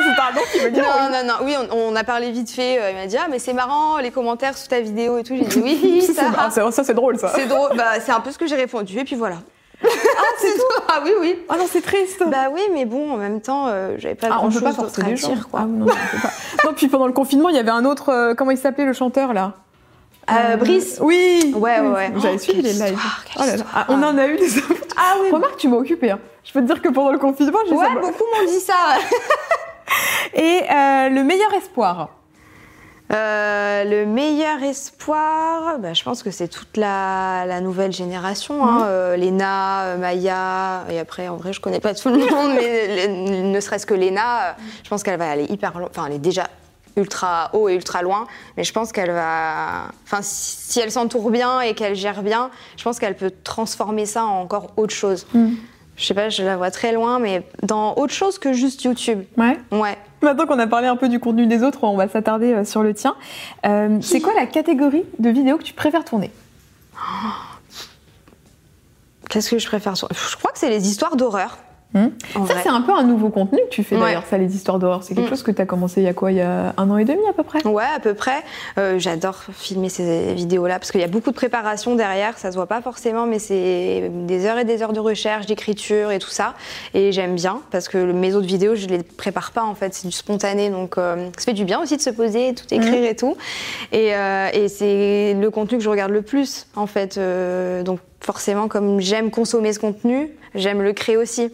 qui 0.51 0.59
veut 0.63 0.71
dire. 0.71 0.83
Non, 0.83 1.11
non, 1.11 1.27
non. 1.27 1.33
Oui, 1.45 1.55
on, 1.71 1.91
on 1.91 1.95
a 1.95 2.03
parlé 2.03 2.31
vite 2.31 2.49
fait. 2.49 2.79
euh, 2.81 2.89
il 2.89 2.95
m'a 2.95 3.05
dit 3.05 3.17
ah 3.17 3.27
mais 3.29 3.37
c'est 3.37 3.53
marrant 3.53 3.99
les 3.99 4.09
commentaires 4.09 4.57
sous 4.57 4.67
ta 4.67 4.79
vidéo 4.79 5.19
et 5.19 5.23
tout. 5.23 5.35
J'ai 5.35 5.45
dit 5.45 5.61
oui, 5.63 6.01
ça. 6.15 6.49
ça, 6.71 6.83
c'est 6.83 6.93
drôle, 6.95 7.19
ça. 7.19 7.31
C'est 7.35 7.45
drôle. 7.45 7.69
Bah 7.77 7.99
c'est 8.03 8.11
un 8.11 8.19
peu 8.19 8.31
ce 8.31 8.37
que 8.39 8.47
j'ai 8.47 8.55
répondu 8.55 8.97
et 8.97 9.03
puis 9.03 9.15
voilà. 9.15 9.37
Ah 9.83 9.87
c'est 10.39 10.53
tout. 10.53 10.83
Ah 10.87 11.01
oui 11.03 11.11
oui. 11.19 11.39
Ah 11.49 11.57
non, 11.57 11.65
c'est 11.69 11.81
triste. 11.81 12.23
Bah 12.27 12.49
oui, 12.51 12.61
mais 12.73 12.85
bon, 12.85 13.13
en 13.13 13.17
même 13.17 13.41
temps, 13.41 13.65
euh, 13.67 13.95
j'avais 13.97 14.15
pas 14.15 14.27
Ah, 14.31 14.39
on 14.41 14.47
grand 14.47 14.49
peut 14.49 14.61
pas 14.61 14.67
chose 14.69 14.75
forcer 14.75 15.01
d'autre 15.03 15.25
à 15.25 15.33
dire, 15.35 15.47
quoi. 15.49 15.59
Ah, 15.63 15.65
non, 15.65 15.85
non, 16.65 16.73
puis 16.75 16.87
pendant 16.87 17.07
le 17.07 17.13
confinement, 17.13 17.49
il 17.49 17.55
y 17.55 17.59
avait 17.59 17.69
un 17.71 17.85
autre. 17.85 18.09
euh, 18.09 18.33
comment 18.35 18.51
il 18.51 18.57
s'appelait 18.57 18.85
le 18.85 18.93
chanteur 18.93 19.33
là? 19.33 19.53
Euh, 20.31 20.55
Brice. 20.57 20.97
Oui. 21.01 21.53
Ouais, 21.55 21.79
ouais, 21.81 21.87
ouais. 21.87 22.11
J'avais 22.17 22.35
Oh, 22.35 22.39
suivi 22.39 22.61
les 22.63 22.73
lives. 22.73 22.97
Oh 23.35 23.39
là 23.41 23.45
là. 23.45 23.53
histoire. 23.55 23.71
Ah, 23.75 23.85
on 23.89 24.01
en 24.01 24.17
a 24.17 24.27
eu 24.27 24.37
des. 24.37 24.47
Ah 24.97 25.15
oui. 25.21 25.29
Remarque, 25.31 25.57
tu 25.57 25.67
m'as 25.67 25.77
occupé. 25.77 26.09
Hein. 26.11 26.19
Je 26.43 26.51
peux 26.51 26.61
te 26.61 26.65
dire 26.65 26.81
que 26.81 26.89
pendant 26.89 27.11
le 27.11 27.19
confinement, 27.19 27.59
j'ai 27.67 27.75
Ouais, 27.75 27.85
ça. 27.85 27.93
beaucoup 27.99 28.23
m'ont 28.35 28.45
dit 28.47 28.59
ça. 28.59 28.73
Et 30.33 30.61
le 31.11 31.21
meilleur 31.23 31.53
espoir. 31.53 32.09
Euh, 33.13 33.83
le 33.83 34.05
meilleur 34.05 34.63
espoir, 34.63 35.77
bah, 35.79 35.93
je 35.93 36.03
pense 36.03 36.23
que 36.23 36.31
c'est 36.31 36.47
toute 36.47 36.75
la, 36.75 37.45
la 37.45 37.61
nouvelle 37.61 37.91
génération. 37.91 38.65
Hein, 38.65 38.85
euh, 38.87 39.15
Léna, 39.15 39.83
euh, 39.83 39.97
Maya, 39.97 40.85
et 40.89 40.99
après, 40.99 41.27
en 41.27 41.37
vrai, 41.37 41.53
je 41.53 41.61
connais 41.61 41.79
pas 41.79 41.93
tout 41.93 42.09
le 42.09 42.17
monde, 42.31 42.53
mais 42.55 43.07
ne 43.07 43.59
serait-ce 43.59 43.85
que 43.85 43.93
Léna, 43.93 44.49
euh, 44.49 44.53
je 44.83 44.89
pense 44.89 45.03
qu'elle 45.03 45.19
va 45.19 45.29
aller 45.29 45.45
hyper 45.49 45.77
loin. 45.77 45.87
Enfin, 45.89 46.07
elle 46.07 46.13
est 46.13 46.19
déjà 46.19 46.47
ultra 46.97 47.51
haut 47.53 47.69
et 47.69 47.75
ultra 47.75 48.01
loin, 48.01 48.25
mais 48.57 48.63
je 48.63 48.73
pense 48.73 48.91
qu'elle 48.91 49.11
va. 49.11 49.89
Enfin, 50.05 50.21
si, 50.21 50.71
si 50.71 50.79
elle 50.79 50.91
s'entoure 50.91 51.29
bien 51.29 51.61
et 51.61 51.75
qu'elle 51.75 51.95
gère 51.95 52.23
bien, 52.23 52.49
je 52.77 52.83
pense 52.83 52.97
qu'elle 52.97 53.15
peut 53.15 53.33
transformer 53.43 54.05
ça 54.05 54.25
en 54.25 54.41
encore 54.41 54.71
autre 54.77 54.93
chose. 54.93 55.27
Je 55.97 56.05
sais 56.05 56.13
pas, 56.13 56.29
je 56.29 56.43
la 56.43 56.57
vois 56.57 56.71
très 56.71 56.91
loin, 56.91 57.19
mais 57.19 57.43
dans 57.63 57.95
autre 57.95 58.13
chose 58.13 58.37
que 58.37 58.51
juste 58.51 58.83
YouTube. 58.83 59.23
Ouais. 59.37 59.57
Ouais. 59.71 59.97
Maintenant 60.21 60.45
qu'on 60.45 60.59
a 60.59 60.67
parlé 60.67 60.87
un 60.87 60.97
peu 60.97 61.07
du 61.07 61.19
contenu 61.19 61.47
des 61.47 61.63
autres, 61.63 61.83
on 61.83 61.95
va 61.95 62.07
s'attarder 62.09 62.53
euh, 62.53 62.65
sur 62.65 62.83
le 62.83 62.93
tien. 62.93 63.15
Euh, 63.65 63.97
c'est 64.01 64.19
quoi 64.19 64.33
la 64.33 64.45
catégorie 64.45 65.03
de 65.19 65.29
vidéos 65.29 65.57
que 65.57 65.63
tu 65.63 65.73
préfères 65.73 66.03
tourner? 66.03 66.31
Qu'est-ce 69.29 69.51
que 69.51 69.57
je 69.57 69.67
préfère 69.67 69.95
Je 69.95 70.35
crois 70.37 70.51
que 70.51 70.59
c'est 70.59 70.69
les 70.69 70.87
histoires 70.87 71.15
d'horreur. 71.15 71.57
Hmm. 71.95 72.09
Ça, 72.45 72.55
c'est 72.61 72.67
un 72.69 72.81
peu 72.81 72.91
un 72.91 73.03
nouveau 73.03 73.29
contenu 73.29 73.57
que 73.69 73.69
tu 73.69 73.81
fais 73.81 73.95
Ouais. 73.95 74.01
d'ailleurs, 74.01 74.25
ça, 74.29 74.37
les 74.37 74.53
histoires 74.53 74.79
d'horreur. 74.79 75.01
C'est 75.03 75.15
quelque 75.15 75.27
Mm. 75.27 75.29
chose 75.29 75.43
que 75.43 75.51
tu 75.51 75.61
as 75.61 75.65
commencé 75.65 76.01
il 76.01 76.03
y 76.03 76.07
a 76.09 76.13
quoi 76.13 76.31
Il 76.33 76.37
y 76.37 76.41
a 76.41 76.73
un 76.75 76.89
an 76.91 76.97
et 76.97 77.05
demi 77.05 77.21
à 77.29 77.31
peu 77.31 77.43
près? 77.43 77.65
Ouais, 77.65 77.85
à 77.95 78.01
peu 78.01 78.13
près. 78.13 78.43
Euh, 78.77 78.99
J'adore 78.99 79.37
filmer 79.53 79.87
ces 79.87 80.33
vidéos-là 80.33 80.77
parce 80.77 80.91
qu'il 80.91 80.99
y 80.99 81.05
a 81.05 81.07
beaucoup 81.07 81.29
de 81.31 81.35
préparation 81.35 81.95
derrière. 81.95 82.37
Ça 82.37 82.51
se 82.51 82.57
voit 82.57 82.65
pas 82.67 82.81
forcément, 82.81 83.25
mais 83.27 83.39
c'est 83.39 84.11
des 84.27 84.45
heures 84.45 84.57
et 84.57 84.65
des 84.65 84.81
heures 84.83 84.91
de 84.91 84.99
recherche, 84.99 85.45
d'écriture 85.45 86.11
et 86.11 86.19
tout 86.19 86.29
ça. 86.29 86.53
Et 86.93 87.13
j'aime 87.13 87.35
bien 87.35 87.61
parce 87.71 87.87
que 87.87 87.97
mes 88.11 88.35
autres 88.35 88.47
vidéos, 88.47 88.75
je 88.75 88.87
les 88.87 89.01
prépare 89.01 89.51
pas 89.53 89.63
en 89.63 89.73
fait. 89.75 89.93
C'est 89.93 90.07
du 90.07 90.13
spontané, 90.13 90.69
donc 90.69 90.97
euh, 90.97 91.29
ça 91.37 91.45
fait 91.45 91.53
du 91.53 91.63
bien 91.63 91.79
aussi 91.81 91.95
de 91.95 92.01
se 92.01 92.09
poser, 92.09 92.53
tout 92.55 92.65
écrire 92.73 93.05
et 93.09 93.15
tout. 93.15 93.37
Et, 93.93 94.13
euh, 94.13 94.49
et 94.53 94.67
c'est 94.67 95.33
le 95.39 95.49
contenu 95.49 95.77
que 95.77 95.83
je 95.85 95.89
regarde 95.89 96.11
le 96.11 96.23
plus 96.23 96.67
en 96.75 96.87
fait. 96.87 97.17
Euh, 97.17 97.83
donc 97.83 97.99
forcément, 98.19 98.67
comme 98.67 98.99
j'aime 98.99 99.29
consommer 99.31 99.71
ce 99.71 99.79
contenu, 99.79 100.29
j'aime 100.55 100.81
le 100.81 100.91
créer 100.93 101.15
aussi. 101.15 101.51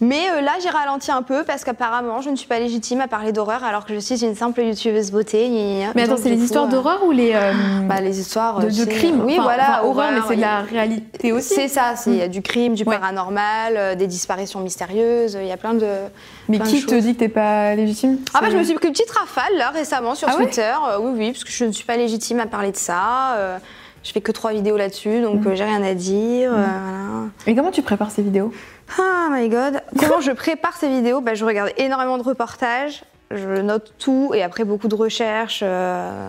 Mais 0.00 0.20
euh, 0.30 0.42
là, 0.42 0.52
j'ai 0.62 0.68
ralenti 0.68 1.10
un 1.10 1.22
peu 1.22 1.42
parce 1.44 1.64
qu'apparemment, 1.64 2.20
je 2.20 2.28
ne 2.28 2.36
suis 2.36 2.46
pas 2.46 2.58
légitime 2.58 3.00
à 3.00 3.08
parler 3.08 3.32
d'horreur 3.32 3.64
alors 3.64 3.86
que 3.86 3.94
je 3.94 3.98
suis 3.98 4.22
une 4.24 4.34
simple 4.34 4.60
youtubeuse 4.60 5.10
beauté. 5.10 5.48
Mais 5.94 6.02
attends, 6.02 6.16
c'est 6.18 6.28
les 6.28 6.36
coup, 6.36 6.42
histoires 6.44 6.64
euh, 6.66 6.68
d'horreur 6.68 7.02
ou 7.06 7.12
les 7.12 7.32
euh, 7.34 7.52
bah, 7.88 8.00
les 8.02 8.20
histoires 8.20 8.58
de, 8.60 8.68
de 8.68 8.84
crimes 8.84 9.22
Oui, 9.24 9.34
Enfin, 9.34 9.42
voilà. 9.44 9.78
enfin, 9.80 9.88
horreur, 9.88 10.10
mais 10.12 10.20
c'est 10.28 10.36
de 10.36 10.40
la 10.42 10.60
réalité 10.60 11.32
aussi. 11.32 11.54
C'est 11.54 11.68
ça, 11.68 11.96
c'est- 11.96 12.10
il 12.10 12.16
y 12.16 12.22
a 12.22 12.28
du 12.28 12.42
crime, 12.42 12.74
du 12.74 12.84
Ouais. 12.84 12.98
paranormal, 12.98 13.96
des 13.96 14.06
disparitions 14.06 14.60
mystérieuses, 14.60 15.38
il 15.40 15.46
y 15.46 15.52
a 15.52 15.56
plein 15.56 15.72
de. 15.74 15.86
Mais 16.48 16.58
plein 16.58 16.66
de 16.66 16.70
qui 16.70 16.84
te 16.84 16.94
dit 16.94 17.14
que 17.14 17.20
t'es 17.20 17.28
pas 17.28 17.74
légitime? 17.74 18.18
Ah 18.34 18.40
bah 18.42 18.48
je 18.50 18.56
me 18.56 18.62
suis 18.64 18.74
pris 18.74 18.88
une 18.88 18.92
petite 18.92 19.10
rafale 19.10 19.56
là 19.56 19.70
récemment 19.70 20.14
sur 20.14 20.28
Ah 20.30 20.34
Twitter. 20.34 20.72
Oui 21.00 21.10
oui 21.16 21.32
parce 21.32 21.44
que 21.44 21.50
je 21.50 21.64
ne 21.64 21.72
suis 21.72 21.84
pas 21.84 21.96
légitime 21.96 22.38
à 22.40 22.46
parler 22.46 22.70
de 22.70 22.76
ça. 22.76 23.58
Je 24.04 24.12
fais 24.12 24.20
que 24.20 24.30
trois 24.30 24.52
vidéos 24.52 24.76
là-dessus 24.76 25.20
donc 25.22 25.44
Mm. 25.44 25.54
j'ai 25.54 25.64
rien 25.64 25.82
à 25.82 25.94
dire. 25.94 26.50
voilà. 26.50 26.68
Et 27.46 27.54
comment 27.56 27.70
tu 27.72 27.82
prépares 27.82 28.10
ces 28.12 28.22
vidéos? 28.22 28.52
Ah 28.98 29.28
my 29.30 29.48
god. 29.48 29.82
Comment 29.98 30.20
je 30.20 30.32
prépare 30.32 30.76
ces 30.76 30.88
vidéos? 30.88 31.20
Bah, 31.20 31.34
Je 31.34 31.44
regarde 31.44 31.70
énormément 31.76 32.18
de 32.18 32.22
reportages, 32.22 33.04
je 33.30 33.60
note 33.60 33.92
tout 33.98 34.32
et 34.34 34.42
après 34.42 34.64
beaucoup 34.64 34.88
de 34.88 34.94
recherches. 34.94 35.60
euh, 35.62 36.28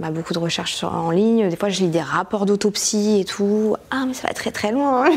bah, 0.00 0.10
beaucoup 0.10 0.32
de 0.32 0.38
recherches 0.38 0.74
sur- 0.74 0.94
en 0.94 1.10
ligne. 1.10 1.48
Des 1.48 1.56
fois, 1.56 1.68
je 1.70 1.80
lis 1.80 1.88
des 1.88 2.00
rapports 2.00 2.46
d'autopsie 2.46 3.20
et 3.20 3.24
tout. 3.24 3.74
Ah, 3.90 4.04
mais 4.06 4.14
ça 4.14 4.28
va 4.28 4.34
très 4.34 4.50
très 4.50 4.70
loin. 4.72 5.04
hein. 5.06 5.10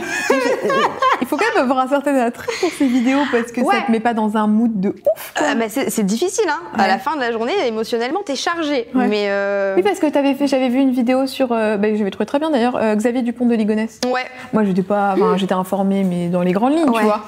Il 1.21 1.27
faut 1.27 1.37
quand 1.37 1.45
même 1.53 1.63
avoir 1.63 1.79
un 1.79 1.87
certain 1.87 2.15
attrait 2.15 2.51
pour 2.59 2.69
ces 2.71 2.87
vidéos 2.87 3.19
parce 3.31 3.51
que 3.51 3.61
Ouais. 3.61 3.75
ça 3.75 3.81
te 3.83 3.91
met 3.91 3.99
pas 3.99 4.13
dans 4.13 4.37
un 4.37 4.47
mood 4.47 4.79
de 4.79 4.89
ouf. 4.89 5.33
Ah, 5.35 5.55
bah, 5.55 5.65
c'est 5.69 6.05
difficile. 6.05 6.45
Hein. 6.49 6.59
Ouais. 6.77 6.83
À 6.83 6.87
la 6.87 6.97
fin 6.97 7.15
de 7.15 7.21
la 7.21 7.31
journée, 7.31 7.53
émotionnellement, 7.67 8.21
t'es 8.25 8.35
chargé. 8.35 8.87
Ouais. 8.95 9.07
Mais 9.07 9.25
euh, 9.29 9.75
Oui, 9.75 9.83
parce 9.83 9.99
que 9.99 10.07
t'avais 10.07 10.33
fait, 10.33 10.47
j'avais 10.47 10.69
vu 10.69 10.79
une 10.79 10.91
vidéo 10.91 11.27
sur, 11.27 11.51
euh, 11.51 11.77
bah, 11.77 11.87
j'avais 11.93 12.09
trouvé 12.11 12.25
très 12.25 12.39
bien 12.39 12.49
d'ailleurs, 12.49 12.75
euh, 12.75 12.95
Xavier 12.95 13.21
Dupont 13.21 13.45
de 13.45 13.53
Ligonnès. 13.55 13.99
ouais, 14.11 14.25
Moi, 14.53 14.63
j'étais 14.63 14.81
pas, 14.83 15.15
j'étais 15.37 15.53
informée, 15.53 16.03
mais 16.03 16.27
dans 16.27 16.41
les 16.41 16.51
grandes 16.53 16.73
lignes, 16.73 16.91
tu 16.91 17.03
vois. 17.03 17.21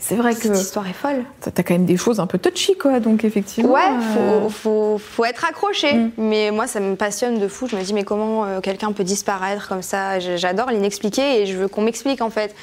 C'est 0.00 0.16
vrai 0.16 0.34
que 0.34 0.40
cette 0.40 0.58
histoire 0.58 0.88
est 0.88 0.92
folle. 0.94 1.24
t'as 1.40 1.62
quand 1.62 1.74
même 1.74 1.84
des 1.84 1.96
choses 1.96 2.20
un 2.20 2.26
peu 2.26 2.38
touchy, 2.38 2.76
quoi. 2.76 3.00
Donc 3.00 3.22
effectivement. 3.24 3.72
Ouais, 3.72 3.80
euh, 4.18 4.40
faut, 4.42 4.48
faut, 4.48 4.98
faut 4.98 5.24
être 5.24 5.44
accroché. 5.44 5.92
Mm. 5.92 6.10
Mais 6.18 6.50
moi, 6.50 6.66
ça 6.66 6.80
me 6.80 6.96
passionne 6.96 7.38
de 7.38 7.46
fou. 7.48 7.66
Je 7.68 7.76
me 7.76 7.82
dis, 7.82 7.92
mais 7.94 8.02
comment 8.04 8.44
euh, 8.44 8.60
quelqu'un 8.60 8.92
peut 8.92 9.04
disparaître 9.04 9.68
comme 9.68 9.82
ça? 9.82 10.18
J'adore 10.18 10.70
l'inexpliqué 10.70 11.42
et 11.42 11.46
je 11.46 11.56
veux 11.56 11.68
qu'on 11.68 11.82
m'explique 11.82 12.22
en 12.22 12.30
fait. 12.30 12.54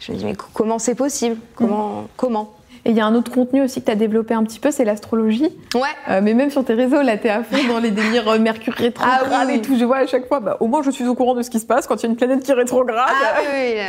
Je 0.00 0.12
me 0.12 0.16
dis, 0.16 0.24
mais 0.24 0.34
co- 0.34 0.46
comment 0.54 0.78
c'est 0.78 0.94
possible? 0.94 1.36
Comment 1.54 2.06
Comment? 2.16 2.52
Et 2.86 2.90
il 2.90 2.96
y 2.96 3.00
a 3.00 3.06
un 3.06 3.16
autre 3.16 3.32
contenu 3.32 3.62
aussi 3.62 3.80
que 3.80 3.86
t'as 3.86 3.96
développé 3.96 4.32
un 4.32 4.44
petit 4.44 4.60
peu, 4.60 4.70
c'est 4.70 4.84
l'astrologie. 4.84 5.50
Ouais. 5.74 5.80
Euh, 6.08 6.20
mais 6.22 6.34
même 6.34 6.50
sur 6.50 6.64
tes 6.64 6.74
réseaux, 6.74 7.02
là, 7.02 7.16
t'es 7.16 7.30
à 7.30 7.42
fond 7.42 7.56
dans 7.68 7.80
les 7.80 7.90
délires 7.90 8.28
euh, 8.28 8.38
Mercure 8.38 8.74
rétrograde 8.74 9.26
Ah 9.32 9.42
oui, 9.44 9.54
et 9.56 9.60
tout. 9.60 9.76
Je 9.76 9.84
vois 9.84 9.96
à 9.96 10.06
chaque 10.06 10.28
fois, 10.28 10.38
bah, 10.38 10.56
au 10.60 10.68
moins 10.68 10.82
je 10.84 10.92
suis 10.92 11.04
au 11.04 11.16
courant 11.16 11.34
de 11.34 11.42
ce 11.42 11.50
qui 11.50 11.58
se 11.58 11.66
passe 11.66 11.88
quand 11.88 11.96
il 11.96 12.02
y 12.04 12.06
a 12.06 12.10
une 12.10 12.16
planète 12.16 12.44
qui 12.44 12.52
rétrograde. 12.52 13.08
Ah 13.10 13.40
oui, 13.40 13.74
oui. 13.74 13.80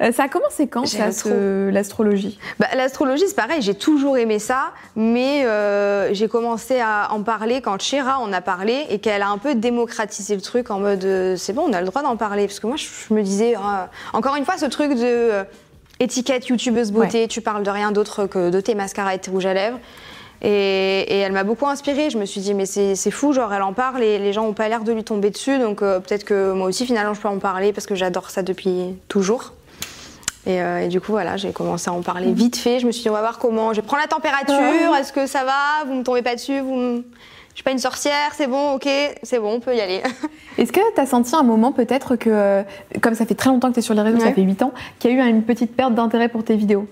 Euh, 0.00 0.10
ça 0.10 0.24
a 0.24 0.28
commencé 0.28 0.66
quand, 0.66 0.84
ça, 0.84 1.12
ce- 1.12 1.68
l'astrologie? 1.70 2.40
Bah, 2.58 2.66
L'astrologie, 2.74 3.22
c'est 3.28 3.36
pareil, 3.36 3.62
j'ai 3.62 3.74
toujours 3.74 4.18
aimé 4.18 4.40
ça, 4.40 4.72
mais 4.96 5.46
j'ai 6.12 6.26
commencé 6.26 6.80
à 6.80 7.12
en 7.12 7.22
parler 7.22 7.60
quand 7.60 7.80
Chéra 7.80 8.18
en 8.18 8.32
a 8.32 8.40
parlé 8.40 8.84
et 8.90 8.98
qu'elle 8.98 9.22
a 9.22 9.28
un 9.28 9.38
peu 9.38 9.54
démocratisé 9.54 10.34
le 10.34 10.40
truc 10.40 10.72
en 10.72 10.80
mode 10.80 11.06
c'est 11.36 11.52
bon, 11.52 11.66
on 11.68 11.72
a 11.72 11.80
le 11.80 11.86
droit 11.86 12.02
d'en 12.02 12.16
parler. 12.16 12.48
Parce 12.48 12.58
que 12.58 12.66
moi, 12.66 12.74
je, 12.76 13.14
me 13.14 13.22
disais, 13.22 13.54
encore 14.12 14.34
une 14.34 14.44
fois, 14.44 14.58
ce 14.58 14.66
truc 14.66 14.94
de 14.94 15.44
étiquette 16.00 16.48
youtubeuse 16.48 16.90
beauté, 16.90 17.28
tu 17.28 17.40
parles 17.40 17.62
de 17.62 17.70
rien 17.70 17.92
d'autre 17.92 18.26
que 18.26 18.50
de 18.50 18.60
tes 18.60 18.74
mascaras 18.74 19.14
et 19.14 19.18
tes 19.18 19.30
rouges 19.30 19.46
à 19.46 19.54
lèvres. 19.54 19.78
Et, 20.42 21.00
et 21.02 21.18
elle 21.18 21.32
m'a 21.32 21.44
beaucoup 21.44 21.68
inspirée. 21.68 22.08
Je 22.08 22.16
me 22.16 22.24
suis 22.24 22.40
dit, 22.40 22.54
mais 22.54 22.64
c'est 22.66 23.10
fou, 23.10 23.32
genre 23.34 23.52
elle 23.52 23.62
en 23.62 23.74
parle 23.74 24.02
et 24.02 24.18
les 24.18 24.32
gens 24.32 24.44
n'ont 24.44 24.54
pas 24.54 24.68
l'air 24.68 24.82
de 24.82 24.92
lui 24.92 25.04
tomber 25.04 25.28
dessus. 25.28 25.58
Donc 25.58 25.82
euh, 25.82 26.00
peut-être 26.00 26.24
que 26.24 26.52
moi 26.52 26.66
aussi, 26.66 26.86
finalement, 26.86 27.12
je 27.12 27.20
peux 27.20 27.28
en 27.28 27.38
parler 27.38 27.74
parce 27.74 27.86
que 27.86 27.94
j'adore 27.94 28.30
ça 28.30 28.42
depuis 28.42 28.96
toujours. 29.08 29.52
Et, 30.46 30.62
euh, 30.62 30.80
et 30.80 30.88
du 30.88 31.02
coup, 31.02 31.12
voilà, 31.12 31.36
j'ai 31.36 31.52
commencé 31.52 31.90
à 31.90 31.92
en 31.92 32.00
parler 32.00 32.32
vite 32.32 32.56
fait. 32.56 32.80
Je 32.80 32.86
me 32.86 32.92
suis 32.92 33.02
dit, 33.02 33.10
on 33.10 33.12
va 33.12 33.20
voir 33.20 33.38
comment. 33.38 33.74
Je 33.74 33.82
prendre 33.82 34.02
la 34.02 34.08
température. 34.08 34.96
Est-ce 34.98 35.12
que 35.12 35.26
ça 35.26 35.44
va? 35.44 35.84
Vous 35.86 35.92
me 35.92 36.02
tombez 36.02 36.22
pas 36.22 36.34
dessus? 36.34 36.60
Vous 36.60 36.74
me... 36.74 37.04
Je 37.60 37.62
suis 37.62 37.64
pas 37.66 37.72
une 37.72 37.78
sorcière, 37.78 38.32
c'est 38.34 38.46
bon, 38.46 38.72
ok, 38.76 38.88
c'est 39.22 39.38
bon, 39.38 39.56
on 39.56 39.60
peut 39.60 39.76
y 39.76 39.82
aller. 39.82 40.00
Est-ce 40.56 40.72
que 40.72 40.80
t'as 40.94 41.04
senti 41.04 41.36
un 41.36 41.42
moment 41.42 41.72
peut-être 41.72 42.16
que, 42.16 42.64
comme 43.02 43.14
ça 43.14 43.26
fait 43.26 43.34
très 43.34 43.50
longtemps 43.50 43.68
que 43.68 43.74
t'es 43.74 43.82
sur 43.82 43.92
les 43.92 44.00
réseaux, 44.00 44.18
ça 44.18 44.32
fait 44.32 44.40
8 44.40 44.62
ans, 44.62 44.72
qu'il 44.98 45.10
y 45.10 45.20
a 45.20 45.26
eu 45.26 45.28
une 45.28 45.42
petite 45.42 45.76
perte 45.76 45.94
d'intérêt 45.94 46.30
pour 46.30 46.42
tes 46.42 46.56
vidéos? 46.56 46.88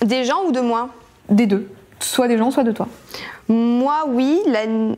Des 0.00 0.22
gens 0.22 0.44
ou 0.46 0.52
de 0.52 0.60
moi? 0.60 0.90
Des 1.28 1.46
deux. 1.46 1.68
Soit 1.98 2.28
des 2.28 2.38
gens, 2.38 2.52
soit 2.52 2.62
de 2.62 2.70
toi. 2.70 2.86
Moi, 3.52 4.04
oui, 4.08 4.40
l'année, 4.46 4.96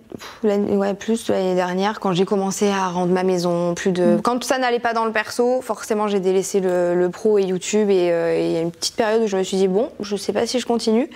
ouais, 0.76 0.94
plus 0.94 1.28
l'année 1.28 1.56
dernière, 1.56 1.98
quand 1.98 2.12
j'ai 2.12 2.24
commencé 2.24 2.68
à 2.68 2.86
rendre 2.88 3.12
ma 3.12 3.24
maison, 3.24 3.74
plus 3.74 3.90
de, 3.90 4.18
quand 4.22 4.44
ça 4.44 4.58
n'allait 4.58 4.78
pas 4.78 4.92
dans 4.92 5.04
le 5.04 5.10
perso, 5.10 5.60
forcément, 5.60 6.06
j'ai 6.06 6.20
délaissé 6.20 6.60
le, 6.60 6.94
le 6.94 7.08
pro 7.10 7.38
et 7.38 7.42
YouTube, 7.42 7.90
et 7.90 8.12
euh, 8.12 8.32
et 8.34 8.46
il 8.46 8.52
y 8.52 8.56
a 8.56 8.60
une 8.60 8.70
petite 8.70 8.94
période 8.94 9.22
où 9.22 9.26
je 9.26 9.36
me 9.36 9.42
suis 9.42 9.56
dit 9.56 9.66
bon, 9.66 9.88
je 10.00 10.14
sais 10.14 10.32
pas 10.32 10.46
si 10.46 10.60
je 10.60 10.66
continue. 10.66 11.10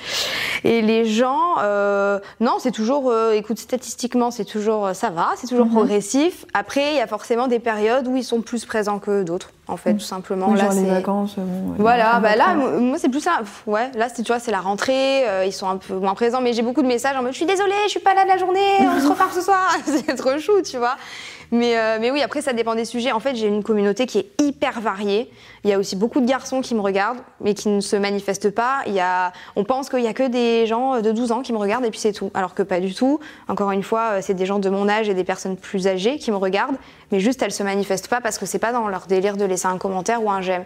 Et 0.64 0.82
les 0.82 1.04
gens, 1.04 1.58
euh, 1.62 2.18
non, 2.40 2.56
c'est 2.58 2.72
toujours, 2.72 3.08
euh, 3.10 3.32
écoute, 3.32 3.58
statistiquement, 3.58 4.30
c'est 4.32 4.44
toujours, 4.44 4.90
ça 4.94 5.10
va, 5.10 5.28
c'est 5.36 5.46
toujours 5.46 5.66
Mhm. 5.66 5.72
progressif. 5.72 6.44
Après, 6.54 6.92
il 6.92 6.96
y 6.96 7.00
a 7.00 7.06
forcément 7.06 7.46
des 7.46 7.60
périodes 7.60 8.08
où 8.08 8.16
ils 8.16 8.24
sont 8.24 8.40
plus 8.40 8.64
présents 8.64 8.98
que 8.98 9.22
d'autres, 9.22 9.50
en 9.68 9.76
fait, 9.76 9.94
tout 9.94 10.00
simplement. 10.00 10.48
Oui, 10.50 10.58
Là, 10.58 10.64
genre 10.64 10.72
les 10.72 10.80
c'est- 10.82 10.90
vacances. 10.90 11.34
bon, 11.36 11.74
voilà, 11.78 12.16
on 12.18 12.20
bah 12.20 12.30
va 12.30 12.36
là, 12.36 12.54
moi, 12.54 12.98
c'est 12.98 13.08
plus 13.08 13.20
ça. 13.20 13.40
Ouais, 13.66 13.90
là, 13.94 14.08
c'est, 14.12 14.22
tu 14.24 14.32
vois, 14.32 14.40
c'est 14.40 14.50
la 14.50 14.60
rentrée, 14.60 15.28
euh, 15.28 15.44
ils 15.44 15.52
sont 15.52 15.68
un 15.68 15.76
peu 15.76 15.94
moins 15.94 16.14
présents, 16.14 16.40
mais 16.40 16.52
j'ai 16.52 16.62
beaucoup 16.62 16.82
de 16.82 16.88
messages 16.88 17.16
en 17.16 17.22
Je 17.30 17.36
suis 17.36 17.46
désolée, 17.46 17.72
je 17.84 17.90
suis 17.90 18.00
pas 18.00 18.14
là 18.14 18.24
de 18.24 18.28
la 18.28 18.38
journée, 18.38 18.78
on 18.80 19.00
se 19.00 19.08
repart 19.08 19.32
ce 19.32 19.40
soir. 19.40 19.76
c'est 19.86 20.14
trop 20.14 20.38
chou, 20.38 20.62
tu 20.62 20.78
vois. 20.78 20.96
Mais, 21.50 21.78
euh, 21.78 21.98
mais 22.00 22.10
oui, 22.10 22.22
après, 22.22 22.42
ça 22.42 22.52
dépend 22.52 22.74
des 22.74 22.84
sujets. 22.84 23.12
En 23.12 23.20
fait, 23.20 23.34
j'ai 23.34 23.46
une 23.46 23.62
communauté 23.62 24.06
qui 24.06 24.18
est 24.18 24.30
hyper 24.40 24.80
variée. 24.80 25.30
Il 25.64 25.70
y 25.70 25.72
a 25.72 25.78
aussi 25.78 25.96
beaucoup 25.96 26.20
de 26.20 26.26
garçons 26.26 26.60
qui 26.60 26.74
me 26.74 26.80
regardent, 26.80 27.20
mais 27.40 27.54
qui 27.54 27.68
ne 27.68 27.80
se 27.80 27.96
manifestent 27.96 28.50
pas. 28.50 28.82
Il 28.86 28.92
y 28.92 29.00
a, 29.00 29.32
on 29.56 29.64
pense 29.64 29.88
qu'il 29.88 30.00
y 30.00 30.06
a 30.06 30.12
que 30.12 30.28
des 30.28 30.66
gens 30.66 31.00
de 31.00 31.10
12 31.10 31.32
ans 31.32 31.42
qui 31.42 31.52
me 31.52 31.58
regardent 31.58 31.86
et 31.86 31.90
puis 31.90 32.00
c'est 32.00 32.12
tout. 32.12 32.30
Alors 32.34 32.54
que 32.54 32.62
pas 32.62 32.80
du 32.80 32.94
tout. 32.94 33.18
Encore 33.48 33.70
une 33.70 33.82
fois, 33.82 34.10
euh, 34.12 34.18
c'est 34.22 34.34
des 34.34 34.46
gens 34.46 34.58
de 34.58 34.68
mon 34.68 34.88
âge 34.88 35.08
et 35.08 35.14
des 35.14 35.24
personnes 35.24 35.56
plus 35.56 35.86
âgées 35.86 36.18
qui 36.18 36.30
me 36.30 36.36
regardent, 36.36 36.76
mais 37.12 37.20
juste 37.20 37.42
elles 37.42 37.52
se 37.52 37.62
manifestent 37.62 38.08
pas 38.08 38.20
parce 38.20 38.38
que 38.38 38.44
c'est 38.44 38.58
pas 38.58 38.72
dans 38.72 38.88
leur 38.88 39.06
délire 39.06 39.36
de 39.36 39.44
laisser 39.44 39.66
un 39.66 39.78
commentaire 39.78 40.22
ou 40.22 40.30
un 40.30 40.42
j'aime. 40.42 40.64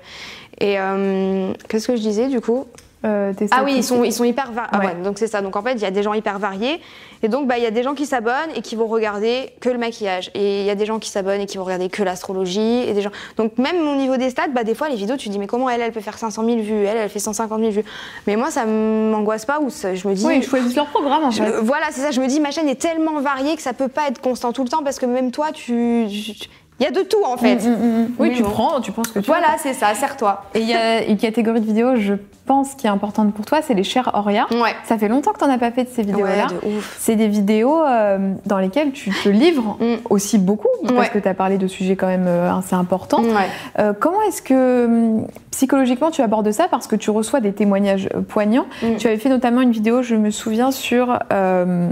Et 0.58 0.78
euh, 0.78 1.52
qu'est-ce 1.68 1.86
que 1.86 1.96
je 1.96 2.02
disais 2.02 2.28
du 2.28 2.40
coup? 2.40 2.66
Euh, 3.04 3.32
Ah 3.50 3.62
oui, 3.64 3.74
ils 3.76 3.84
sont, 3.84 4.04
ils 4.04 4.12
sont 4.12 4.24
hyper 4.24 4.52
variés. 4.52 4.78
Ouais. 4.88 5.02
donc 5.02 5.18
c'est 5.18 5.26
ça. 5.26 5.40
Donc 5.42 5.56
en 5.56 5.62
fait, 5.62 5.72
il 5.74 5.80
y 5.80 5.84
a 5.86 5.90
des 5.90 6.02
gens 6.02 6.14
hyper 6.14 6.38
variés. 6.38 6.80
Et 7.24 7.28
donc, 7.28 7.46
bah, 7.46 7.56
il 7.56 7.62
y 7.62 7.66
a 7.66 7.70
des 7.70 7.84
gens 7.84 7.94
qui 7.94 8.04
s'abonnent 8.04 8.50
et 8.56 8.62
qui 8.62 8.74
vont 8.74 8.88
regarder 8.88 9.50
que 9.60 9.68
le 9.68 9.78
maquillage. 9.78 10.30
Et 10.34 10.60
il 10.60 10.66
y 10.66 10.70
a 10.70 10.74
des 10.74 10.86
gens 10.86 10.98
qui 10.98 11.08
s'abonnent 11.08 11.40
et 11.40 11.46
qui 11.46 11.56
vont 11.56 11.62
regarder 11.64 11.88
que 11.88 12.02
l'astrologie. 12.02 12.82
Et 12.88 12.94
des 12.94 13.00
gens. 13.00 13.10
Donc 13.36 13.58
même 13.58 13.76
au 13.86 13.94
niveau 13.94 14.16
des 14.16 14.30
stats, 14.30 14.48
bah, 14.48 14.64
des 14.64 14.74
fois, 14.74 14.88
les 14.88 14.96
vidéos, 14.96 15.16
tu 15.16 15.28
dis, 15.28 15.38
mais 15.38 15.46
comment 15.46 15.70
elle, 15.70 15.80
elle 15.82 15.92
peut 15.92 16.00
faire 16.00 16.18
500 16.18 16.44
000 16.44 16.58
vues? 16.62 16.84
Elle, 16.84 16.96
elle 16.96 17.08
fait 17.08 17.20
150 17.20 17.60
000 17.60 17.70
vues. 17.70 17.84
Mais 18.26 18.34
moi, 18.36 18.50
ça 18.50 18.64
m'angoisse 18.66 19.44
pas 19.44 19.60
ou 19.60 19.70
ça- 19.70 19.94
je 19.94 20.08
me 20.08 20.14
dis. 20.14 20.26
Oui, 20.26 20.38
ils 20.38 20.42
choisissent 20.42 20.74
leur 20.74 20.86
programme 20.86 21.24
en 21.24 21.30
Je- 21.30 21.42
fait. 21.44 21.60
voilà, 21.62 21.86
c'est 21.92 22.00
ça. 22.00 22.10
Je 22.10 22.20
me 22.20 22.26
dis, 22.26 22.40
ma 22.40 22.50
chaîne 22.50 22.68
est 22.68 22.80
tellement 22.80 23.20
variée 23.20 23.54
que 23.56 23.62
ça 23.62 23.72
peut 23.72 23.88
pas 23.88 24.08
être 24.08 24.20
constant 24.20 24.52
tout 24.52 24.64
le 24.64 24.68
temps 24.68 24.82
parce 24.82 24.98
que 24.98 25.06
même 25.06 25.30
toi, 25.30 25.48
tu. 25.52 26.06
tu- 26.10 26.48
Il 26.82 26.84
y 26.84 26.88
a 26.88 26.90
de 26.90 27.06
tout 27.06 27.22
en 27.24 27.36
fait. 27.36 27.56
Mm, 27.64 27.70
mm, 27.70 27.74
mm. 28.02 28.08
Oui, 28.18 28.28
Mais 28.30 28.34
tu 28.34 28.42
bon. 28.42 28.50
prends, 28.50 28.80
tu 28.80 28.90
penses 28.90 29.08
que 29.08 29.20
tu 29.20 29.26
Voilà, 29.26 29.48
c'est 29.58 29.72
ça, 29.72 29.94
serre-toi. 29.94 30.42
Et 30.54 30.60
il 30.60 30.68
y 30.68 30.74
a 30.74 31.04
une 31.04 31.16
catégorie 31.16 31.60
de 31.60 31.66
vidéos, 31.66 31.94
je 31.96 32.14
pense, 32.44 32.74
qui 32.74 32.88
est 32.88 32.90
importante 32.90 33.32
pour 33.34 33.44
toi, 33.46 33.60
c'est 33.62 33.74
les 33.74 33.84
chers 33.84 34.10
Oria. 34.14 34.46
Ouais. 34.50 34.74
Ça 34.84 34.98
fait 34.98 35.06
longtemps 35.06 35.32
que 35.32 35.38
tu 35.38 35.44
n'en 35.44 35.52
as 35.52 35.58
pas 35.58 35.70
fait 35.70 35.84
de 35.84 35.90
ces 35.90 36.02
vidéos-là. 36.02 36.48
Ouais. 36.64 36.70
C'est 36.98 37.14
des 37.14 37.28
vidéos 37.28 37.84
euh, 37.84 38.32
dans 38.46 38.58
lesquelles 38.58 38.90
tu 38.90 39.10
te 39.10 39.28
livres 39.28 39.78
aussi 40.10 40.38
beaucoup, 40.38 40.66
parce 40.82 40.92
Ouais. 40.98 41.08
que 41.08 41.18
tu 41.20 41.28
as 41.28 41.34
parlé 41.34 41.56
de 41.56 41.68
sujets 41.68 41.94
quand 41.94 42.08
même 42.08 42.26
euh, 42.26 42.52
assez 42.52 42.74
importants. 42.74 43.22
Ouais. 43.22 43.46
Euh, 43.78 43.92
comment 43.98 44.20
est-ce 44.22 44.42
que 44.42 44.84
hum, 44.86 45.26
psychologiquement 45.52 46.10
tu 46.10 46.20
abordes 46.20 46.50
ça? 46.50 46.66
Parce 46.68 46.88
que 46.88 46.96
tu 46.96 47.10
reçois 47.10 47.38
des 47.38 47.52
témoignages 47.52 48.08
poignants. 48.28 48.66
Tu 48.98 49.06
avais 49.06 49.18
fait 49.18 49.28
notamment 49.28 49.60
une 49.60 49.70
vidéo, 49.72 50.02
je 50.02 50.16
me 50.16 50.30
souviens, 50.30 50.72
sur. 50.72 51.16
euh, 51.32 51.90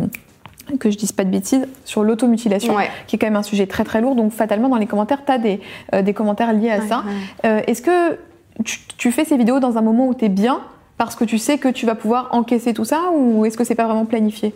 que 0.79 0.91
je 0.91 0.97
dise 0.97 1.13
pas 1.13 1.25
de 1.25 1.31
bêtises, 1.31 1.67
sur 1.85 2.03
l'automutilation, 2.05 2.75
Ouais. 2.75 2.91
qui 3.07 3.17
est 3.17 3.19
quand 3.19 3.27
même 3.27 3.37
un 3.37 3.43
sujet 3.43 3.67
très 3.67 3.85
très 3.85 4.01
lourd. 4.01 4.15
Donc 4.15 4.33
fatalement, 4.33 4.69
dans 4.69 4.77
les 4.77 4.87
commentaires, 4.87 5.25
tu 5.25 5.33
as 5.33 5.39
des, 5.39 5.61
euh, 5.95 6.03
des 6.03 6.15
commentaires 6.15 6.53
liés 6.53 6.71
à 6.71 6.79
Ouais, 6.79 6.87
ça. 6.89 6.99
ouais. 7.45 7.49
Euh, 7.49 7.63
Est-ce 7.67 7.83
que 7.83 8.19
tu, 8.65 8.79
tu 8.99 9.11
fais 9.13 9.25
ces 9.25 9.37
vidéos 9.37 9.61
dans 9.61 9.79
un 9.79 9.83
moment 9.83 10.07
où 10.07 10.15
tu 10.15 10.25
es 10.27 10.29
bien 10.29 10.61
parce 10.99 11.17
que 11.17 11.25
tu 11.25 11.39
sais 11.39 11.57
que 11.59 11.69
tu 11.69 11.87
vas 11.87 11.95
pouvoir 11.95 12.29
encaisser 12.33 12.75
tout 12.75 12.85
ça 12.85 13.11
ou 13.15 13.45
est-ce 13.47 13.57
que 13.57 13.65
c'est 13.65 13.75
pas 13.75 13.87
vraiment 13.87 14.05
planifié? 14.05 14.55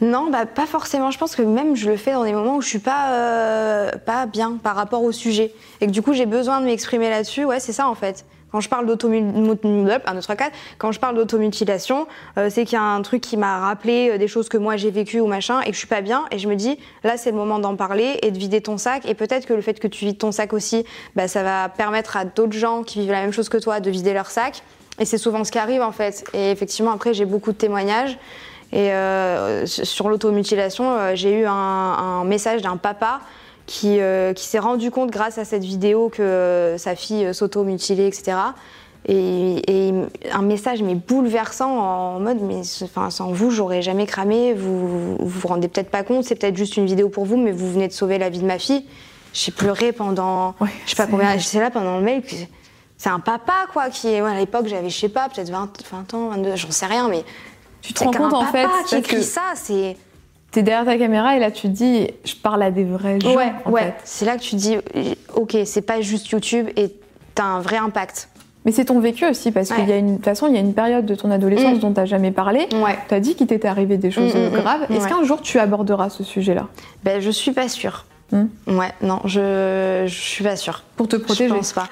Non, 0.00 0.28
bah, 0.30 0.46
pas 0.46 0.66
forcément. 0.66 1.10
Je 1.10 1.18
pense 1.18 1.34
que 1.34 1.42
même 1.42 1.74
je 1.74 1.90
le 1.90 1.96
fais 1.96 2.12
dans 2.12 2.22
des 2.24 2.32
moments 2.32 2.56
où 2.56 2.60
je 2.60 2.68
suis 2.68 2.78
pas, 2.78 3.10
euh, 3.12 3.90
pas 4.06 4.26
bien 4.26 4.56
par 4.62 4.76
rapport 4.76 5.02
au 5.02 5.10
sujet. 5.12 5.52
Et 5.80 5.86
que 5.86 5.90
du 5.90 6.02
coup, 6.02 6.12
j'ai 6.12 6.26
besoin 6.26 6.60
de 6.60 6.66
m'exprimer 6.66 7.10
là-dessus. 7.10 7.44
Ouais, 7.44 7.58
c'est 7.60 7.72
ça 7.72 7.88
en 7.88 7.94
fait. 7.96 8.24
Quand 8.50 8.60
je 8.60 8.68
parle 8.68 8.86
d'automutilation, 11.16 12.06
euh, 12.38 12.48
c'est 12.50 12.64
qu'il 12.64 12.74
y 12.74 12.80
a 12.80 12.82
un 12.82 13.02
truc 13.02 13.20
qui 13.20 13.36
m'a 13.36 13.60
rappelé 13.60 14.10
euh, 14.10 14.18
des 14.18 14.28
choses 14.28 14.48
que 14.48 14.56
moi 14.56 14.76
j'ai 14.76 14.90
vécues 14.90 15.20
ou 15.20 15.26
machin 15.26 15.60
et 15.60 15.66
que 15.66 15.72
je 15.72 15.78
suis 15.78 15.86
pas 15.86 16.00
bien. 16.00 16.24
Et 16.30 16.38
je 16.38 16.48
me 16.48 16.56
dis, 16.56 16.78
là, 17.04 17.16
c'est 17.16 17.30
le 17.30 17.36
moment 17.36 17.58
d'en 17.58 17.76
parler 17.76 18.18
et 18.22 18.30
de 18.30 18.38
vider 18.38 18.60
ton 18.60 18.78
sac. 18.78 19.04
Et 19.06 19.14
peut-être 19.14 19.46
que 19.46 19.54
le 19.54 19.60
fait 19.60 19.78
que 19.78 19.88
tu 19.88 20.04
vides 20.06 20.18
ton 20.18 20.32
sac 20.32 20.52
aussi, 20.52 20.84
bah, 21.14 21.28
ça 21.28 21.42
va 21.42 21.68
permettre 21.68 22.16
à 22.16 22.24
d'autres 22.24 22.56
gens 22.56 22.82
qui 22.82 23.00
vivent 23.00 23.12
la 23.12 23.20
même 23.20 23.32
chose 23.32 23.48
que 23.48 23.58
toi 23.58 23.80
de 23.80 23.90
vider 23.90 24.14
leur 24.14 24.30
sac. 24.30 24.62
Et 24.98 25.04
c'est 25.04 25.18
souvent 25.18 25.44
ce 25.44 25.52
qui 25.52 25.58
arrive 25.58 25.82
en 25.82 25.92
fait. 25.92 26.24
Et 26.32 26.50
effectivement, 26.50 26.92
après, 26.92 27.14
j'ai 27.14 27.24
beaucoup 27.24 27.52
de 27.52 27.58
témoignages. 27.58 28.18
Et 28.72 28.92
euh, 28.92 29.64
sur 29.66 30.08
l'automutilation, 30.08 30.90
euh, 30.90 31.12
j'ai 31.14 31.40
eu 31.40 31.46
un, 31.46 31.52
un 31.52 32.24
message 32.24 32.62
d'un 32.62 32.76
papa 32.76 33.20
qui, 33.68 34.00
euh, 34.00 34.32
qui 34.32 34.46
s'est 34.46 34.58
rendu 34.58 34.90
compte 34.90 35.10
grâce 35.10 35.36
à 35.36 35.44
cette 35.44 35.62
vidéo 35.62 36.08
que 36.08 36.22
euh, 36.22 36.78
sa 36.78 36.96
fille 36.96 37.26
euh, 37.26 37.32
s'automutilait, 37.34 38.08
etc. 38.08 38.38
Et, 39.06 39.88
et 39.88 39.94
un 40.32 40.42
message 40.42 40.82
mais 40.82 40.94
bouleversant 40.94 41.70
en 41.70 42.18
mode 42.18 42.38
mais 42.40 42.62
enfin, 42.82 43.10
sans 43.10 43.30
vous 43.30 43.50
j'aurais 43.50 43.82
jamais 43.82 44.06
cramé, 44.06 44.54
vous 44.54 45.16
vous 45.18 45.28
vous 45.28 45.48
rendez 45.48 45.68
peut-être 45.68 45.90
pas 45.90 46.02
compte, 46.02 46.24
c'est 46.24 46.34
peut-être 46.34 46.56
juste 46.56 46.76
une 46.76 46.86
vidéo 46.86 47.08
pour 47.08 47.24
vous 47.24 47.36
mais 47.36 47.52
vous 47.52 47.70
venez 47.70 47.86
de 47.86 47.92
sauver 47.92 48.18
la 48.18 48.30
vie 48.30 48.40
de 48.40 48.46
ma 48.46 48.58
fille. 48.58 48.84
J'ai 49.34 49.52
pleuré 49.52 49.92
pendant 49.92 50.54
Ouais, 50.60 50.68
je 50.84 50.90
sais 50.90 50.96
pas 50.96 51.06
combien, 51.06 51.36
j'étais 51.36 51.60
là 51.60 51.70
pendant 51.70 51.98
le 51.98 52.04
mail. 52.04 52.22
C'est 52.96 53.10
un 53.10 53.20
papa 53.20 53.66
quoi 53.72 53.90
qui 53.90 54.08
est 54.08 54.20
à 54.20 54.34
l'époque 54.34 54.66
j'avais 54.66 54.88
je 54.88 54.98
sais 54.98 55.10
pas 55.10 55.28
peut-être 55.28 55.50
20, 55.50 55.70
20 55.90 56.14
ans, 56.14 56.28
22, 56.30 56.56
j'en 56.56 56.70
sais 56.70 56.86
rien 56.86 57.08
mais 57.08 57.22
Tu 57.82 57.92
te 57.92 58.02
rends 58.02 58.12
compte 58.12 58.32
en 58.32 58.44
papa 58.46 58.52
fait 58.52 58.84
qui 58.88 58.96
écrit 58.96 59.16
que 59.16 59.22
ça, 59.22 59.52
c'est 59.54 59.96
tu 60.52 60.60
es 60.60 60.62
derrière 60.62 60.84
ta 60.86 60.96
caméra 60.98 61.36
et 61.36 61.38
là 61.40 61.50
tu 61.50 61.62
te 61.62 61.66
dis 61.68 62.08
je 62.24 62.34
parle 62.34 62.62
à 62.62 62.70
des 62.70 62.84
vrais 62.84 63.20
gens 63.20 63.34
ouais, 63.34 63.52
en 63.64 63.70
ouais. 63.70 63.94
C'est 64.04 64.24
là 64.24 64.36
que 64.36 64.42
tu 64.42 64.50
te 64.52 64.56
dis, 64.56 64.76
ok, 65.34 65.56
c'est 65.64 65.82
pas 65.82 66.00
juste 66.00 66.28
YouTube 66.30 66.68
et 66.76 66.92
t'as 67.34 67.44
un 67.44 67.60
vrai 67.60 67.76
impact. 67.76 68.28
Mais 68.64 68.72
c'est 68.72 68.86
ton 68.86 68.98
vécu 69.00 69.24
aussi 69.26 69.52
parce 69.52 69.70
qu'il 69.70 69.88
y 69.88 69.92
a 69.92 69.96
une 69.96 70.18
de 70.18 70.22
façon 70.24 70.46
il 70.48 70.54
y 70.54 70.56
a 70.56 70.60
une 70.60 70.74
période 70.74 71.06
de 71.06 71.14
ton 71.14 71.30
adolescence 71.30 71.76
Mm. 71.76 71.80
dont 71.80 71.92
tu 71.92 72.00
n'as 72.00 72.06
jamais 72.06 72.32
parlé. 72.32 72.66
Ouais. 72.74 72.98
Tu 73.08 73.14
as 73.14 73.20
dit 73.20 73.34
qu'il 73.34 73.46
t'était 73.46 73.68
arrivé 73.68 73.96
des 73.96 74.10
choses 74.10 74.34
Mm, 74.34 74.38
mm, 74.38 74.46
mm. 74.48 74.50
graves. 74.52 74.82
Est-ce 74.90 75.04
Ouais. 75.04 75.08
qu'un 75.10 75.22
jour 75.24 75.40
tu 75.40 75.58
aborderas 75.58 76.10
ce 76.10 76.24
sujet-là? 76.24 76.66
Ben, 77.04 77.20
je 77.20 77.30
suis 77.30 77.52
pas 77.52 77.68
sûre. 77.68 78.04
Hmm. 78.30 78.46
Ouais, 78.66 78.90
non, 79.00 79.20
je, 79.24 80.04
je 80.06 80.14
suis 80.20 80.44
pas 80.44 80.56
sûre. 80.56 80.82
pour 80.96 81.08
te 81.08 81.16
protéger 81.16 81.48
Je 81.48 81.54
pense 81.54 81.72
pas. 81.72 81.86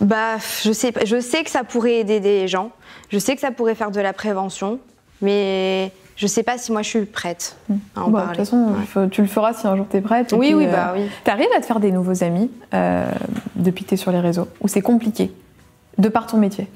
Bah, 0.00 0.38
je 0.64 0.72
sais, 0.72 0.90
pas. 0.90 1.04
je 1.04 1.20
sais 1.20 1.44
que 1.44 1.50
ça 1.50 1.62
pourrait 1.62 1.96
aider 1.98 2.18
des 2.18 2.48
gens. 2.48 2.70
Je 3.10 3.18
sais 3.18 3.34
que 3.34 3.40
ça 3.40 3.50
pourrait 3.52 3.74
faire 3.76 3.90
de 3.92 4.00
la 4.00 4.12
prévention, 4.12 4.80
mais 5.22 5.92
je 6.20 6.26
sais 6.26 6.42
pas 6.42 6.58
si 6.58 6.70
moi 6.70 6.82
je 6.82 6.88
suis 6.88 7.04
prête 7.06 7.56
à 7.96 8.02
en 8.02 8.10
Bah, 8.10 8.20
De 8.20 8.24
parler. 8.26 8.36
toute 8.36 8.44
façon, 8.46 8.74
Ouais. 8.96 9.08
tu 9.08 9.22
le 9.22 9.26
feras 9.28 9.54
si 9.54 9.66
un 9.66 9.74
jour 9.74 9.86
tu 9.90 9.96
es 9.96 10.00
prête. 10.02 10.32
Oui, 10.32 10.48
puis, 10.48 10.54
oui, 10.54 10.66
euh, 10.66 10.70
bah 10.72 10.92
oui. 10.94 11.02
T'arrives 11.24 11.48
à 11.56 11.60
te 11.60 11.66
faire 11.66 11.80
des 11.80 11.90
nouveaux 11.92 12.22
amis 12.22 12.50
euh, 12.74 13.10
depuis 13.56 13.84
que 13.84 13.88
tu 13.88 13.94
es 13.94 13.96
sur 13.96 14.12
les 14.12 14.20
réseaux 14.20 14.46
Ou 14.60 14.68
c'est 14.68 14.82
compliqué 14.82 15.32
De 15.98 16.08
par 16.10 16.26
ton 16.26 16.36
métier? 16.36 16.68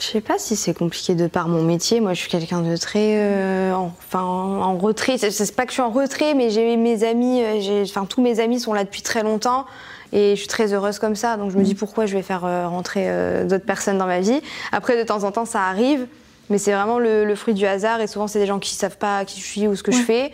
Je 0.00 0.06
sais 0.06 0.20
pas 0.20 0.38
si 0.38 0.54
c'est 0.54 0.74
compliqué 0.74 1.14
de 1.16 1.26
par 1.26 1.48
mon 1.48 1.62
métier. 1.62 2.00
Moi, 2.00 2.14
je 2.14 2.20
suis 2.20 2.30
quelqu'un 2.30 2.62
de 2.62 2.76
très, 2.76 3.16
euh, 3.16 3.74
en- 3.74 3.86
enfin, 3.98 4.20
en 4.22 4.76
retrait. 4.78 5.18
C'est- 5.18 5.54
pas 5.56 5.64
que 5.64 5.70
je 5.70 5.74
suis 5.74 5.82
en 5.82 5.90
retrait, 5.90 6.34
mais 6.34 6.50
j'ai 6.50 6.76
mes 6.76 7.02
amis, 7.02 7.42
euh, 7.42 7.82
enfin, 7.82 8.04
tous 8.04 8.22
mes 8.22 8.38
amis 8.38 8.60
sont 8.60 8.72
là 8.72 8.84
depuis 8.84 9.02
très 9.02 9.22
longtemps. 9.24 9.66
Et 10.12 10.30
je 10.36 10.38
suis 10.38 10.48
très 10.48 10.72
heureuse 10.72 10.98
comme 11.00 11.16
ça, 11.16 11.36
donc 11.36 11.50
je 11.50 11.58
me 11.58 11.62
dis 11.64 11.74
pourquoi 11.74 12.06
je 12.06 12.14
vais 12.16 12.22
faire 12.22 12.44
euh, 12.46 12.66
rentrer 12.66 13.04
euh, 13.08 13.44
d'autres 13.44 13.66
personnes 13.66 13.98
dans 13.98 14.06
ma 14.06 14.20
vie. 14.20 14.40
Après, 14.72 14.96
de 14.96 15.02
temps 15.02 15.24
en 15.24 15.32
temps, 15.32 15.44
ça 15.44 15.62
arrive, 15.64 16.06
mais 16.50 16.58
c'est 16.58 16.72
vraiment 16.72 16.98
le, 16.98 17.24
le 17.24 17.34
fruit 17.34 17.54
du 17.54 17.66
hasard. 17.66 18.00
Et 18.00 18.06
souvent, 18.06 18.26
c'est 18.26 18.38
des 18.38 18.46
gens 18.46 18.58
qui 18.58 18.74
savent 18.74 18.98
pas 18.98 19.24
qui 19.24 19.40
je 19.40 19.46
suis 19.46 19.68
ou 19.68 19.76
ce 19.76 19.82
que 19.82 19.92
je 19.92 20.02
fais. 20.02 20.32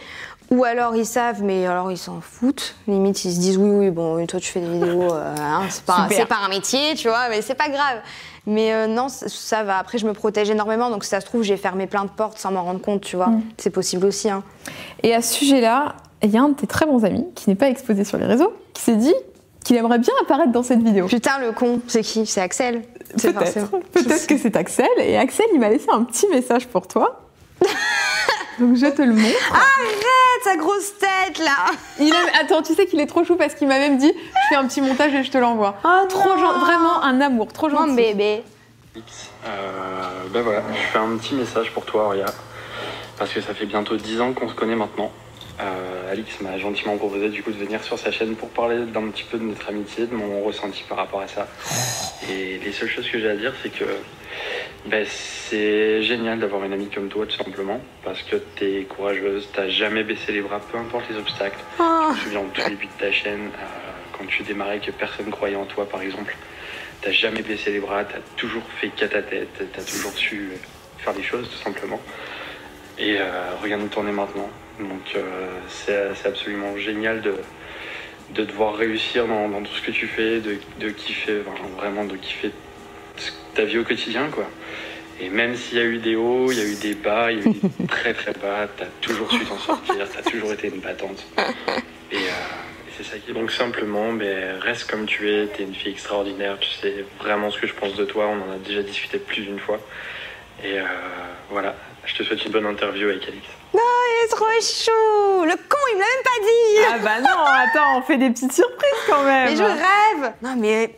Ou 0.50 0.64
alors 0.64 0.94
ils 0.94 1.06
savent, 1.06 1.42
mais 1.42 1.66
alors 1.66 1.90
ils 1.90 1.98
s'en 1.98 2.20
foutent. 2.20 2.76
Limite, 2.86 3.24
ils 3.24 3.32
se 3.32 3.40
disent 3.40 3.56
oui, 3.56 3.70
oui, 3.70 3.90
bon, 3.90 4.24
toi 4.26 4.38
tu 4.38 4.50
fais 4.50 4.60
des 4.60 4.68
vidéos, 4.68 5.02
euh, 5.12 5.34
hein, 5.38 5.62
c'est 5.70 5.84
pas, 5.84 6.02
Super. 6.02 6.16
c'est 6.16 6.26
pas 6.26 6.38
un 6.44 6.48
métier, 6.48 6.94
tu 6.96 7.08
vois, 7.08 7.28
mais 7.30 7.42
c'est 7.42 7.54
pas 7.54 7.68
grave. 7.68 8.00
Mais 8.46 8.74
euh, 8.74 8.86
non, 8.86 9.08
ça 9.08 9.64
va. 9.64 9.78
Après, 9.78 9.96
je 9.96 10.06
me 10.06 10.12
protège 10.12 10.50
énormément, 10.50 10.90
donc 10.90 11.04
si 11.04 11.10
ça 11.10 11.20
se 11.20 11.26
trouve, 11.26 11.42
j'ai 11.42 11.56
fermé 11.56 11.86
plein 11.86 12.04
de 12.04 12.10
portes 12.10 12.38
sans 12.38 12.52
m'en 12.52 12.62
rendre 12.62 12.80
compte, 12.80 13.00
tu 13.00 13.16
vois. 13.16 13.28
Mm. 13.28 13.42
C'est 13.56 13.70
possible 13.70 14.04
aussi. 14.04 14.28
Hein. 14.28 14.42
Et 15.02 15.14
à 15.14 15.22
ce 15.22 15.34
sujet-là, 15.34 15.96
il 16.22 16.30
y 16.30 16.36
a 16.36 16.42
un 16.42 16.50
de 16.50 16.54
tes 16.54 16.66
très 16.66 16.84
bons 16.84 17.04
amis 17.04 17.26
qui 17.34 17.48
n'est 17.48 17.56
pas 17.56 17.68
exposé 17.68 18.04
sur 18.04 18.18
les 18.18 18.26
réseaux 18.26 18.52
qui 18.74 18.82
s'est 18.82 18.96
dit 18.96 19.14
qu'il 19.64 19.76
aimerait 19.76 19.98
bien 19.98 20.12
apparaître 20.22 20.52
dans 20.52 20.62
cette 20.62 20.82
vidéo. 20.82 21.06
Putain, 21.06 21.38
le 21.38 21.52
con, 21.52 21.80
c'est 21.86 22.02
qui? 22.02 22.26
C'est 22.26 22.42
Axel 22.42 22.82
Peut-être. 23.22 23.70
Peut-être 23.92 24.26
que 24.26 24.36
c'est 24.38 24.56
Axel. 24.56 24.86
Et 24.98 25.16
Axel, 25.16 25.46
il 25.54 25.60
m'a 25.60 25.68
laissé 25.68 25.86
un 25.90 26.02
petit 26.04 26.26
message 26.28 26.66
pour 26.68 26.86
toi. 26.88 27.20
Donc 28.58 28.76
je 28.76 28.86
te 28.86 29.02
le 29.02 29.12
montre. 29.14 29.52
Arrête, 29.52 30.04
sa 30.44 30.56
grosse 30.56 30.96
tête 30.98 31.38
là 31.38 31.66
Il 31.98 32.12
Attends, 32.40 32.62
tu 32.62 32.74
sais 32.74 32.86
qu'il 32.86 33.00
est 33.00 33.06
trop 33.06 33.24
chou 33.24 33.34
parce 33.36 33.54
qu'il 33.54 33.66
m'a 33.66 33.78
même 33.78 33.98
dit 33.98 34.12
je 34.14 34.48
fais 34.48 34.54
un 34.54 34.66
petit 34.66 34.80
montage 34.80 35.12
et 35.14 35.24
je 35.24 35.30
te 35.30 35.38
l'envoie. 35.38 35.74
Oh 35.84 36.04
trop 36.08 36.36
gen- 36.36 36.60
Vraiment 36.60 37.02
un 37.02 37.20
amour, 37.20 37.52
trop 37.52 37.68
gentil. 37.68 37.88
Mon 37.88 37.94
bébé. 37.94 38.42
Euh, 39.46 39.50
ben 40.32 40.42
voilà, 40.42 40.62
je 40.72 40.86
fais 40.92 40.98
un 40.98 41.16
petit 41.16 41.34
message 41.34 41.72
pour 41.72 41.84
toi, 41.84 42.06
Auria, 42.06 42.26
parce 43.18 43.32
que 43.32 43.40
ça 43.40 43.54
fait 43.54 43.66
bientôt 43.66 43.96
10 43.96 44.20
ans 44.20 44.32
qu'on 44.32 44.48
se 44.48 44.54
connaît 44.54 44.76
maintenant. 44.76 45.10
Euh, 45.60 46.10
Alix 46.10 46.40
m'a 46.40 46.58
gentiment 46.58 46.96
proposé 46.96 47.28
du 47.28 47.42
coup 47.42 47.52
de 47.52 47.56
venir 47.56 47.82
sur 47.84 47.98
sa 47.98 48.10
chaîne 48.10 48.34
pour 48.34 48.48
parler 48.48 48.86
d'un 48.86 49.08
petit 49.08 49.24
peu 49.24 49.38
de 49.38 49.44
notre 49.44 49.68
amitié, 49.68 50.06
de 50.06 50.14
mon 50.14 50.42
ressenti 50.42 50.82
par 50.88 50.98
rapport 50.98 51.20
à 51.20 51.28
ça. 51.28 51.46
Et 52.28 52.58
les 52.58 52.72
seules 52.72 52.88
choses 52.88 53.08
que 53.08 53.18
j'ai 53.20 53.30
à 53.30 53.36
dire, 53.36 53.52
c'est 53.62 53.70
que 53.70 53.84
ben, 54.86 55.06
c'est 55.06 56.02
génial 56.02 56.40
d'avoir 56.40 56.64
une 56.64 56.72
amie 56.72 56.88
comme 56.88 57.08
toi, 57.08 57.24
tout 57.26 57.36
simplement, 57.36 57.80
parce 58.02 58.22
que 58.22 58.36
t'es 58.36 58.86
courageuse, 58.88 59.48
t'as 59.52 59.68
jamais 59.68 60.02
baissé 60.02 60.32
les 60.32 60.42
bras, 60.42 60.60
peu 60.60 60.76
importe 60.76 61.04
les 61.08 61.16
obstacles. 61.16 61.58
Oh. 61.78 62.08
Je 62.10 62.14
me 62.14 62.20
souviens 62.24 62.40
au 62.40 62.50
tout 62.52 62.68
début 62.68 62.86
de 62.86 62.92
ta 62.98 63.12
chaîne, 63.12 63.46
euh, 63.46 64.18
quand 64.18 64.26
tu 64.26 64.42
démarrais, 64.42 64.80
que 64.80 64.90
personne 64.90 65.30
croyait 65.30 65.56
en 65.56 65.64
toi, 65.64 65.88
par 65.88 66.02
exemple. 66.02 66.36
T'as 67.00 67.12
jamais 67.12 67.42
baissé 67.42 67.70
les 67.70 67.80
bras, 67.80 68.04
t'as 68.04 68.20
toujours 68.36 68.62
fait 68.80 68.88
qu'à 68.88 69.08
ta 69.08 69.22
tête, 69.22 69.48
t'as 69.72 69.82
toujours 69.82 70.12
su 70.12 70.50
faire 70.98 71.12
les 71.14 71.22
choses, 71.22 71.48
tout 71.48 71.62
simplement. 71.62 72.00
Et 72.98 73.18
euh, 73.18 73.54
regarde 73.62 73.82
nous 73.82 73.88
tourner 73.88 74.12
maintenant. 74.12 74.50
Donc 74.80 75.14
euh, 75.16 75.48
c'est 75.68 76.26
absolument 76.26 76.76
génial 76.76 77.22
de, 77.22 77.34
de 78.30 78.44
devoir 78.44 78.74
réussir 78.74 79.26
dans, 79.26 79.48
dans 79.48 79.62
tout 79.62 79.72
ce 79.72 79.82
que 79.82 79.92
tu 79.92 80.06
fais, 80.06 80.40
de, 80.40 80.58
de 80.80 80.90
kiffer, 80.90 81.42
enfin, 81.46 81.68
vraiment 81.76 82.04
de 82.04 82.16
kiffer 82.16 82.50
ta 83.54 83.64
vie 83.64 83.78
au 83.78 83.84
quotidien, 83.84 84.28
quoi. 84.30 84.48
Et 85.20 85.28
même 85.28 85.54
s'il 85.54 85.78
y 85.78 85.80
a 85.80 85.84
eu 85.84 85.98
des 85.98 86.16
hauts, 86.16 86.50
il 86.50 86.58
y 86.58 86.60
a 86.60 86.64
eu 86.64 86.74
des 86.74 86.94
bas, 86.94 87.30
il 87.30 87.38
y 87.38 87.42
a 87.42 87.44
eu 87.48 87.54
des 87.54 87.86
très 87.86 88.14
très 88.14 88.32
bas, 88.32 88.68
t'as 88.76 88.86
toujours 89.00 89.30
su 89.30 89.44
t'en 89.44 89.58
sortir, 89.58 89.94
t'as 90.12 90.28
toujours 90.28 90.52
été 90.52 90.68
une 90.68 90.80
battante. 90.80 91.24
Et, 92.10 92.16
euh, 92.16 92.18
et 92.18 92.90
c'est 92.96 93.04
ça 93.04 93.18
qui 93.18 93.30
est. 93.30 93.34
Donc 93.34 93.52
simplement, 93.52 94.12
ben, 94.12 94.58
reste 94.60 94.90
comme 94.90 95.06
tu 95.06 95.30
es, 95.30 95.46
t'es 95.46 95.62
une 95.62 95.74
fille 95.74 95.92
extraordinaire, 95.92 96.58
tu 96.58 96.68
sais 96.68 97.04
vraiment 97.20 97.52
ce 97.52 97.60
que 97.60 97.68
je 97.68 97.74
pense 97.74 97.94
de 97.94 98.04
toi, 98.04 98.26
on 98.26 98.50
en 98.50 98.54
a 98.54 98.58
déjà 98.58 98.82
discuté 98.82 99.18
plus 99.18 99.42
d'une 99.42 99.60
fois. 99.60 99.78
Et 100.64 100.80
euh, 100.80 100.84
voilà, 101.50 101.76
je 102.06 102.14
te 102.16 102.24
souhaite 102.24 102.44
une 102.44 102.50
bonne 102.50 102.66
interview 102.66 103.08
avec 103.08 103.22
Alix. 103.28 103.46
Il 104.24 104.32
est 104.32 104.36
trop 104.36 104.44
chou 104.60 105.44
Le 105.44 105.54
con, 105.68 105.76
il 105.92 105.96
me 105.96 106.00
l'a 106.00 106.06
même 106.06 106.24
pas 106.24 106.40
dit 106.40 106.94
Ah 106.94 106.98
bah 107.04 107.20
non, 107.20 107.44
attends, 107.44 107.98
on 107.98 108.02
fait 108.02 108.16
des 108.16 108.30
petites 108.30 108.52
surprises 108.52 109.02
quand 109.08 109.22
même. 109.24 109.50
Mais 109.50 109.56
je 109.56 109.62
rêve 109.62 110.32
Non 110.42 110.54
mais... 110.56 110.96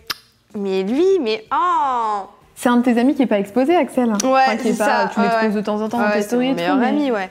Mais 0.54 0.82
lui, 0.84 1.18
mais... 1.20 1.44
Oh 1.52 2.26
C'est 2.54 2.68
un 2.68 2.76
de 2.78 2.82
tes 2.82 2.98
amis 2.98 3.14
qui 3.14 3.22
est 3.22 3.26
pas 3.26 3.38
exposé, 3.38 3.74
Axel 3.76 4.08
Ouais, 4.10 4.16
Enfin, 4.24 4.56
qui 4.56 4.68
est 4.68 4.72
c'est 4.72 4.78
pas, 4.78 4.84
ça, 5.08 5.10
Tu 5.12 5.20
l'exposes 5.20 5.42
ouais. 5.48 5.60
de 5.60 5.60
temps 5.60 5.80
en 5.80 5.88
temps 5.88 5.98
dans 5.98 6.06
tes 6.10 6.22
c'est 6.22 6.22
stories 6.28 6.48
mon 6.50 6.54
meilleur 6.54 6.76
mais- 6.76 6.86
ami, 6.86 7.10
ouais. 7.10 7.28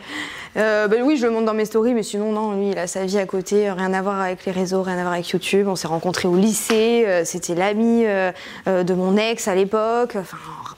Euh, 0.57 0.87
ben 0.87 1.01
oui, 1.03 1.17
je 1.17 1.25
le 1.25 1.31
montre 1.33 1.45
dans 1.45 1.53
mes 1.53 1.65
stories, 1.65 1.93
mais 1.93 2.03
sinon, 2.03 2.31
non, 2.31 2.53
lui, 2.53 2.69
il 2.69 2.77
a 2.77 2.87
sa 2.87 3.03
vie 3.05 3.17
à 3.17 3.25
côté, 3.25 3.67
euh, 3.69 3.73
rien 3.73 3.93
à 3.93 4.01
voir 4.01 4.21
avec 4.21 4.45
les 4.45 4.51
réseaux, 4.53 4.83
rien 4.83 4.97
à 4.97 5.01
voir 5.01 5.13
avec 5.13 5.27
YouTube. 5.29 5.67
On 5.67 5.75
s'est 5.75 5.87
rencontrés 5.87 6.27
au 6.29 6.35
lycée, 6.35 7.03
euh, 7.07 7.23
c'était 7.25 7.55
l'ami 7.55 8.03
euh, 8.05 8.31
euh, 8.67 8.83
de 8.83 8.93
mon 8.93 9.17
ex 9.17 9.47
à 9.49 9.55
l'époque, 9.55 10.15
enfin, 10.17 10.37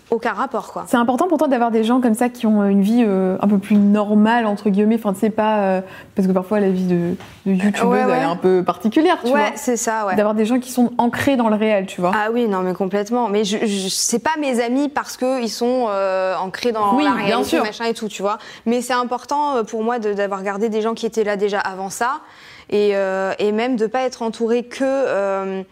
aucun 0.09 0.31
rapport, 0.33 0.71
quoi. 0.71 0.85
C'est 0.87 0.95
important 0.97 1.27
pour 1.27 1.37
toi 1.37 1.47
d'avoir 1.49 1.69
des 1.69 1.83
gens 1.83 1.99
comme 1.99 2.13
ça 2.13 2.29
qui 2.29 2.47
ont 2.47 2.63
une 2.63 2.81
vie 2.81 3.03
euh, 3.05 3.37
un 3.41 3.47
peu 3.47 3.57
plus 3.57 3.75
normale, 3.75 4.45
entre 4.45 4.69
guillemets. 4.69 4.95
Enfin, 4.95 5.11
tu 5.13 5.19
sais 5.19 5.29
pas. 5.29 5.57
euh, 5.59 5.81
parce 6.15 6.27
que 6.27 6.31
parfois, 6.33 6.59
la 6.61 6.69
vie 6.69 6.85
de, 6.85 7.15
de 7.45 7.51
youtubeuse, 7.51 7.83
Ouais, 7.83 8.05
ouais. 8.05 8.13
elle 8.15 8.21
est 8.21 8.25
un 8.25 8.35
peu 8.37 8.63
particulière, 8.65 9.17
tu 9.21 9.31
ouais, 9.31 9.39
vois. 9.39 9.51
c'est 9.55 9.75
ça, 9.75 10.05
ouais. 10.05 10.15
D'avoir 10.15 10.33
des 10.33 10.45
gens 10.45 10.59
qui 10.59 10.71
sont 10.71 10.91
ancrés 10.97 11.35
dans 11.35 11.49
le 11.49 11.55
réel, 11.55 11.85
tu 11.87 11.99
vois. 11.99 12.11
Ah 12.15 12.29
oui, 12.31 12.47
non, 12.47 12.61
mais 12.61 12.73
complètement. 12.73 13.27
Mais 13.27 13.43
je, 13.43 13.57
je 13.65 13.89
c'est 13.89 14.19
pas 14.19 14.37
mes 14.39 14.61
amis 14.63 14.87
parce 14.87 15.17
que 15.17 15.41
ils 15.41 15.49
sont 15.49 15.87
euh, 15.89 16.35
ancrés 16.37 16.71
dans 16.71 16.95
Oui, 16.95 17.03
la 17.03 17.11
bien 17.11 17.25
réalité, 17.25 17.49
sûr. 17.49 17.63
machin 17.63 17.85
et 17.85 17.93
tout, 17.93 18.07
tu 18.07 18.21
vois. 18.21 18.37
Mais 18.65 18.81
c'est 18.81 18.93
important 18.93 19.57
euh, 19.57 19.63
pour 19.63 19.83
moi 19.83 19.99
d'avoir 19.99 20.41
gardé 20.43 20.69
des 20.69 20.81
gens 20.81 20.93
qui 20.93 21.05
étaient 21.05 21.25
là 21.25 21.35
déjà 21.35 21.59
avant 21.59 21.89
ça, 21.89 22.19
et, 22.69 22.91
euh, 22.95 23.33
et 23.39 23.51
même 23.51 23.75
de 23.75 23.87
pas 23.87 24.01
être 24.03 24.21
entouré 24.21 24.63
que 24.63 24.83
euh, 24.83 25.63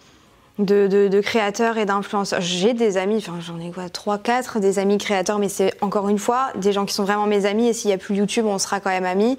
de, 0.60 1.22
créateurs 1.22 1.78
et 1.78 1.86
d'influenceurs. 1.86 2.42
J'ai 2.42 2.74
des 2.74 2.98
amis, 2.98 3.18
enfin 3.18 3.40
j'en 3.40 3.60
ai 3.60 3.72
quoi, 3.72 3.90
trois, 3.90 4.18
quatre, 4.18 4.60
des 4.60 4.80
amis 4.80 4.98
créateurs, 4.98 5.40
mais 5.40 5.50
c'est 5.50 5.74
encore 5.82 6.10
une 6.10 6.20
fois 6.20 6.52
des 6.56 6.72
gens 6.72 6.86
qui 6.86 6.94
sont 6.94 7.04
vraiment 7.04 7.28
mes 7.28 7.46
amis. 7.46 7.68
Et 7.68 7.74
s'il 7.74 7.90
y 7.90 7.94
a 7.94 7.98
plus 7.98 8.16
YouTube, 8.16 8.46
on 8.46 8.58
sera 8.58 8.80
quand 8.80 8.90
même 8.90 9.06
amis. 9.06 9.38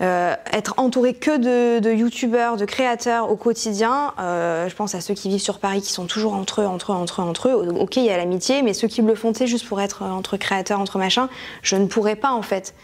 Euh, 0.00 0.36
être 0.52 0.74
entouré 0.76 1.12
que 1.12 1.80
de, 1.80 1.92
youtubeurs, 1.92 2.56
de 2.56 2.64
créateurs 2.64 3.32
au 3.32 3.36
quotidien, 3.36 4.12
euh, 4.20 4.68
je 4.68 4.74
pense 4.76 4.94
à 4.94 5.00
ceux 5.00 5.14
qui 5.14 5.28
vivent 5.28 5.40
sur 5.40 5.58
Paris 5.58 5.82
qui 5.82 5.92
sont 5.92 6.06
toujours 6.06 6.34
entre 6.34 6.60
eux, 6.60 6.66
entre 6.66 6.92
eux, 6.92 6.94
entre 6.94 7.20
eux, 7.20 7.24
entre 7.24 7.48
eux. 7.48 7.74
Ok, 7.80 7.96
il 7.96 8.04
y 8.04 8.10
a 8.10 8.16
l'amitié, 8.16 8.62
mais 8.62 8.74
ceux 8.74 8.86
qui 8.86 9.02
le 9.02 9.14
font, 9.16 9.34
sais, 9.34 9.48
juste 9.48 9.66
pour 9.66 9.80
être 9.80 10.02
entre 10.02 10.36
créateurs, 10.36 10.78
entre 10.78 10.98
machins, 10.98 11.26
je 11.62 11.74
ne 11.74 11.86
pourrais 11.86 12.16
pas 12.16 12.30
en 12.30 12.42
fait. 12.42 12.74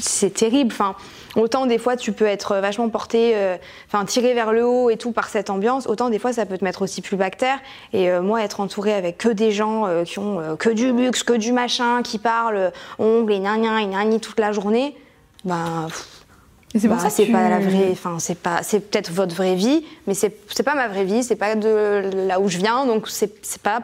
C'est 0.00 0.34
terrible. 0.34 0.72
Enfin, 0.72 0.94
autant 1.36 1.66
des 1.66 1.78
fois 1.78 1.96
tu 1.96 2.12
peux 2.12 2.26
être 2.26 2.56
vachement 2.56 2.88
porté, 2.88 3.32
euh, 3.34 3.56
enfin 3.86 4.04
tiré 4.04 4.34
vers 4.34 4.52
le 4.52 4.66
haut 4.66 4.90
et 4.90 4.96
tout 4.96 5.12
par 5.12 5.28
cette 5.28 5.50
ambiance, 5.50 5.86
autant 5.86 6.10
des 6.10 6.18
fois 6.18 6.32
ça 6.32 6.46
peut 6.46 6.58
te 6.58 6.64
mettre 6.64 6.82
aussi 6.82 7.02
plus 7.02 7.16
bactère. 7.16 7.58
Et 7.92 8.10
euh, 8.10 8.22
moi, 8.22 8.42
être 8.42 8.60
entouré 8.60 8.92
avec 8.94 9.18
que 9.18 9.28
des 9.28 9.52
gens 9.52 9.86
euh, 9.86 10.04
qui 10.04 10.18
ont 10.18 10.56
que 10.58 10.70
du 10.70 10.92
luxe, 10.92 11.22
que 11.22 11.34
du 11.34 11.52
machin, 11.52 12.02
qui 12.02 12.18
parlent 12.18 12.72
ongles 12.98 13.32
et 13.32 13.38
gna 13.40 13.56
et 13.56 13.86
gna 13.86 14.04
gna 14.04 14.18
toute 14.18 14.40
la 14.40 14.52
journée, 14.52 14.96
ben 15.44 15.86
c'est 16.74 16.86
bah, 16.86 16.96
c'est 17.08 17.24
tu- 17.26 17.32
pas 17.32 17.48
la 17.48 17.58
vraie, 17.58 17.88
enfin 17.90 18.18
c'est 18.20 18.38
pas, 18.38 18.62
c'est 18.62 18.78
peut-être 18.78 19.10
votre 19.10 19.34
vraie 19.34 19.56
vie, 19.56 19.84
mais 20.06 20.14
c'est 20.14 20.30
pas 20.64 20.74
ma 20.76 20.86
vraie 20.86 21.04
vie, 21.04 21.24
c'est 21.24 21.34
pas 21.36 21.56
de 21.56 22.10
là 22.28 22.38
où 22.40 22.48
je 22.48 22.58
viens, 22.58 22.86
donc 22.86 23.08
c'est 23.08 23.60
pas 23.62 23.80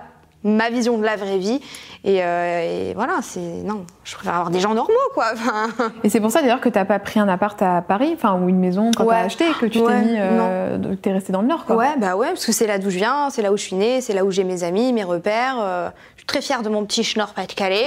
ma 0.46 0.70
vision 0.70 0.98
de 0.98 1.04
la 1.04 1.16
vraie 1.16 1.38
vie. 1.38 1.60
Et, 2.04 2.22
euh, 2.22 2.90
et 2.90 2.94
voilà, 2.94 3.14
c'est 3.20 3.40
non, 3.40 3.84
je 4.04 4.14
préfère 4.14 4.34
avoir 4.34 4.50
des 4.50 4.60
gens 4.60 4.74
normaux 4.74 4.92
quoi. 5.12 5.24
Enfin, 5.32 5.66
Et 6.04 6.08
c'est 6.08 6.20
pour 6.20 6.30
ça 6.30 6.40
d'ailleurs 6.40 6.60
que 6.60 6.68
t'as 6.68 6.84
pas 6.84 7.00
pris 7.00 7.18
un 7.18 7.26
appart 7.28 7.60
à 7.62 7.82
Paris, 7.82 8.12
enfin, 8.14 8.38
ou 8.40 8.48
une 8.48 8.60
maison 8.60 8.92
quand 8.96 9.04
Ouais. 9.04 9.14
t'as 9.16 9.24
acheté, 9.24 9.44
que 9.60 9.66
tu 9.66 9.78
t'es 9.80 9.84
Ouais, 9.84 10.02
mis. 10.02 10.14
euh, 10.16 10.78
que 10.78 10.94
t'es 10.94 11.12
resté 11.12 11.32
dans 11.32 11.40
le 11.42 11.48
Nord, 11.48 11.64
quoi. 11.64 11.74
ouais, 11.76 11.96
bah 11.98 12.14
ouais, 12.16 12.28
parce 12.28 12.46
que 12.46 12.52
c'est 12.52 12.66
là 12.68 12.78
d'où 12.78 12.90
je 12.90 12.98
viens, 12.98 13.28
c'est 13.30 13.42
là 13.42 13.50
où 13.52 13.56
je 13.56 13.62
suis 13.62 13.74
née, 13.76 14.00
c'est 14.00 14.12
là 14.12 14.24
où 14.24 14.30
j'ai 14.30 14.44
mes 14.44 14.62
amis, 14.62 14.92
mes 14.92 15.02
repères. 15.02 15.56
euh, 15.58 15.88
je 16.14 16.20
suis 16.20 16.26
très 16.26 16.40
fière 16.42 16.62
de 16.62 16.68
mon 16.68 16.84
petit 16.84 17.02
schnorr 17.02 17.34
Pas-de-Calais. 17.34 17.84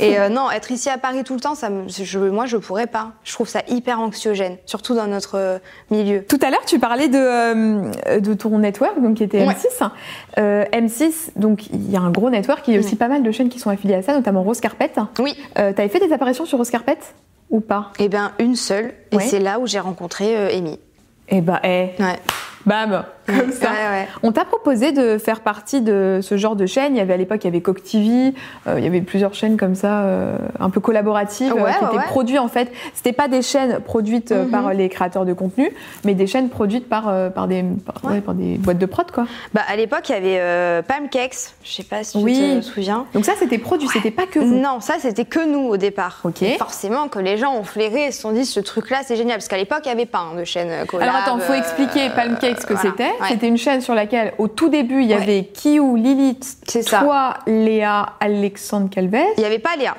Et 0.00 0.16
non, 0.30 0.50
être 0.50 0.70
ici 0.70 0.88
à 0.88 0.96
Paris 0.98 1.24
tout 1.24 1.34
le 1.34 1.40
temps, 1.40 1.54
ça 1.54 1.68
je, 1.88 2.18
moi 2.18 2.46
je 2.46 2.56
pourrais 2.56 2.86
pas. 2.86 3.12
Je 3.24 3.32
trouve 3.34 3.48
ça 3.48 3.60
hyper 3.68 4.00
anxiogène, 4.00 4.56
surtout 4.66 4.94
dans 4.94 5.06
notre 5.06 5.60
milieu. 5.90 6.24
Tout 6.24 6.38
à 6.42 6.50
l'heure, 6.50 6.64
tu 6.66 6.78
parlais 6.78 7.08
de, 7.08 8.18
de 8.20 8.34
ton 8.34 8.58
network, 8.58 9.00
donc 9.02 9.16
qui 9.18 9.24
était 9.24 9.46
Ouais. 9.46 9.54
M6. 9.54 9.90
Euh, 10.38 10.64
M6, 10.72 11.30
donc 11.36 11.66
il 11.68 11.90
y 11.90 11.96
a 11.96 11.97
un 12.00 12.10
gros 12.10 12.30
network, 12.30 12.66
il 12.68 12.74
y 12.74 12.76
a 12.76 12.80
aussi 12.80 12.92
Ouais. 12.92 12.96
pas 12.98 13.08
mal 13.08 13.22
de 13.22 13.30
chaînes 13.30 13.48
qui 13.48 13.58
sont 13.58 13.70
affiliées 13.70 13.94
à 13.94 14.02
ça, 14.02 14.14
notamment 14.14 14.42
Rose 14.42 14.60
Carpet. 14.60 14.90
Oui. 15.18 15.34
Euh, 15.58 15.72
T'avais 15.72 15.88
fait 15.88 16.00
des 16.06 16.12
apparitions 16.12 16.44
sur 16.44 16.58
Rose 16.58 16.70
Carpet 16.70 16.98
ou 17.50 17.60
pas? 17.60 17.92
Eh 17.98 18.08
bien, 18.08 18.32
une 18.38 18.56
seule, 18.56 18.92
et 19.12 19.16
Ouais. 19.16 19.22
c'est 19.22 19.40
là 19.40 19.58
où 19.58 19.66
j'ai 19.66 19.78
rencontré 19.80 20.36
euh, 20.36 20.56
Amy. 20.56 20.78
Eh 21.28 21.40
ben, 21.40 21.60
eh, 21.62 21.90
Ouais. 21.98 22.18
Bam, 22.66 23.04
comme 23.26 23.52
ça. 23.52 23.68
Ouais, 23.70 23.88
ouais. 24.00 24.08
On 24.22 24.32
t'a 24.32 24.44
proposé 24.44 24.92
de 24.92 25.18
faire 25.18 25.40
partie 25.40 25.80
de 25.80 26.20
ce 26.22 26.36
genre 26.36 26.56
de 26.56 26.66
chaîne. 26.66 26.94
Il 26.94 26.98
y 26.98 27.00
avait 27.00 27.14
à 27.14 27.16
l'époque, 27.16 27.40
il 27.44 27.46
y 27.46 27.48
avait 27.48 27.60
Coq 27.60 27.82
TV, 27.82 28.34
euh, 28.66 28.74
il 28.78 28.84
y 28.84 28.86
avait 28.86 29.00
plusieurs 29.00 29.34
chaînes 29.34 29.56
comme 29.56 29.74
ça, 29.74 30.02
euh, 30.02 30.36
un 30.60 30.70
peu 30.70 30.80
collaboratives, 30.80 31.52
Ouais, 31.54 31.62
euh, 31.70 31.86
qui 31.88 31.96
étaient 31.96 32.04
produites 32.06 32.38
en 32.38 32.48
fait. 32.48 32.70
C'était 32.94 33.12
pas 33.12 33.28
des 33.28 33.42
chaînes 33.42 33.80
produites 33.80 34.32
euh, 34.32 34.44
Mhm. 34.44 34.50
par 34.50 34.72
les 34.74 34.88
créateurs 34.88 35.24
de 35.24 35.32
contenu, 35.32 35.70
mais 36.04 36.14
des 36.14 36.26
chaînes 36.26 36.48
produites 36.48 36.88
par, 36.88 37.12
par, 37.32 37.46
des, 37.48 37.64
par, 37.84 37.96
par 38.22 38.34
des 38.34 38.56
boîtes 38.56 38.78
de 38.78 38.86
prod, 38.86 39.10
quoi. 39.10 39.26
Bah, 39.54 39.62
à 39.68 39.76
l'époque, 39.76 40.08
il 40.08 40.12
y 40.12 40.14
avait 40.16 40.38
euh, 40.40 40.82
Palmcakes, 40.82 41.52
je 41.64 41.70
sais 41.72 41.82
pas 41.82 42.02
si 42.04 42.18
Oui. 42.18 42.52
tu 42.54 42.60
te 42.60 42.64
souviens. 42.64 43.06
Donc 43.14 43.24
ça, 43.24 43.32
c'était 43.38 43.58
produit, 43.58 43.88
c'était 43.88 44.10
pas 44.10 44.26
que 44.26 44.38
vous. 44.38 44.54
Non, 44.58 44.80
ça 44.80 44.94
c'était 44.98 45.24
que 45.24 45.46
nous 45.46 45.68
au 45.68 45.76
départ. 45.76 46.20
Ok. 46.24 46.44
Forcément 46.58 47.08
que 47.08 47.18
les 47.18 47.36
gens 47.36 47.54
ont 47.54 47.62
flairé 47.64 48.06
et 48.06 48.10
se 48.12 48.20
sont 48.22 48.32
dit 48.32 48.44
ce 48.44 48.60
truc-là 48.60 48.98
c'est 49.04 49.16
génial 49.16 49.36
parce 49.36 49.48
qu'à 49.48 49.56
l'époque 49.56 49.80
il 49.84 49.88
n'y 49.88 49.92
avait 49.92 50.06
pas 50.06 50.18
hein, 50.32 50.36
de 50.38 50.44
chaîne 50.44 50.86
collab. 50.86 51.08
Alors 51.08 51.20
attends, 51.22 51.38
faut 51.38 51.52
expliquer 51.54 52.08
Palmcake 52.14 52.47
que 52.56 52.74
voilà. 52.74 52.90
c'était. 52.90 53.10
Ouais. 53.20 53.28
C'était 53.28 53.48
une 53.48 53.56
chaîne 53.58 53.80
sur 53.80 53.94
laquelle, 53.94 54.34
au 54.38 54.48
tout 54.48 54.68
début, 54.68 55.02
il 55.02 55.10
y 55.10 55.14
Ouais. 55.14 55.22
avait 55.22 55.44
Kiou, 55.44 55.96
Lilith, 55.96 56.44
ça. 56.68 57.00
toi, 57.00 57.34
Léa, 57.46 58.14
Alexandre 58.20 58.88
Calvez. 58.90 59.24
Il 59.36 59.40
n'y 59.40 59.46
avait 59.46 59.58
pas 59.58 59.76
Léa. 59.76 59.96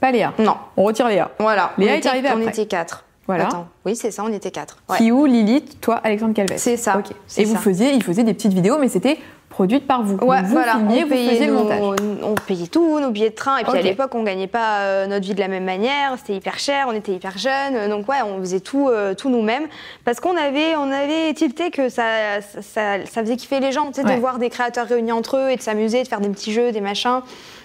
Pas 0.00 0.10
Léa. 0.12 0.32
Non. 0.38 0.56
On 0.76 0.84
retire 0.84 1.08
Léa. 1.08 1.30
Voilà. 1.38 1.72
Léa 1.78 1.92
on 1.92 1.94
est 1.94 1.98
était, 1.98 2.08
arrivée 2.08 2.28
On 2.30 2.36
après. 2.38 2.48
était 2.48 2.66
quatre. 2.66 3.04
Voilà. 3.26 3.46
Attends. 3.46 3.66
Oui 3.86 3.96
c'est 3.96 4.10
ça, 4.10 4.22
on 4.22 4.32
était 4.32 4.50
quatre. 4.50 4.76
Ouais. 4.88 4.98
Kiou, 4.98 5.24
Lilith, 5.24 5.80
toi, 5.80 5.94
Alexandre 6.04 6.34
Calvez. 6.34 6.58
C'est 6.58 6.76
ça, 6.76 6.98
Ok. 6.98 7.14
c'est 7.26 7.40
Et 7.40 7.44
vous 7.46 7.54
ça. 7.54 7.60
faisiez, 7.60 7.92
il 7.92 8.02
faisait 8.02 8.22
des 8.22 8.34
petites 8.34 8.52
vidéos, 8.52 8.76
mais 8.78 8.88
c'était 8.88 9.18
produite 9.54 9.86
par 9.86 10.02
vous. 10.02 10.16
Ouais, 10.16 10.42
vous 10.42 10.48
voilà, 10.52 10.72
filmiez, 10.72 11.04
on 11.04 11.06
vous 11.06 11.46
le 11.46 11.52
montage. 11.52 11.80
on 12.24 12.34
payait 12.34 12.66
tout, 12.66 12.98
nos 12.98 13.10
billets 13.10 13.30
de 13.30 13.34
train. 13.36 13.58
Et 13.58 13.62
puis 13.64 13.78
à 13.78 13.82
l'époque, 13.82 14.12
on 14.16 14.24
gagnait 14.24 14.48
pas 14.48 14.78
euh, 14.80 15.06
notre 15.06 15.24
vie 15.24 15.34
de 15.34 15.38
la 15.40 15.46
même 15.46 15.64
manière. 15.64 16.14
C'était 16.18 16.34
hyper 16.34 16.58
cher, 16.58 16.86
on 16.88 16.92
était 16.92 17.12
hyper 17.12 17.38
jeunes. 17.38 17.76
euh, 17.76 17.88
Donc 17.88 18.08
ouais, 18.08 18.16
on 18.26 18.40
faisait 18.40 18.58
tout, 18.58 18.88
euh, 18.88 19.14
tout 19.14 19.30
nous-mêmes. 19.30 19.66
Parce 20.04 20.18
qu'on 20.18 20.36
avait, 20.36 20.74
on 20.76 20.90
avait 20.90 21.32
tilté 21.34 21.70
que 21.70 21.88
ça, 21.88 22.40
ça, 22.40 22.62
ça- 22.62 23.06
ça 23.06 23.20
faisait 23.22 23.36
kiffer 23.36 23.60
les 23.60 23.70
gens, 23.70 23.86
tu 23.92 24.00
sais, 24.00 24.06
Ouais. 24.06 24.16
de 24.16 24.20
voir 24.20 24.38
des 24.40 24.50
créateurs 24.50 24.88
réunis 24.88 25.12
entre 25.12 25.36
eux 25.36 25.50
et 25.50 25.56
de 25.56 25.62
s'amuser, 25.62 26.02
de 26.02 26.08
faire 26.08 26.20
des 26.20 26.30
petits 26.30 26.52
jeux, 26.52 26.72
des 26.72 26.80
machins. 26.80 27.20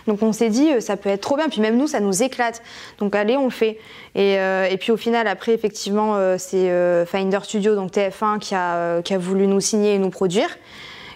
Donc 0.05 0.21
on 0.21 0.31
s'est 0.31 0.49
dit, 0.49 0.69
ça 0.81 0.95
peut 0.95 1.09
être 1.09 1.21
trop 1.21 1.37
bien. 1.37 1.49
Puis 1.49 1.59
même 1.59 1.75
nous, 1.75 1.87
ça 1.87 1.99
nous 1.99 2.21
éclate. 2.21 2.61
Donc 2.99 3.15
allez, 3.15 3.35
on 3.35 3.45
le 3.45 3.49
fait. 3.49 3.79
Et, 4.13 4.37
euh, 4.39 4.67
et 4.69 4.77
puis 4.77 4.91
au 4.91 4.97
final, 4.97 5.27
après, 5.27 5.53
effectivement, 5.53 6.15
euh, 6.17 6.35
c'est 6.37 6.69
euh, 6.69 7.05
Finder 7.07 7.39
Studio, 7.43 7.73
donc 7.75 7.91
TF1, 7.91 8.37
qui 8.39 8.53
a, 8.53 9.01
qui 9.01 9.13
a 9.15 9.17
voulu 9.17 9.47
nous 9.47 9.59
signer 9.59 9.95
et 9.95 9.97
nous 9.97 10.09
produire. 10.11 10.49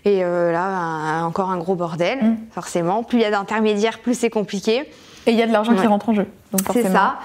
Et 0.06 0.24
euh, 0.24 0.51
là, 0.51 1.24
encore 1.26 1.49
un 1.49 1.58
gros 1.58 1.76
bordel, 1.76 2.20
Mm. 2.22 2.38
forcément. 2.51 3.04
Plus 3.04 3.20
il 3.20 3.22
y 3.22 3.26
a 3.26 3.32
d'intermédiaires, 3.32 3.99
plus 3.99 4.18
c'est 4.18 4.30
compliqué. 4.30 4.80
Et 5.26 5.32
il 5.32 5.36
y 5.38 5.41
a 5.41 5.47
de 5.47 5.51
l'argent 5.54 5.74
qui 5.76 5.88
rentre 5.88 6.10
en 6.10 6.14
jeu. 6.14 6.28
C'est 6.74 6.84
ça. 6.89 7.16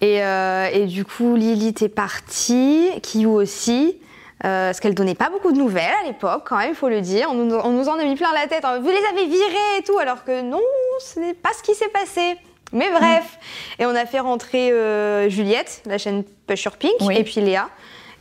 Et, 0.00 0.22
euh, 0.24 0.68
et 0.72 0.86
du 0.86 1.04
coup, 1.04 1.36
Lilith 1.36 1.80
est 1.82 1.88
partie, 1.88 2.90
Kiyu 3.02 3.26
aussi. 3.26 3.98
euh, 4.44 4.68
parce 4.68 4.80
qu'elle 4.80 4.94
donnait 4.94 5.14
pas 5.14 5.30
beaucoup 5.30 5.50
de 5.52 5.56
nouvelles 5.56 5.94
à 6.02 6.06
l'époque, 6.06 6.42
quand 6.46 6.58
même, 6.58 6.68
il 6.70 6.74
faut 6.74 6.90
le 6.90 7.00
dire. 7.00 7.28
On 7.30 7.34
nous, 7.34 7.54
on 7.54 7.70
nous 7.70 7.88
en 7.88 7.98
a 7.98 8.04
mis 8.04 8.16
plein 8.16 8.32
la 8.34 8.46
tête. 8.46 8.64
hein. 8.66 8.80
Vous 8.80 8.88
les 8.90 9.02
avez 9.10 9.26
virés 9.26 9.78
et 9.78 9.82
tout, 9.82 9.96
alors 9.98 10.24
que 10.24 10.42
non, 10.42 10.60
ce 11.00 11.20
n'est 11.20 11.32
pas 11.32 11.48
ce 11.56 11.62
qui 11.62 11.74
s'est 11.74 11.88
passé. 11.88 12.36
Mais 12.72 12.90
bref. 12.90 13.38
Et 13.78 13.86
on 13.86 13.94
a 13.94 14.04
fait 14.04 14.18
rentrer 14.20 14.72
euh, 14.72 15.30
Juliette, 15.30 15.82
la 15.86 15.96
chaîne 15.96 16.22
Pusher 16.46 16.68
Pink, 16.78 16.92
Oui. 17.00 17.16
et 17.16 17.24
puis 17.24 17.40
Léa. 17.40 17.68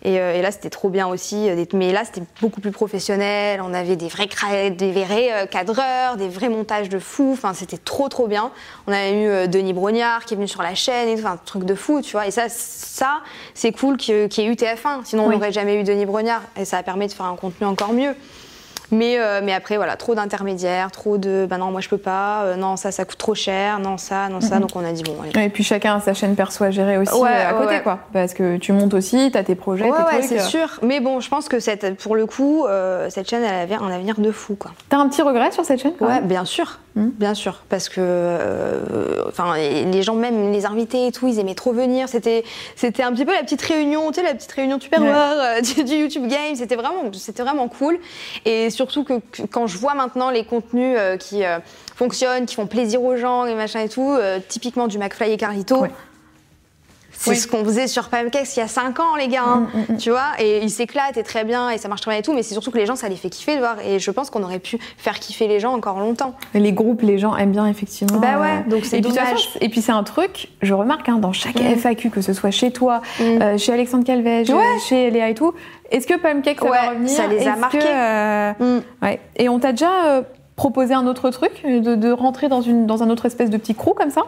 Et, 0.06 0.20
euh, 0.20 0.36
et 0.36 0.42
là, 0.44 0.52
c'était 0.52 0.70
trop 0.70 0.90
bien 0.90 1.08
aussi. 1.08 1.50
euh, 1.50 1.66
Mais 1.74 1.92
là, 1.92 2.06
c'était 2.06 2.22
beaucoup 2.40 2.62
plus 2.62 2.70
professionnel. 2.72 3.60
On 3.64 3.74
avait 3.74 3.96
des 3.96 4.08
vrais, 4.08 4.70
des 4.70 4.92
vrais 4.92 5.34
euh, 5.34 5.46
cadreurs, 5.48 6.16
des 6.16 6.30
vrais 6.30 6.50
montages 6.50 6.90
de 6.90 7.00
fou. 7.00 7.32
Enfin, 7.34 7.56
c'était 7.56 7.80
trop, 7.80 8.08
trop 8.08 8.28
bien. 8.28 8.52
On 8.86 8.92
avait 8.94 9.44
eu 9.44 9.48
Denis 9.48 9.74
Brognard 9.74 10.24
qui 10.26 10.36
est 10.36 10.38
venu 10.38 10.48
sur 10.48 10.62
la 10.62 10.76
chaîne, 10.76 11.10
et 11.10 11.16
tout. 11.16 11.22
enfin, 11.22 11.34
un 11.34 11.40
truc 11.44 11.64
de 11.64 11.74
fou, 11.74 12.02
tu 12.04 12.12
vois. 12.12 12.28
Et 12.28 12.32
ça, 12.32 12.50
ça 12.50 13.22
c'est 13.56 13.72
cool 13.72 13.98
qu'il 13.98 14.16
y 14.16 14.42
ait 14.42 14.46
eu 14.46 14.54
TF1. 14.54 15.06
Sinon, 15.06 15.26
on 15.26 15.30
n'aurait 15.30 15.52
jamais 15.52 15.76
eu 15.76 15.84
Denis 15.84 16.06
Brognard. 16.06 16.44
Et 16.56 16.66
ça 16.66 16.78
a 16.78 16.84
permis 16.84 17.08
de 17.08 17.14
faire 17.14 17.26
un 17.26 17.36
contenu 17.36 17.66
encore 17.66 17.94
mieux. 17.94 18.16
Mais, 18.92 19.18
euh, 19.20 19.42
mais 19.44 19.54
après, 19.54 19.78
voilà, 19.78 19.96
trop 19.96 20.16
d'intermédiaires, 20.16 20.92
trop 20.92 21.18
de 21.18 21.46
bah 21.50 21.58
non, 21.58 21.72
moi 21.72 21.82
je 21.82 21.90
peux 21.90 21.98
pas, 21.98 22.44
euh, 22.44 22.56
non, 22.56 22.76
ça, 22.78 22.92
ça 22.92 23.06
coûte 23.06 23.18
trop 23.18 23.36
cher, 23.36 23.80
non, 23.80 23.98
ça, 23.98 24.30
non, 24.30 24.42
ça. 24.42 24.56
Mhm. 24.56 24.62
Donc 24.62 24.76
on 24.76 24.86
a 24.86 24.92
dit, 24.92 25.04
bon, 25.04 25.16
allez. 25.22 25.46
Et 25.46 25.50
puis 25.50 25.64
chacun 25.64 25.96
a 25.96 26.00
sa 26.02 26.14
chaîne 26.14 26.36
perso 26.36 26.64
à 26.64 26.72
gérer 26.72 26.98
aussi 26.98 27.14
Ouais, 27.16 27.30
euh, 27.30 27.50
à 27.50 27.54
côté, 27.54 27.76
ouais. 27.76 27.82
quoi. 27.82 28.00
Parce 28.14 28.34
que 28.34 28.58
tu 28.58 28.72
montes 28.74 28.94
aussi, 28.94 29.32
t'as 29.32 29.44
tes 29.44 29.56
projets, 29.56 29.86
Ouais, 29.90 29.98
tes 30.10 30.16
ouais, 30.18 30.22
c'est 30.22 30.40
sûr. 30.40 30.80
Mais 30.82 31.00
bon, 31.00 31.20
je 31.20 31.30
pense 31.30 31.50
que 31.50 31.60
cette, 31.60 31.98
pour 31.98 32.16
le 32.16 32.26
coup, 32.26 32.66
euh, 32.66 33.10
cette 33.10 33.30
chaîne, 33.30 33.44
elle 33.44 33.56
avait 33.62 33.76
un 33.76 33.92
avenir 33.92 34.20
de 34.20 34.32
fou, 34.32 34.56
quoi. 34.56 34.72
T'as 34.90 34.98
un 34.98 35.08
petit 35.10 35.22
regret 35.22 35.52
sur 35.52 35.66
cette 35.66 35.82
chaîne 35.82 35.94
quand 35.98 36.06
Ouais, 36.06 36.16
même? 36.16 36.28
bien 36.28 36.46
sûr, 36.46 36.80
Mhm. 36.96 37.12
bien 37.12 37.34
sûr, 37.34 37.64
parce 37.68 37.90
que, 37.90 37.96
euh, 38.00 39.26
enfin, 39.28 39.58
les 39.58 40.02
gens 40.02 40.16
même, 40.16 40.52
les 40.54 40.66
invités 40.66 41.08
et 41.08 41.12
tout, 41.12 41.28
ils 41.28 41.40
aimaient 41.40 41.56
trop 41.56 41.74
venir. 41.74 42.08
C'était, 42.08 42.46
c'était 42.76 43.04
un 43.04 43.12
petit 43.12 43.26
peu 43.26 43.34
la 43.34 43.44
petite 43.44 43.62
réunion, 43.62 44.12
tu 44.12 44.22
sais, 44.22 44.24
la 44.24 44.34
petite 44.34 44.52
réunion 44.54 44.80
tupperware 44.80 45.36
euh, 45.38 45.62
du, 45.76 45.84
du 45.84 45.96
YouTube 45.96 46.28
Game. 46.28 46.56
C'était 46.56 46.78
vraiment, 46.78 47.12
c'était 47.14 47.44
vraiment 47.44 47.68
cool. 47.68 48.00
Et 48.46 48.70
surtout 48.70 49.04
que, 49.04 49.20
que 49.32 49.42
quand 49.44 49.68
je 49.68 49.78
vois 49.78 49.94
maintenant 49.94 50.30
les 50.30 50.46
contenus 50.46 50.96
euh, 50.98 51.18
qui 51.18 51.44
euh, 51.44 51.60
fonctionnent, 51.96 52.46
qui 52.46 52.56
font 52.56 52.68
plaisir 52.68 53.04
aux 53.04 53.18
gens 53.18 53.46
et 53.46 53.56
machin 53.56 53.82
et 53.82 53.90
tout, 53.90 54.12
euh, 54.12 54.40
typiquement 54.48 54.88
du 54.88 54.98
McFly 54.98 55.32
et 55.32 55.38
Carlito. 55.38 55.82
Ouais. 55.82 55.92
C'est 57.18 57.32
Oui. 57.32 57.36
ce 57.38 57.48
qu'on 57.48 57.64
faisait 57.64 57.88
sur 57.88 58.10
Pancakes 58.10 58.56
il 58.56 58.60
y 58.60 58.64
a 58.64 58.68
5 58.68 59.00
ans, 59.00 59.16
les 59.16 59.28
gars. 59.28 59.44
hein, 59.46 59.68
Mm, 59.74 59.80
mm, 59.80 59.94
mm. 59.94 59.98
Tu 59.98 60.10
vois, 60.10 60.32
et 60.40 60.60
ils 60.62 60.70
s'éclatent 60.70 61.18
et 61.18 61.24
très 61.24 61.44
bien, 61.44 61.70
et 61.70 61.78
ça 61.78 61.88
marche 61.88 62.02
très 62.02 62.12
bien 62.12 62.20
et 62.20 62.24
tout, 62.24 62.34
mais 62.34 62.44
c'est 62.44 62.54
surtout 62.54 62.72
que 62.72 62.78
les 62.78 62.86
gens, 62.86 62.96
ça 62.96 63.08
les 63.10 63.16
fait 63.16 63.30
kiffer 63.30 63.56
de 63.56 63.60
voir. 63.60 63.76
Et 63.86 64.00
je 64.00 64.12
pense 64.12 64.30
qu'on 64.30 64.44
aurait 64.44 64.60
pu 64.60 64.78
faire 64.98 65.20
kiffer 65.20 65.48
les 65.48 65.60
gens 65.60 65.74
encore 65.74 66.00
longtemps. 66.00 66.36
Les 66.54 66.74
groupes, 66.74 67.02
les 67.02 67.18
gens 67.18 67.36
aiment 67.36 67.52
bien 67.52 67.68
effectivement. 67.68 68.20
Bah 68.20 68.40
ouais, 68.40 68.64
donc 68.70 68.86
c'est 68.86 69.00
dommage. 69.02 69.50
et 69.62 69.70
puis 69.70 69.82
c'est 69.82 69.92
un 69.94 70.04
truc, 70.04 70.50
je 70.62 70.74
remarque 70.74 71.08
hein, 71.10 71.18
dans 71.18 71.32
chaque. 71.34 71.58
FAQ, 71.60 72.10
que 72.10 72.22
ce 72.22 72.34
soit 72.34 72.52
chez 72.52 72.72
toi, 72.72 73.02
euh, 73.22 73.58
chez 73.58 73.72
Alexandre 73.74 74.04
Calvège, 74.04 74.50
Ouais. 74.50 74.56
euh, 74.58 74.80
chez 74.88 75.10
Léa 75.10 75.30
et 75.30 75.34
tout, 75.36 75.54
est-ce 75.92 76.08
que 76.08 76.18
Palmcake 76.18 76.60
ça 76.60 76.66
Ouais, 76.66 76.72
va 76.72 76.90
revenir? 76.90 77.10
ça 77.10 77.28
les 77.28 77.48
a 77.48 77.56
marqués. 77.56 77.80
que, 77.80 77.86
euh, 78.64 78.80
ouais. 79.02 79.20
Et 79.38 79.50
on 79.50 79.60
t'a 79.60 79.72
déjà 79.72 80.06
euh, 80.08 80.22
proposé 80.56 80.94
un 80.94 81.06
autre 81.08 81.30
truc, 81.32 81.52
de, 81.66 81.96
de 81.96 82.12
rentrer 82.12 82.48
dans, 82.50 82.62
une, 82.62 82.86
dans 82.88 83.04
un 83.04 83.10
autre 83.10 83.26
espèce 83.26 83.50
de 83.50 83.58
petit 83.58 83.76
crew 83.76 83.94
comme 83.96 84.10
ça? 84.12 84.22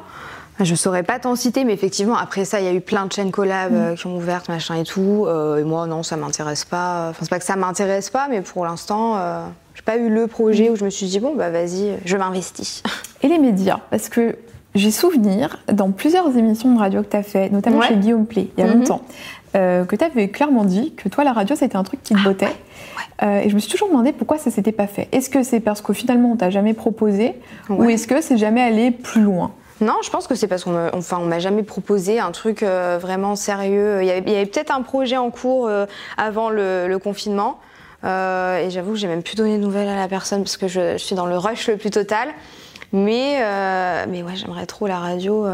Je 0.59 0.73
saurais 0.75 1.03
pas 1.03 1.19
t'en 1.19 1.35
citer, 1.35 1.63
mais 1.65 1.73
effectivement, 1.73 2.15
après 2.17 2.43
ça, 2.45 2.59
il 2.59 2.65
y 2.65 2.69
a 2.69 2.73
eu 2.73 2.81
plein 2.81 3.05
de 3.05 3.11
chaînes 3.13 3.31
collab 3.31 3.73
euh, 3.73 3.95
qui 3.95 4.07
ont 4.07 4.15
ouvert, 4.17 4.41
machin 4.49 4.75
et 4.75 4.83
tout. 4.83 5.25
euh, 5.27 5.57
et 5.57 5.63
moi, 5.63 5.85
non, 5.85 6.01
ça 6.03 6.17
m'intéresse 6.17 6.65
pas. 6.65 7.09
Enfin, 7.11 7.19
c'est 7.21 7.29
pas 7.29 7.39
que 7.39 7.45
ça 7.45 7.55
m'intéresse 7.55 8.09
pas, 8.09 8.27
mais 8.29 8.41
pour 8.41 8.65
l'instant, 8.65 9.17
euh, 9.17 9.45
j'ai 9.75 9.83
pas 9.83 9.97
eu 9.97 10.09
le 10.09 10.25
projet 10.27 10.69
où 10.69 10.75
je 10.75 10.83
me 10.85 10.89
suis 10.89 11.05
dit, 11.05 11.19
bon, 11.19 11.35
bah 11.35 11.51
vas-y, 11.51 11.97
je 12.05 12.17
m'investis. 12.17 12.81
Et 13.21 13.27
les 13.27 13.37
médias, 13.37 13.79
parce 13.91 14.09
que 14.09 14.35
j'ai 14.73 14.89
souvenir 14.91 15.59
dans 15.71 15.91
plusieurs 15.91 16.35
émissions 16.37 16.73
de 16.73 16.79
radio 16.79 17.01
que 17.03 17.09
tu 17.09 17.17
as 17.17 17.23
fait, 17.23 17.49
notamment 17.51 17.79
Ouais. 17.79 17.87
chez 17.87 17.95
Guillaume 17.95 18.25
Play, 18.25 18.49
il 18.57 18.63
y 18.63 18.67
a 18.67 18.71
Mhm. 18.71 18.79
longtemps, 18.79 19.01
euh, 19.55 19.85
que 19.85 19.95
tu 19.95 20.03
avais 20.03 20.29
clairement 20.29 20.65
dit 20.65 20.93
que 20.95 21.07
toi, 21.09 21.23
la 21.23 21.33
radio, 21.33 21.55
c'était 21.55 21.75
un 21.77 21.83
truc 21.83 22.01
qui 22.03 22.15
te 22.15 22.23
bottait. 22.23 22.47
Euh, 23.23 23.39
et 23.41 23.49
je 23.49 23.55
me 23.55 23.59
suis 23.59 23.71
toujours 23.71 23.89
demandé 23.89 24.11
pourquoi 24.11 24.37
ça 24.37 24.51
s'était 24.51 24.71
pas 24.71 24.85
fait. 24.87 25.07
Est-ce 25.11 25.29
que 25.31 25.41
c'est 25.43 25.59
parce 25.59 25.81
qu'au 25.81 25.93
finalement, 25.93 26.31
on 26.31 26.35
t'a 26.35 26.49
jamais 26.51 26.73
proposé 26.73 27.33
ou 27.69 27.89
est-ce 27.89 28.07
que 28.07 28.21
c'est 28.21 28.37
jamais 28.37 28.61
allé 28.61 28.89
plus 28.91 29.21
loin? 29.21 29.51
Non, 29.79 29.95
je 30.03 30.09
pense 30.09 30.27
que 30.27 30.35
c'est 30.35 30.47
parce 30.47 30.63
qu'on 30.63 30.71
m'a- 30.71 30.89
enfin, 30.93 31.17
on 31.19 31.25
m'a 31.25 31.39
jamais 31.39 31.63
proposé 31.63 32.19
un 32.19 32.31
truc 32.31 32.63
euh, 32.63 32.97
vraiment 32.99 33.35
sérieux. 33.35 34.01
Il 34.01 34.07
y 34.07 34.11
avait, 34.11 34.45
peut-être 34.45 34.71
un 34.71 34.81
projet 34.81 35.17
en 35.17 35.29
cours 35.29 35.67
euh, 35.67 35.85
avant 36.17 36.49
le, 36.49 36.97
confinement. 36.97 37.59
Euh, 38.03 38.59
et 38.59 38.69
j'avoue 38.69 38.91
que 38.91 38.97
j'ai 38.97 39.07
même 39.07 39.23
plus 39.23 39.35
donné 39.35 39.57
de 39.57 39.63
nouvelles 39.63 39.87
à 39.87 39.95
la 39.95 40.07
personne 40.07 40.43
parce 40.43 40.57
que 40.57 40.67
je, 40.67 40.97
suis 40.97 41.15
dans 41.15 41.25
le 41.25 41.37
rush 41.37 41.67
le 41.67 41.77
plus 41.77 41.91
total. 41.91 42.29
Mais, 42.93 43.39
mais 44.07 44.23
ouais, 44.23 44.35
j'aimerais 44.35 44.65
trop 44.65 44.87
la 44.87 44.97
radio. 44.97 45.45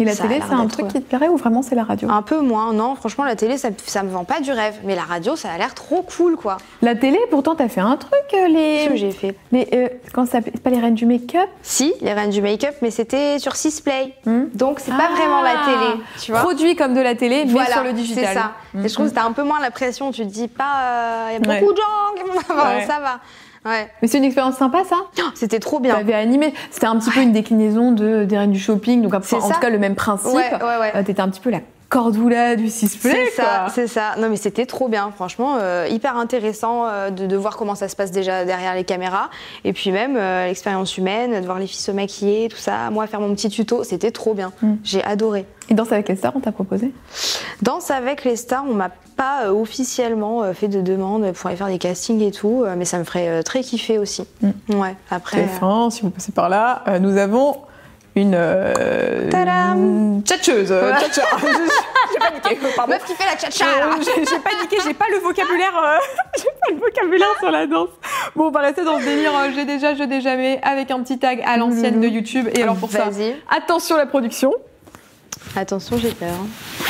Euh, 0.00 0.02
Et 0.02 0.04
la 0.06 0.12
ça 0.14 0.22
télé, 0.24 0.40
c'est 0.46 0.54
un 0.54 0.66
truc 0.66 0.86
ouais. 0.86 0.92
qui 0.92 1.00
te 1.02 1.08
plairait 1.08 1.28
ou 1.28 1.36
vraiment 1.36 1.62
c'est 1.62 1.74
la 1.74 1.84
radio? 1.84 2.08
Un 2.10 2.22
peu 2.22 2.40
moins, 2.40 2.72
non. 2.72 2.94
Franchement, 2.94 3.24
la 3.24 3.36
télé, 3.36 3.58
ça, 3.58 3.68
ça 3.86 4.02
me 4.02 4.10
vend 4.10 4.24
pas 4.24 4.40
du 4.40 4.52
rêve. 4.52 4.76
Mais 4.84 4.94
la 4.94 5.02
radio, 5.02 5.36
ça 5.36 5.50
a 5.50 5.58
l'air 5.58 5.74
trop 5.74 6.02
cool, 6.02 6.36
quoi. 6.36 6.56
La 6.82 6.94
télé, 6.94 7.18
pourtant, 7.30 7.54
t'as 7.54 7.68
fait 7.68 7.80
un 7.80 7.96
truc, 7.96 8.12
euh, 8.34 8.46
Qu'est-ce 8.46 8.86
que 8.88 8.92
les. 8.92 8.96
j'ai 8.98 9.10
fait 9.10 9.34
les 9.52 9.68
euh, 9.72 9.88
comment 10.12 10.26
ça 10.26 10.32
s'appelle 10.32 10.52
C'est 10.56 10.62
pas 10.62 10.70
les 10.70 10.80
reines 10.80 10.94
du 10.94 11.06
make-up? 11.06 11.48
Si, 11.62 11.92
les 12.00 12.12
reines 12.12 12.30
du 12.30 12.40
make-up, 12.42 12.74
mais 12.82 12.90
c'était 12.90 13.38
sur 13.38 13.56
Sisplay. 13.56 14.14
Hmm 14.26 14.44
Donc, 14.54 14.80
c'est 14.80 14.90
pas 14.92 15.08
Ah 15.10 15.14
vraiment 15.14 15.42
la 15.42 15.54
télé, 15.64 16.02
tu 16.20 16.30
vois. 16.32 16.40
Produit 16.40 16.76
comme 16.76 16.94
de 16.94 17.00
la 17.00 17.14
télé, 17.14 17.44
mais 17.44 17.52
Voilà, 17.52 17.72
sur 17.72 17.84
le 17.84 17.92
digital. 17.92 18.24
C'est 18.26 18.34
ça. 18.34 18.52
Et 18.84 18.88
je 18.88 18.94
trouve 18.94 19.08
que 19.10 19.14
t'as 19.14 19.24
un 19.24 19.32
peu 19.32 19.42
moins 19.42 19.60
la 19.60 19.70
pression. 19.70 20.10
Tu 20.12 20.22
te 20.26 20.30
dis 20.32 20.48
pas, 20.48 21.28
il 21.30 21.42
y 21.42 21.44
a 21.44 21.48
Ouais. 21.48 21.60
beaucoup 21.60 21.72
de 21.72 21.78
gens 21.78 22.14
qui 22.16 22.22
vont 22.30 22.38
avoir, 22.54 22.76
Ouais. 22.76 22.86
ça 22.86 23.00
va. 23.00 23.20
Ouais. 23.64 23.88
Mais 24.02 24.08
c'est 24.08 24.18
une 24.18 24.24
expérience 24.24 24.56
sympa, 24.56 24.82
ça 24.88 24.96
Oh, 25.18 25.22
C'était 25.34 25.58
trop 25.58 25.80
bien. 25.80 25.94
T'avais 25.94 26.14
animé. 26.14 26.54
C'était 26.70 26.86
un 26.86 26.96
petit 26.98 27.10
peu 27.10 27.20
une 27.20 27.32
déclinaison 27.32 27.92
de, 27.92 28.24
des 28.24 28.38
reines 28.38 28.52
du 28.52 28.58
shopping, 28.60 29.02
donc 29.02 29.14
en 29.14 29.22
ça. 29.22 29.36
tout 29.38 29.60
cas 29.60 29.70
le 29.70 29.78
même 29.78 29.94
principe. 29.94 30.34
Ouais, 30.34 30.52
ouais, 30.52 30.78
ouais. 30.80 30.92
Euh, 30.94 31.02
T'étais 31.02 31.20
un 31.22 31.28
petit 31.28 31.40
peu 31.40 31.50
la 31.50 31.60
cordoula 31.88 32.56
du 32.56 32.68
sisplay, 32.68 33.30
C'est 33.30 33.42
ça, 33.42 33.66
c'est 33.74 33.86
ça. 33.86 34.14
Non, 34.18 34.28
mais 34.28 34.36
c'était 34.36 34.66
trop 34.66 34.88
bien, 34.88 35.10
franchement, 35.14 35.56
euh, 35.58 35.86
hyper 35.90 36.16
intéressant 36.16 36.86
euh, 36.86 37.10
de, 37.10 37.26
de 37.26 37.36
voir 37.36 37.56
comment 37.56 37.74
ça 37.74 37.88
se 37.88 37.96
passe 37.96 38.10
déjà 38.10 38.44
derrière 38.44 38.74
les 38.74 38.84
caméras. 38.84 39.30
Et 39.64 39.72
puis 39.72 39.90
même 39.90 40.16
euh, 40.16 40.46
l'expérience 40.46 40.96
humaine, 40.98 41.40
de 41.40 41.46
voir 41.46 41.58
les 41.58 41.66
filles 41.66 41.80
se 41.80 41.90
maquiller, 41.90 42.48
tout 42.48 42.58
ça. 42.58 42.90
Moi, 42.90 43.06
faire 43.06 43.20
mon 43.20 43.34
petit 43.34 43.48
tuto, 43.48 43.84
c'était 43.84 44.10
trop 44.10 44.34
bien. 44.34 44.52
Mm. 44.60 44.74
J'ai 44.84 45.02
adoré. 45.02 45.46
Et 45.70 45.74
Danse 45.74 45.92
avec 45.92 46.08
les 46.08 46.16
stars, 46.16 46.32
on 46.34 46.40
t'a 46.40 46.52
proposé? 46.52 46.92
Danse 47.62 47.90
avec 47.90 48.24
les 48.24 48.36
stars, 48.36 48.64
on 48.68 48.74
m'a 48.74 48.90
pas 49.16 49.52
officiellement 49.52 50.54
fait 50.54 50.68
de 50.68 50.80
demande 50.80 51.32
pour 51.32 51.48
aller 51.48 51.56
faire 51.56 51.66
des 51.66 51.78
castings 51.78 52.22
et 52.22 52.30
tout, 52.30 52.64
mais 52.76 52.86
ça 52.86 52.98
me 52.98 53.04
ferait 53.04 53.42
très 53.42 53.60
kiffer 53.60 53.98
aussi. 53.98 54.24
Mm. 54.40 54.80
Ouais, 54.80 54.94
après. 55.10 55.44
TF1, 55.44 55.90
si 55.90 56.02
vous 56.02 56.10
passez 56.10 56.32
par 56.32 56.48
là, 56.48 56.84
nous 57.00 57.18
avons 57.18 57.56
une. 58.20 58.34
Euh, 58.34 59.30
tchatcheuse. 60.24 60.68
tchatcha. 60.68 61.22
j'ai 62.48 62.56
pardon. 62.76 62.92
Meuf 62.92 63.04
qui 63.04 63.14
fait 63.14 63.24
la 63.24 63.36
tcha 63.36 63.48
Euh, 63.64 63.92
j'ai 64.00 64.24
j'ai 64.24 64.38
pas 64.38 64.50
niqué, 64.60 64.76
j'ai 64.84 64.94
pas 64.94 65.06
le 65.10 65.18
vocabulaire, 65.18 65.72
euh, 65.76 65.96
j'ai 66.36 66.44
pas 66.44 66.70
le 66.72 66.76
vocabulaire 66.78 67.34
sur 67.38 67.50
la 67.50 67.66
danse. 67.66 67.88
Bon, 68.36 68.46
on 68.48 68.50
va 68.50 68.60
rester 68.60 68.84
dans 68.84 68.98
ce 68.98 69.04
délire. 69.04 69.32
euh, 69.36 69.50
j'ai 69.54 69.64
déjà, 69.64 69.94
je 69.94 70.02
n'ai 70.02 70.20
jamais, 70.20 70.60
avec 70.62 70.90
un 70.90 71.00
petit 71.02 71.18
tag 71.18 71.42
à 71.46 71.56
l'ancienne 71.56 72.00
de 72.00 72.08
YouTube. 72.08 72.48
Et 72.54 72.62
alors 72.62 72.76
pour 72.76 72.90
ça, 72.90 73.08
attention 73.50 73.96
la 73.96 74.06
production. 74.06 74.52
Attention, 75.56 75.98
j'ai 75.98 76.10
peur. 76.12 76.34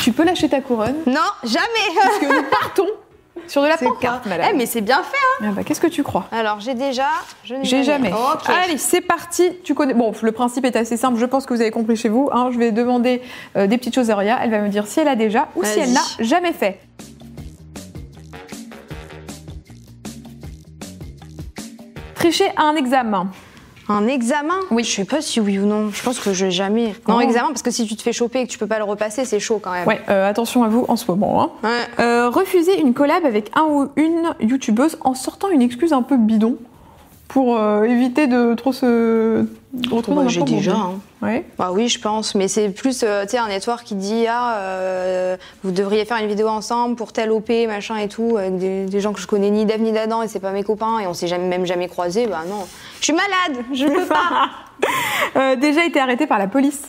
Tu 0.02 0.12
peux 0.12 0.24
lâcher 0.24 0.48
ta 0.48 0.60
couronne 0.60 0.96
Non, 1.06 1.20
jamais 1.44 1.94
parce 1.94 2.18
que 2.18 2.26
nous 2.26 2.42
partons 2.50 2.88
sur 3.50 3.62
de 3.62 3.66
la 3.68 3.76
C'est 3.76 3.84
quoi 3.86 3.94
pancarte, 3.94 4.22
Eh, 4.26 4.28
madame. 4.28 4.56
mais 4.56 4.66
c'est 4.66 4.80
bien 4.80 5.02
fait, 5.02 5.16
hein 5.42 5.46
Ah 5.48 5.52
bah, 5.52 5.64
Qu'est-ce 5.64 5.80
que 5.80 5.86
tu 5.86 6.02
crois? 6.02 6.26
Alors, 6.32 6.60
j'ai 6.60 6.74
déjà, 6.74 7.06
je 7.44 7.54
n'ai 7.54 7.64
J'ai 7.64 7.82
jamais. 7.84 8.12
Allez, 8.46 8.78
c'est 8.78 9.00
parti. 9.00 9.50
Tu 9.64 9.74
connais. 9.74 9.94
Bon, 9.94 10.12
le 10.22 10.32
principe 10.32 10.64
est 10.64 10.76
assez 10.76 10.96
simple. 10.96 11.18
Je 11.18 11.26
pense 11.26 11.46
que 11.46 11.54
vous 11.54 11.60
avez 11.60 11.70
compris 11.70 11.96
chez 11.96 12.08
vous. 12.08 12.28
hein. 12.32 12.50
Je 12.52 12.58
vais 12.58 12.72
demander 12.72 13.22
euh, 13.56 13.66
des 13.66 13.78
petites 13.78 13.94
choses 13.94 14.10
à 14.10 14.16
Ria. 14.16 14.38
Elle 14.42 14.50
va 14.50 14.60
me 14.60 14.68
dire 14.68 14.86
si 14.86 15.00
elle 15.00 15.08
a 15.08 15.16
déjà 15.16 15.48
ou 15.56 15.64
si 15.64 15.78
elle 15.80 15.92
n'a 15.92 16.00
jamais 16.20 16.52
fait. 16.52 16.80
Tricher 22.14 22.50
à 22.56 22.62
un 22.64 22.76
examen. 22.76 23.30
Un 23.88 24.06
examen? 24.06 24.54
Oui. 24.70 24.84
Je 24.84 24.90
sais 24.90 25.04
pas 25.04 25.20
si 25.22 25.40
oui 25.40 25.58
ou 25.58 25.66
non. 25.66 25.90
Je 25.90 26.02
pense 26.02 26.18
que 26.20 26.32
je 26.32 26.50
jamais. 26.50 26.94
Non, 27.08 27.16
Oh. 27.16 27.20
examen, 27.20 27.48
parce 27.48 27.62
que 27.62 27.70
si 27.70 27.86
tu 27.86 27.96
te 27.96 28.02
fais 28.02 28.12
choper 28.12 28.40
et 28.40 28.46
que 28.46 28.50
tu 28.52 28.58
peux 28.58 28.66
pas 28.66 28.78
le 28.78 28.84
repasser, 28.84 29.24
c'est 29.24 29.40
chaud 29.40 29.60
quand 29.62 29.72
même. 29.72 29.86
Ouais, 29.88 30.00
euh, 30.08 30.28
attention 30.28 30.62
à 30.64 30.68
vous 30.68 30.84
en 30.88 30.96
ce 30.96 31.10
moment. 31.10 31.42
hein. 31.42 31.50
Ouais. 31.64 32.04
Euh, 32.04 32.28
refuser 32.28 32.78
une 32.80 32.92
collab 32.94 33.24
avec 33.24 33.50
un 33.54 33.62
ou 33.64 33.88
une 33.96 34.34
youtubeuse 34.40 34.98
en 35.02 35.14
sortant 35.14 35.48
une 35.48 35.62
excuse 35.62 35.92
un 35.92 36.02
peu 36.02 36.16
bidon 36.16 36.56
pour 37.28 37.58
euh, 37.58 37.84
éviter 37.84 38.26
de 38.26 38.54
trop 38.54 38.72
se 38.72 39.44
un 39.74 40.28
j'ai 40.28 40.42
déjà. 40.42 40.74
hein. 40.74 41.00
Ouais. 41.20 41.44
Bah 41.58 41.70
oui, 41.72 41.88
je 41.88 42.00
pense. 42.00 42.34
Mais 42.34 42.48
c'est 42.48 42.68
plus, 42.70 43.02
euh, 43.02 43.24
tu 43.24 43.30
sais, 43.30 43.38
un 43.38 43.48
network 43.48 43.84
qui 43.84 43.94
dit 43.94 44.26
Ah, 44.28 44.56
euh, 44.56 45.36
vous 45.62 45.70
devriez 45.72 46.04
faire 46.04 46.16
une 46.18 46.26
vidéo 46.28 46.48
ensemble 46.48 46.96
pour 46.96 47.12
tel 47.12 47.30
OP, 47.30 47.50
machin 47.66 47.96
et 47.96 48.08
tout, 48.08 48.36
avec 48.38 48.56
des, 48.56 48.86
des 48.86 49.00
gens 49.00 49.12
que 49.12 49.20
je 49.20 49.26
connais 49.26 49.50
ni 49.50 49.66
d'Ève 49.66 49.82
ni 49.82 49.92
d'Adam 49.92 50.22
et 50.22 50.28
c'est 50.28 50.40
pas 50.40 50.52
mes 50.52 50.64
copains 50.64 51.00
et 51.00 51.06
on 51.06 51.14
s'est 51.14 51.26
jamais, 51.28 51.48
même 51.48 51.66
jamais 51.66 51.88
croisés. 51.88 52.26
Bah 52.26 52.44
non. 52.48 52.66
Je 53.00 53.04
suis 53.04 53.12
malade, 53.12 53.64
je 53.72 53.84
peux 53.86 54.06
pas. 54.06 54.48
Euh, 55.36 55.56
déjà 55.56 55.84
été 55.84 55.98
arrêté 56.00 56.26
par 56.28 56.38
la 56.38 56.46
police. 56.46 56.82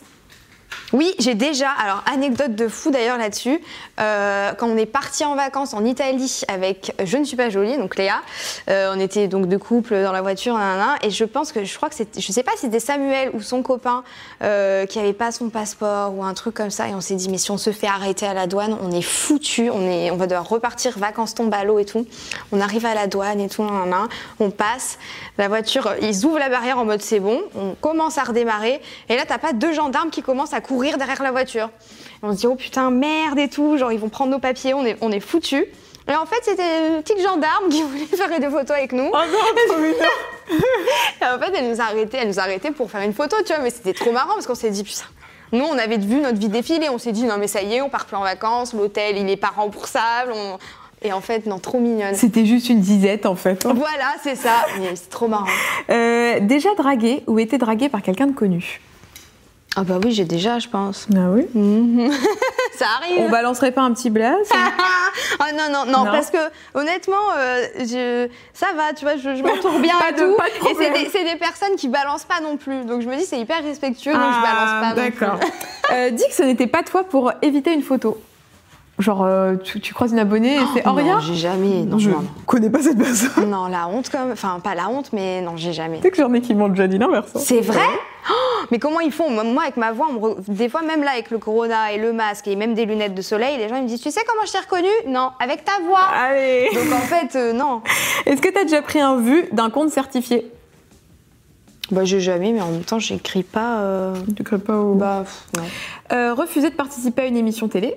Oui, 0.92 1.14
j'ai 1.20 1.36
déjà. 1.36 1.70
Alors, 1.70 2.04
anecdote 2.12 2.56
de 2.56 2.68
fou 2.68 2.90
d'ailleurs 2.90 3.18
là-dessus. 3.18 3.62
Euh, 4.00 4.54
quand 4.54 4.68
on 4.68 4.78
est 4.78 4.88
parti 4.88 5.24
en 5.24 5.36
vacances 5.36 5.74
en 5.74 5.86
Italie 5.86 6.42
avec 6.48 6.94
Je 7.04 7.18
ne 7.18 7.24
suis 7.24 7.38
pas 7.38 7.50
jolie, 7.50 7.78
donc 7.78 7.96
Léa, 7.96 8.22
euh, 8.70 8.94
on 8.96 9.00
était 9.00 9.28
donc 9.28 9.48
deux 9.48 9.60
couples 9.60 10.02
dans 10.02 10.12
la 10.12 10.22
voiture, 10.22 10.56
nanana, 10.56 10.96
et 11.04 11.12
je 11.12 11.26
pense 11.26 11.52
que 11.52 11.64
je 11.64 11.76
crois 11.76 11.90
que 11.90 11.96
c'était, 11.96 12.20
je 12.20 12.32
sais 12.32 12.44
pas 12.44 12.54
si 12.54 12.62
c'était 12.62 12.80
Samuel 12.80 13.30
ou 13.34 13.42
son 13.42 13.62
copain 13.62 14.04
euh, 14.42 14.86
qui 14.86 15.00
avait 15.00 15.14
pas 15.14 15.32
son 15.32 15.50
passeport 15.50 16.16
ou 16.16 16.24
un 16.24 16.34
truc 16.34 16.56
comme 16.56 16.72
ça, 16.72 16.88
et 16.88 16.96
on 16.96 17.02
s'est 17.02 17.16
dit 17.16 17.30
mais 17.30 17.38
si 17.38 17.52
on 17.52 17.58
se 17.58 17.72
fait 17.72 17.88
arrêter 17.88 18.26
à 18.26 18.34
la 18.34 18.48
douane, 18.48 18.76
on 18.82 18.92
est 18.92 19.02
foutu, 19.02 19.70
on 19.70 19.90
on 19.90 20.16
va 20.18 20.28
devoir 20.28 20.48
repartir 20.48 20.98
vacances 20.98 21.34
tombe 21.36 21.54
à 21.54 21.64
l'eau 21.64 21.80
et 21.80 21.86
tout. 21.86 22.06
On 22.52 22.62
arrive 22.62 22.86
à 22.86 22.94
la 22.94 23.08
douane 23.08 23.40
et 23.40 23.50
tout, 23.50 23.64
nanana, 23.64 24.08
on 24.40 24.50
passe, 24.50 24.98
la 25.40 25.48
voiture, 25.48 25.94
ils 26.02 26.26
ouvrent 26.26 26.38
la 26.40 26.50
barrière 26.50 26.78
en 26.78 26.86
mode 26.86 27.02
c'est 27.02 27.20
bon, 27.20 27.42
on 27.56 27.74
commence 27.76 28.18
à 28.18 28.24
redémarrer, 28.24 28.82
et 29.08 29.16
là 29.16 29.24
t'as 29.28 29.38
pas 29.38 29.54
deux 29.54 29.74
gendarmes 29.74 30.10
qui 30.12 30.22
commencent 30.22 30.54
à 30.54 30.62
courir 30.62 30.98
derrière 30.98 31.24
la 31.24 31.32
voiture. 31.32 31.70
Et 32.22 32.26
on 32.26 32.34
se 32.34 32.38
dit 32.40 32.48
oh 32.48 32.56
putain 32.56 32.92
merde 32.92 33.40
et 33.40 33.48
tout, 33.50 33.78
genre 33.78 33.92
ils 33.92 34.00
vont 34.00 34.10
prendre 34.10 34.32
nos 34.32 34.40
papiers, 34.40 34.74
on 34.74 34.86
est, 34.86 34.98
on 35.02 35.12
est 35.12 35.20
foutu. 35.22 35.66
Et 36.08 36.16
en 36.16 36.26
fait 36.26 36.40
c'était 36.44 36.90
une 36.90 37.02
petite 37.02 37.22
gendarme 37.22 37.70
qui 37.70 37.82
voulait 37.84 38.06
faire 38.06 38.40
des 38.40 38.50
photos 38.50 38.72
avec 38.72 38.92
nous. 38.92 39.10
Oh 39.14 39.18
non. 39.18 39.76
Et 41.22 41.26
en 41.26 41.40
fait 41.40 41.54
elle 41.56 41.70
nous 41.70 41.80
a 41.80 41.86
arrêtés, 41.86 42.18
elle 42.22 42.28
nous 42.28 42.40
a 42.40 42.44
arrêtés 42.44 42.72
pour 42.72 42.90
faire 42.92 43.02
une 43.02 43.14
photo, 43.14 43.38
tu 43.46 43.54
vois, 43.54 43.60
mais 43.64 43.70
c'était 43.70 43.94
trop 43.94 44.12
marrant 44.12 44.34
parce 44.34 44.48
qu'on 44.48 44.56
s'est 44.56 44.72
dit 44.72 44.84
putain. 44.84 45.06
Nous, 45.52 45.66
on 45.66 45.78
avait 45.80 45.98
vu 45.98 46.18
notre 46.22 46.38
vie 46.38 46.48
défiler, 46.48 46.90
on 46.90 47.00
s'est 47.00 47.12
dit 47.12 47.24
non 47.24 47.38
mais 47.40 47.48
ça 47.48 47.62
y 47.64 47.74
est, 47.76 47.82
on 47.82 47.90
part 47.90 48.06
plus 48.06 48.16
en 48.18 48.22
vacances, 48.22 48.74
l'hôtel 48.74 49.18
il 49.18 49.28
est 49.30 49.36
pas 49.38 49.52
remboursable. 49.56 50.32
on- 50.36 50.58
Et 51.02 51.14
en 51.14 51.22
fait, 51.22 51.46
non, 51.46 51.60
trop 51.60 51.80
mignonne. 51.80 52.14
C'était 52.16 52.46
juste 52.46 52.70
une 52.70 52.82
disette 52.82 53.26
en 53.26 53.36
fait. 53.36 53.64
Voilà, 53.66 54.16
c'est 54.22 54.36
ça. 54.36 54.66
C'est 54.96 55.10
trop 55.10 55.28
marrant. 55.28 55.46
Euh, 55.90 56.40
déjà 56.42 56.74
dragué 56.76 57.24
ou 57.28 57.40
été 57.40 57.58
dragué 57.58 57.88
par 57.90 58.02
quelqu'un 58.02 58.28
de 58.28 58.34
connu? 58.34 58.82
Ah 59.76 59.84
bah 59.84 60.00
oui, 60.04 60.12
j'ai 60.12 60.26
déjà, 60.26 60.60
je 60.60 60.68
pense. 60.68 61.08
Ah 61.16 61.30
oui? 61.30 61.46
Ça 62.76 62.86
arrive. 63.00 63.18
On 63.20 63.30
balancerait 63.30 63.72
pas 63.72 63.82
un 63.82 63.94
petit 63.94 64.10
blast? 64.10 64.52
Ah 65.40 65.52
non, 65.54 65.72
non, 65.72 65.86
non, 65.86 66.06
Non? 66.06 66.12
parce 66.12 66.32
que 66.32 66.38
honnêtement, 66.74 67.16
euh, 67.38 67.66
je, 67.80 68.28
ça 68.54 68.68
va, 68.76 68.94
tu 68.94 69.06
vois, 69.06 69.16
je, 69.18 69.36
je 69.36 69.44
m'entoure 69.44 69.80
bien 69.80 69.94
de- 70.12 70.18
tout. 70.18 70.68
et 70.70 70.76
c'est 70.78 71.24
des, 71.24 71.32
des 71.34 71.36
personnes 71.38 71.76
qui 71.78 71.88
balancent 71.88 72.24
pas 72.26 72.42
non 72.42 72.58
plus. 72.58 72.84
Donc 72.86 73.02
je 73.02 73.08
me 73.08 73.16
dis, 73.16 73.26
c'est 73.26 73.40
hyper 73.40 73.64
respectueux, 73.64 74.14
donc 74.14 74.22
je 74.22 74.42
balance 74.42 74.70
pas 74.70 74.82
non 74.82 74.92
Ah, 74.92 74.94
D'accord. 74.96 75.40
Euh, 75.92 76.12
dis 76.12 76.24
que 76.28 76.36
ce 76.36 76.44
n'était 76.44 76.68
pas 76.68 76.84
toi 76.84 77.04
pour 77.04 77.32
éviter 77.42 77.74
une 77.74 77.82
photo. 77.82 78.22
Genre, 79.00 79.24
euh, 79.24 79.56
tu, 79.56 79.80
tu 79.80 79.94
croises 79.94 80.12
une 80.12 80.20
abonnée 80.20 80.56
et 80.56 80.60
c'est 80.74 80.84
Oh, 80.86 80.90
Auria 80.90 81.14
non, 81.16 81.20
j'ai 81.22 81.36
jamais. 81.36 81.84
Non, 81.86 81.98
Je 81.98 82.10
non, 82.10 82.24
connais 82.46 82.70
pas 82.70 82.82
cette 82.82 82.98
personne. 82.98 83.50
non, 83.50 83.68
la 83.68 83.88
honte 83.88 84.10
comme. 84.10 84.32
Enfin, 84.34 84.60
pas 84.62 84.76
la 84.76 84.90
honte, 84.90 85.12
mais 85.14 85.42
non, 85.42 85.54
j'ai 85.56 85.72
jamais. 85.72 85.98
Tu 85.98 86.04
sais 86.04 86.12
que 86.12 86.18
j'en 86.18 86.34
ai 86.34 86.42
qui 86.42 86.54
m'ont 86.54 86.68
déjà 86.68 86.86
dit 86.88 86.98
l'inverse. 86.98 87.32
hein. 87.34 87.40
C'est 87.42 87.62
vrai 87.62 87.80
Oh, 88.30 88.34
Mais 88.70 88.78
comment 88.78 89.00
ils 89.00 89.14
font? 89.14 89.30
Moi, 89.30 89.64
avec 89.64 89.78
ma 89.78 89.94
voix, 89.94 90.08
on 90.10 90.14
me 90.14 90.20
re- 90.20 90.36
des 90.50 90.68
fois, 90.68 90.82
même 90.82 91.02
là, 91.02 91.12
avec 91.12 91.32
le 91.32 91.38
corona 91.38 91.94
et 91.94 91.98
le 91.98 92.12
masque 92.12 92.48
et 92.50 92.58
même 92.58 92.74
des 92.74 92.86
lunettes 92.86 93.16
de 93.16 93.22
soleil, 93.22 93.58
les 93.58 93.70
gens 93.70 93.78
ils 93.78 93.84
me 93.84 93.88
disent 93.88 94.02
Tu 94.02 94.12
sais 94.12 94.20
comment 94.28 94.46
je 94.46 94.52
t'ai 94.52 94.58
reconnu 94.60 94.90
Non, 95.08 95.32
avec 95.40 95.64
ta 95.64 95.80
voix. 95.88 96.04
Allez 96.14 96.68
Donc 96.74 96.92
en 96.94 97.00
fait, 97.00 97.38
euh, 97.38 97.54
non. 97.54 97.82
Est-ce 98.26 98.42
que 98.42 98.50
t'as 98.50 98.64
déjà 98.64 98.82
pris 98.82 99.00
un 99.00 99.16
vu 99.16 99.46
d'un 99.54 99.70
compte 99.70 99.92
certifié? 99.92 100.52
Bah, 101.92 102.04
j'ai 102.04 102.20
jamais, 102.20 102.52
mais 102.52 102.62
en 102.62 102.68
même 102.70 102.84
temps, 102.84 103.00
j'écris 103.00 103.44
pas. 103.44 103.80
euh, 103.80 104.14
Tu 104.36 104.44
crées 104.44 104.60
pas 104.60 104.78
au... 104.78 104.94
Bah, 104.94 105.24
pff, 105.24 105.44
non. 105.58 105.64
Euh, 106.16 106.34
refuser 106.36 106.70
de 106.70 106.76
participer 106.76 107.24
à 107.24 107.26
une 107.26 107.38
émission 107.38 107.68
télé? 107.68 107.96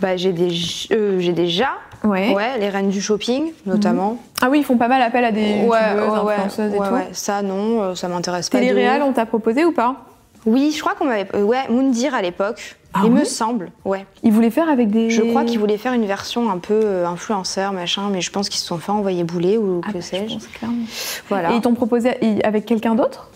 Bah, 0.00 0.16
j'ai 0.16 0.32
des... 0.32 0.50
euh, 0.92 1.18
j'ai 1.20 1.32
déjà. 1.32 1.70
Ouais. 2.04 2.34
Ouais, 2.34 2.58
les 2.58 2.68
reines 2.68 2.90
du 2.90 3.00
shopping, 3.00 3.52
notamment. 3.64 4.18
Ah 4.40 4.48
oui, 4.50 4.58
ils 4.58 4.64
font 4.64 4.76
pas 4.76 4.88
mal 4.88 5.00
appel 5.02 5.24
à 5.24 5.30
des 5.32 5.64
Ouais, 5.66 5.78
influenceuses 5.78 6.74
et 6.74 6.76
tout. 6.78 6.84
Ça, 7.12 7.42
non, 7.42 7.80
euh, 7.82 7.94
ça 7.94 8.08
m'intéresse 8.08 8.50
pas. 8.50 8.58
Télé-réal, 8.58 9.02
ouf. 9.02 9.08
on 9.08 9.12
t'a 9.12 9.24
proposé 9.26 9.64
ou 9.64 9.70
pas? 9.72 9.96
Oui, 10.44 10.72
je 10.76 10.80
crois 10.80 10.94
qu'on 10.94 11.04
m'avait. 11.04 11.28
euh, 11.34 11.44
ouais, 11.44 11.68
Moundir 11.70 12.14
à 12.14 12.20
l'époque. 12.22 12.76
Ah 12.94 13.02
Il 13.04 13.12
oui 13.12 13.20
me 13.20 13.24
semble, 13.24 13.70
ouais. 13.86 14.04
Ils 14.22 14.32
voulaient 14.32 14.50
faire 14.50 14.68
avec 14.68 14.90
des... 14.90 15.08
Je 15.08 15.22
crois 15.22 15.44
qu'ils 15.44 15.58
voulaient 15.58 15.78
faire 15.78 15.94
une 15.94 16.04
version 16.04 16.50
un 16.50 16.58
peu 16.58 16.78
euh, 16.84 17.06
influenceur, 17.06 17.72
machin, 17.72 18.10
mais 18.10 18.20
je 18.20 18.30
pense 18.30 18.50
qu'ils 18.50 18.60
se 18.60 18.66
sont 18.66 18.76
fait 18.76 18.92
envoyer 18.92 19.24
bouler 19.24 19.56
ou 19.56 19.80
Ah 19.82 19.88
que 19.88 19.94
bah, 19.98 20.02
sais-je. 20.02 20.34
je. 20.34 20.66
Voilà. 21.30 21.52
Et 21.52 21.54
ils 21.56 21.60
t'ont 21.62 21.72
proposé 21.72 22.10
i- 22.20 22.42
avec 22.42 22.66
quelqu'un 22.66 22.94
d'autre? 22.94 23.30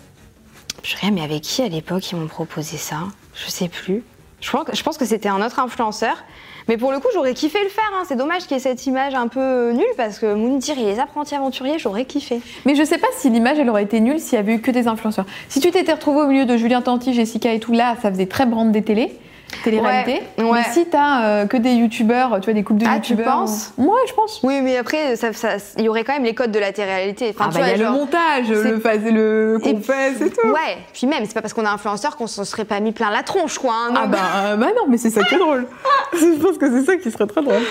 Purée, 0.83 1.09
mais 1.09 1.21
avec 1.23 1.41
qui 1.41 1.63
à 1.63 1.69
l'époque 1.69 2.11
ils 2.11 2.17
m'ont 2.17 2.27
proposé 2.27 2.77
ça? 2.77 2.97
Je 3.33 3.49
sais 3.49 3.67
plus. 3.67 4.03
Je 4.41 4.83
pense 4.83 4.97
que, 4.97 5.05
c'était 5.05 5.29
un 5.29 5.43
autre 5.43 5.59
influenceur. 5.59 6.23
Mais 6.67 6.77
pour 6.77 6.91
le 6.91 6.99
coup, 6.99 7.07
j'aurais 7.13 7.33
kiffé 7.33 7.59
le 7.63 7.69
faire. 7.69 7.89
hein. 7.95 8.03
C'est 8.07 8.17
dommage 8.17 8.43
qu'il 8.43 8.51
y 8.51 8.55
ait 8.57 8.59
cette 8.59 8.85
image 8.85 9.15
un 9.15 9.27
peu 9.29 9.39
euh, 9.39 9.71
nulle 9.71 9.85
parce 9.95 10.19
que 10.19 10.33
Moundir 10.33 10.77
et 10.77 10.83
les 10.83 10.99
apprentis 10.99 11.33
aventuriers, 11.33 11.79
j'aurais 11.79 12.03
kiffé. 12.05 12.41
Mais 12.65 12.75
je 12.75 12.83
sais 12.83 12.97
pas 12.97 13.07
si 13.15 13.29
l'image 13.29 13.57
elle 13.57 13.69
aurait 13.69 13.83
été 13.83 13.99
nulle 14.01 14.19
s'il 14.19 14.33
y 14.33 14.37
avait 14.37 14.55
eu 14.55 14.61
que 14.61 14.69
des 14.71 14.87
influenceurs. 14.87 15.25
Si 15.47 15.61
tu 15.61 15.71
t'étais 15.71 15.93
retrouvé 15.93 16.21
au 16.21 16.27
milieu 16.27 16.45
de 16.45 16.57
Julien 16.57 16.81
Tanti, 16.81 17.13
Jessica 17.13 17.53
et 17.53 17.59
tout, 17.59 17.71
là, 17.71 17.95
ça 18.01 18.11
faisait 18.11 18.25
très 18.25 18.45
brand 18.45 18.69
des 18.71 18.81
télé, 18.81 19.17
télé-réalité. 19.63 20.21
Ouais, 20.37 20.43
ouais. 20.43 20.61
Mais 20.65 20.73
si 20.73 20.85
t'as 20.85 21.23
euh, 21.25 21.45
que 21.47 21.57
des 21.57 21.73
youtubeurs, 21.73 22.39
tu 22.39 22.45
vois, 22.45 22.53
des 22.53 22.63
couples 22.63 22.81
de 22.81 22.85
Ah, 22.89 22.99
tu 22.99 23.11
youtubeurs. 23.13 23.33
penses? 23.39 23.73
Ouais, 23.77 23.99
je 24.07 24.13
pense. 24.13 24.39
Oui, 24.43 24.61
mais 24.61 24.77
après, 24.77 25.15
ça- 25.15 25.33
ça- 25.33 25.57
il 25.77 25.83
y 25.85 25.89
aurait 25.89 26.03
quand 26.03 26.13
même 26.13 26.23
les 26.23 26.33
codes 26.35 26.51
de 26.51 26.59
la 26.59 26.71
télé-réalité. 26.71 27.33
Enfin, 27.35 27.45
Ah 27.49 27.53
tu 27.53 27.59
bah, 27.59 27.67
il 27.73 27.79
y 27.79 27.83
a 27.83 27.89
le 27.89 27.91
montage, 27.93 28.49
le, 28.49 28.79
phase- 28.79 29.03
le 29.03 29.57
Et 29.63 29.75
fait, 29.77 30.13
c'est 30.17 30.29
tout. 30.29 30.47
Ouais, 30.47 30.77
puis 30.93 31.07
même, 31.07 31.25
c'est 31.25 31.33
pas 31.33 31.41
parce 31.41 31.53
qu'on 31.53 31.63
est 31.63 31.67
influenceur 31.67 32.17
qu'on 32.17 32.27
se 32.27 32.43
serait 32.43 32.65
pas 32.65 32.79
mis 32.79 32.91
plein 32.91 33.09
la 33.11 33.23
tronche, 33.23 33.57
quoi. 33.59 33.73
hein, 33.73 33.93
Ah 33.95 34.07
bah, 34.07 34.17
euh, 34.35 34.55
bah 34.57 34.67
non, 34.75 34.83
mais 34.89 34.97
c'est 34.97 35.09
ça 35.09 35.23
qui 35.23 35.35
est 35.35 35.39
drôle. 35.39 35.65
je 36.13 36.39
pense 36.41 36.57
que 36.57 36.69
c'est 36.69 36.85
ça 36.85 36.97
qui 36.97 37.09
serait 37.11 37.27
très 37.27 37.41
drôle. 37.41 37.61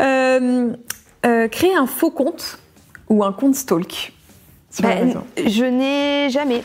Euh, 0.00 0.68
euh, 1.26 1.48
créer 1.48 1.74
un 1.74 1.86
faux 1.86 2.10
compte 2.10 2.58
ou 3.08 3.22
un 3.24 3.32
compte 3.32 3.54
stalk 3.54 4.12
Bah, 4.82 4.88
je 5.46 5.64
n'ai 5.64 6.30
jamais. 6.30 6.62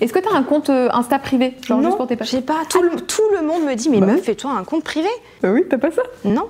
Est-ce 0.00 0.12
que 0.12 0.18
t'as 0.18 0.34
un 0.34 0.42
compte 0.42 0.70
euh, 0.70 0.88
Insta 0.92 1.18
privé 1.18 1.54
Genre 1.66 1.78
non, 1.78 1.84
juste 1.86 1.96
pour 1.96 2.06
tes 2.06 2.16
pages 2.16 2.30
j'ai 2.30 2.40
pas. 2.40 2.60
Tout, 2.68 2.82
le, 2.82 2.90
tout 3.00 3.22
le 3.38 3.46
monde 3.46 3.62
me 3.64 3.74
dit, 3.74 3.88
mais 3.90 4.00
Bah 4.00 4.06
meuf, 4.06 4.22
fais-toi 4.22 4.50
un 4.52 4.64
compte 4.64 4.84
privé. 4.84 5.08
Bah 5.42 5.50
oui, 5.52 5.64
t'as 5.68 5.78
pas 5.78 5.90
ça? 5.90 6.02
Non. 6.24 6.48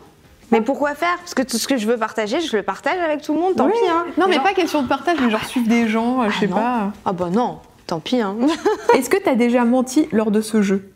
Mais 0.50 0.60
pourquoi 0.60 0.94
faire? 0.94 1.16
Parce 1.18 1.32
que 1.34 1.42
tout 1.42 1.56
ce 1.56 1.66
que 1.66 1.76
je 1.78 1.86
veux 1.86 1.96
partager, 1.96 2.40
je 2.40 2.54
le 2.56 2.62
partage 2.62 2.98
avec 2.98 3.22
tout 3.22 3.32
le 3.32 3.40
monde, 3.40 3.56
tant 3.56 3.66
Oui. 3.66 3.72
pis. 3.72 3.88
Hein. 3.88 4.04
Non, 4.18 4.26
mais 4.28 4.34
Genre- 4.34 4.42
pas 4.42 4.52
question 4.52 4.82
de 4.82 4.88
partage, 4.88 5.16
mais 5.20 5.30
genre 5.30 5.44
suivre 5.44 5.66
des 5.68 5.88
gens, 5.88 6.22
euh, 6.22 6.28
je 6.28 6.34
Ah 6.36 6.40
sais 6.40 6.46
non. 6.46 6.56
pas. 6.56 6.92
Ah 7.06 7.12
bah 7.12 7.28
non, 7.32 7.58
tant 7.86 8.00
pis. 8.00 8.20
Hein. 8.20 8.36
Est-ce 8.94 9.08
que 9.08 9.16
t'as 9.16 9.34
déjà 9.34 9.64
menti 9.64 10.08
lors 10.12 10.30
de 10.30 10.40
ce 10.42 10.60
jeu? 10.60 10.88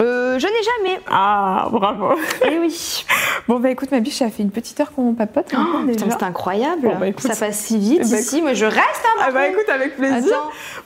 Euh, 0.00 0.38
je 0.38 0.46
n'ai 0.46 0.52
jamais. 0.88 1.00
Ah, 1.10 1.68
bravo. 1.70 2.14
Eh 2.46 2.58
oui. 2.58 3.04
Bon, 3.46 3.60
bah 3.60 3.68
écoute, 3.68 3.90
ma 3.90 4.00
biche, 4.00 4.14
ça 4.16 4.30
fait 4.30 4.42
une 4.42 4.50
petite 4.50 4.80
heure 4.80 4.90
qu'on 4.92 5.12
papote. 5.12 5.52
Oh, 5.54 5.86
c'est 5.86 6.22
incroyable. 6.22 6.88
Bon, 6.88 6.96
bah, 6.98 7.08
écoute. 7.08 7.20
ça 7.30 7.36
passe 7.36 7.58
si 7.58 7.76
vite 7.78 8.00
Eh 8.06 8.10
bah, 8.10 8.18
ici. 8.18 8.40
Moi, 8.40 8.54
je 8.54 8.64
reste. 8.64 8.78
Hein, 9.04 9.20
Ah 9.20 9.30
bah 9.32 9.46
écoute, 9.48 9.68
avec 9.68 9.96
plaisir. 9.96 10.34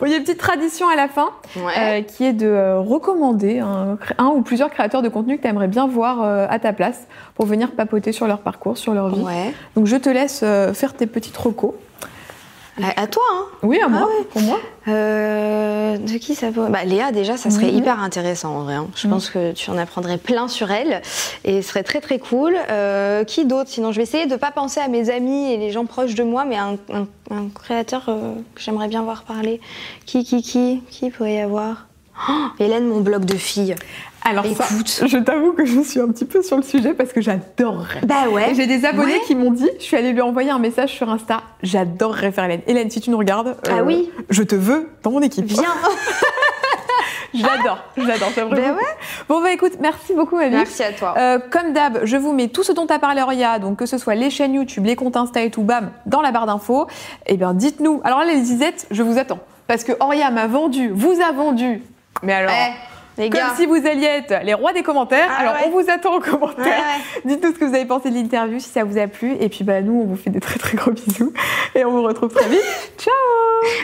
Bon, 0.01 0.07
il 0.07 0.11
y 0.11 0.15
a 0.15 0.17
une 0.17 0.25
petite 0.25 0.39
tradition 0.41 0.89
à 0.89 0.97
la 0.97 1.07
fin. 1.07 1.29
Ouais. 1.55 1.73
euh, 1.79 2.03
qui 2.03 2.25
est 2.25 2.33
de 2.33 2.49
euh, 2.49 2.81
recommander 2.81 3.61
un, 3.61 4.27
ou 4.27 4.43
plusieurs 4.43 4.71
créateurs 4.71 5.03
de 5.03 5.09
contenu 5.09 5.37
que 5.37 5.43
tu 5.43 5.49
aimerais 5.49 5.69
bien 5.69 5.87
voir 5.87 6.21
à 6.23 6.59
ta 6.59 6.73
place 6.73 7.07
pour 7.37 7.47
venir 7.47 7.71
papoter 7.71 8.11
sur 8.11 8.27
leur 8.27 8.41
parcours, 8.41 8.77
sur 8.77 8.93
leur 8.93 9.09
vie. 9.09 9.23
Ouais. 9.23 9.55
Donc 9.77 9.87
je 9.87 9.97
te 9.97 10.09
laisse 10.09 10.41
faire 10.75 10.95
tes 10.95 11.07
petites 11.07 11.37
recos. 11.37 11.75
À, 12.83 13.03
à 13.03 13.07
toi, 13.07 13.23
hein. 13.35 13.45
Oui, 13.63 13.79
à 13.81 13.89
moi, 13.89 14.07
ouais. 14.07 14.25
pour 14.31 14.41
moi. 14.43 14.59
Euh, 14.87 15.97
de 15.99 16.19
qui 16.19 16.35
ça 16.35 16.51
peut 16.51 16.67
bah, 16.69 16.85
Léa, 16.85 17.13
déjà, 17.13 17.37
ça 17.37 17.51
serait 17.51 17.71
Mhm. 17.71 17.79
hyper 17.79 18.01
intéressant 18.03 18.55
en 18.57 18.63
vrai. 18.63 18.75
hein. 18.75 18.87
Je 18.95 19.07
Mhm. 19.07 19.13
pense 19.13 19.31
que 19.31 19.53
tu 19.53 19.71
en 19.71 19.79
apprendrais 19.79 20.19
plein 20.19 20.49
sur 20.49 20.71
elle 20.71 21.03
et 21.45 21.61
ce 21.63 21.69
serait 21.69 21.83
très 21.83 22.01
très 22.01 22.19
cool. 22.19 22.57
Euh, 22.71 23.25
qui 23.25 23.45
d'autre? 23.45 23.69
Sinon, 23.71 23.93
je 23.93 23.97
vais 23.99 24.05
essayer 24.05 24.27
de 24.27 24.37
pas 24.37 24.51
penser 24.51 24.81
à 24.81 24.89
mes 24.89 25.11
amis 25.11 25.53
et 25.53 25.57
les 25.57 25.71
gens 25.71 25.87
proches 25.87 26.15
de 26.15 26.23
moi, 26.23 26.45
mais 26.45 26.57
un, 26.57 26.77
un- 26.93 27.07
un 27.31 27.49
créateur 27.55 28.05
euh, 28.09 28.35
que 28.55 28.61
j'aimerais 28.61 28.89
bien 28.89 29.03
voir 29.03 29.23
parler. 29.25 29.61
Qui, 30.07 30.25
qui, 30.25 30.43
qui 30.43 30.83
Qui 30.91 31.11
pourrait 31.11 31.35
y 31.35 31.41
avoir? 31.41 31.87
Oh, 32.29 32.33
Hélène, 32.59 32.89
mon 32.89 33.01
blog 33.01 33.25
de 33.25 33.35
filles. 33.37 33.77
Alors 34.25 34.45
ça, 34.45 34.65
Écoute. 34.71 35.05
je 35.07 35.17
t'avoue 35.19 35.53
que 35.53 35.65
je 35.65 35.81
suis 35.81 36.01
un 36.01 36.09
petit 36.09 36.25
peu 36.25 36.43
sur 36.43 36.57
le 36.57 36.63
sujet 36.63 36.93
parce 36.93 37.13
que 37.13 37.21
j'adorerais. 37.21 38.01
Bah 38.05 38.29
ouais. 38.31 38.53
J'ai 38.55 38.67
des 38.67 38.85
abonnés 38.85 39.15
Ouais. 39.15 39.21
qui 39.27 39.35
m'ont 39.35 39.53
dit, 39.53 39.69
je 39.79 39.85
suis 39.85 39.97
allée 39.97 40.13
lui 40.13 40.21
envoyer 40.21 40.51
un 40.51 40.59
message 40.59 40.91
sur 40.95 41.09
Insta, 41.09 41.41
j'adorerais 41.63 42.33
faire 42.33 42.45
Hélène. 42.45 42.61
Hélène, 42.67 42.91
si 42.91 43.01
tu 43.01 43.11
nous 43.11 43.17
regardes, 43.19 43.49
euh, 43.49 43.71
Ah 43.79 43.83
oui. 43.85 44.11
je 44.29 44.43
te 44.43 44.55
veux 44.55 44.91
dans 45.03 45.13
mon 45.13 45.21
équipe. 45.23 45.47
Viens. 45.47 45.63
J'adore, 47.35 47.79
j'adore, 47.97 48.31
j'aimerais 48.35 48.57
Ben 48.57 48.71
beaucoup. 48.73 48.85
Bon 49.29 49.43
bah 49.43 49.53
écoute, 49.53 49.73
merci 49.81 50.15
beaucoup 50.15 50.37
ma 50.37 50.49
vie. 50.49 50.57
Merci 50.57 50.83
à 50.83 50.93
toi. 50.93 51.15
Euh, 51.19 51.39
comme 51.51 51.75
d'hab, 51.75 52.01
je 52.05 52.17
vous 52.17 52.33
mets 52.33 52.49
tout 52.49 52.63
ce 52.63 52.73
dont 52.73 52.87
a 52.87 52.99
parlé 52.99 53.21
Auria, 53.21 53.59
donc 53.59 53.79
que 53.79 53.85
ce 53.87 53.99
soit 53.99 54.15
les 54.15 54.31
chaînes 54.31 54.55
YouTube, 54.55 54.87
les 54.87 54.97
comptes 54.97 55.17
Insta 55.17 55.43
et 55.43 55.51
tout, 55.51 55.63
bam, 55.63 55.91
dans 56.07 56.23
la 56.23 56.33
barre 56.33 56.47
d'infos. 56.47 56.87
Et 57.27 57.37
bien 57.37 57.53
dites-nous. 57.53 58.01
Alors 58.03 58.21
là, 58.21 58.25
les 58.25 58.43
Zizettes, 58.43 58.87
je 58.91 59.03
vous 59.03 59.19
attends. 59.19 59.41
Parce 59.67 59.85
que 59.85 59.93
Auria 60.01 60.31
m'a 60.31 60.47
vendu, 60.47 60.89
vous 60.89 61.17
a 61.21 61.31
vendu. 61.33 61.83
Mais 62.23 62.33
alors, 62.33 62.51
Eh, 62.51 62.73
les 63.19 63.31
comme 63.31 63.57
si 63.57 63.67
vous 63.67 63.75
alliez 63.75 64.05
être 64.05 64.45
les 64.45 64.55
rois 64.55 64.73
des 64.73 64.83
commentaires. 64.83 65.29
Ah 65.31 65.41
alors 65.41 65.55
ouais. 65.55 65.61
on 65.67 65.71
vous 65.71 65.91
attend 65.91 66.17
en 66.17 66.21
commentaire. 66.21 66.65
Ouais, 66.65 66.71
ouais. 66.71 67.23
Dites-nous 67.25 67.53
ce 67.53 67.59
que 67.59 67.65
vous 67.65 67.75
avez 67.75 67.85
pensé 67.85 68.11
de 68.11 68.15
l'interview, 68.15 68.59
si 68.59 68.69
ça 68.69 68.85
vous 68.85 68.99
a 68.99 69.07
plu. 69.07 69.37
Et 69.41 69.49
puis 69.49 69.65
bah 69.65 69.83
nous, 69.83 70.01
on 70.01 70.05
vous 70.05 70.17
fait 70.17 70.31
des 70.31 70.41
très 70.41 70.59
très 70.59 70.77
gros 70.77 70.93
bisous. 70.93 71.33
Et 71.75 71.85
on 71.85 71.91
vous 71.91 72.03
retrouve 72.03 72.33
très 72.33 72.49
vite. 72.49 72.61
Ciao 72.99 73.15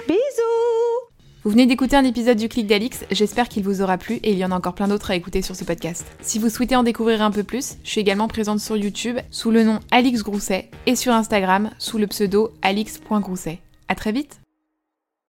Bisous. 0.09 1.05
Vous 1.45 1.51
venez 1.51 1.67
d'écouter 1.67 1.95
un 1.95 2.05
épisode 2.05 2.39
du 2.39 2.49
Clic 2.49 2.67
d'Alix, 2.67 3.05
j'espère 3.11 3.51
qu'il 3.51 3.65
vous 3.65 3.83
aura 3.83 3.99
plu 3.99 4.15
et 4.15 4.33
il 4.33 4.39
y 4.39 4.47
en 4.47 4.51
a 4.51 4.57
encore 4.57 4.73
plein 4.73 4.89
d'autres 4.89 5.11
à 5.11 5.15
écouter 5.15 5.43
sur 5.43 5.55
ce 5.55 5.65
podcast. 5.65 6.07
Si 6.23 6.39
vous 6.39 6.49
souhaitez 6.49 6.75
en 6.75 6.83
découvrir 6.83 7.21
un 7.21 7.31
peu 7.31 7.43
plus, 7.43 7.75
je 7.85 7.91
suis 7.91 8.01
également 8.01 8.29
présente 8.29 8.61
sur 8.61 8.79
YouTube 8.79 9.19
sous 9.31 9.51
le 9.51 9.63
nom 9.63 9.81
Alix 9.91 10.23
Grousset 10.23 10.71
et 10.87 10.97
sur 10.97 11.13
Instagram 11.13 11.69
sous 11.79 11.99
le 11.99 12.07
pseudo 12.07 12.51
alix.grousset. 12.63 13.59
À 13.89 13.95
très 13.95 14.13
vite 14.13 14.44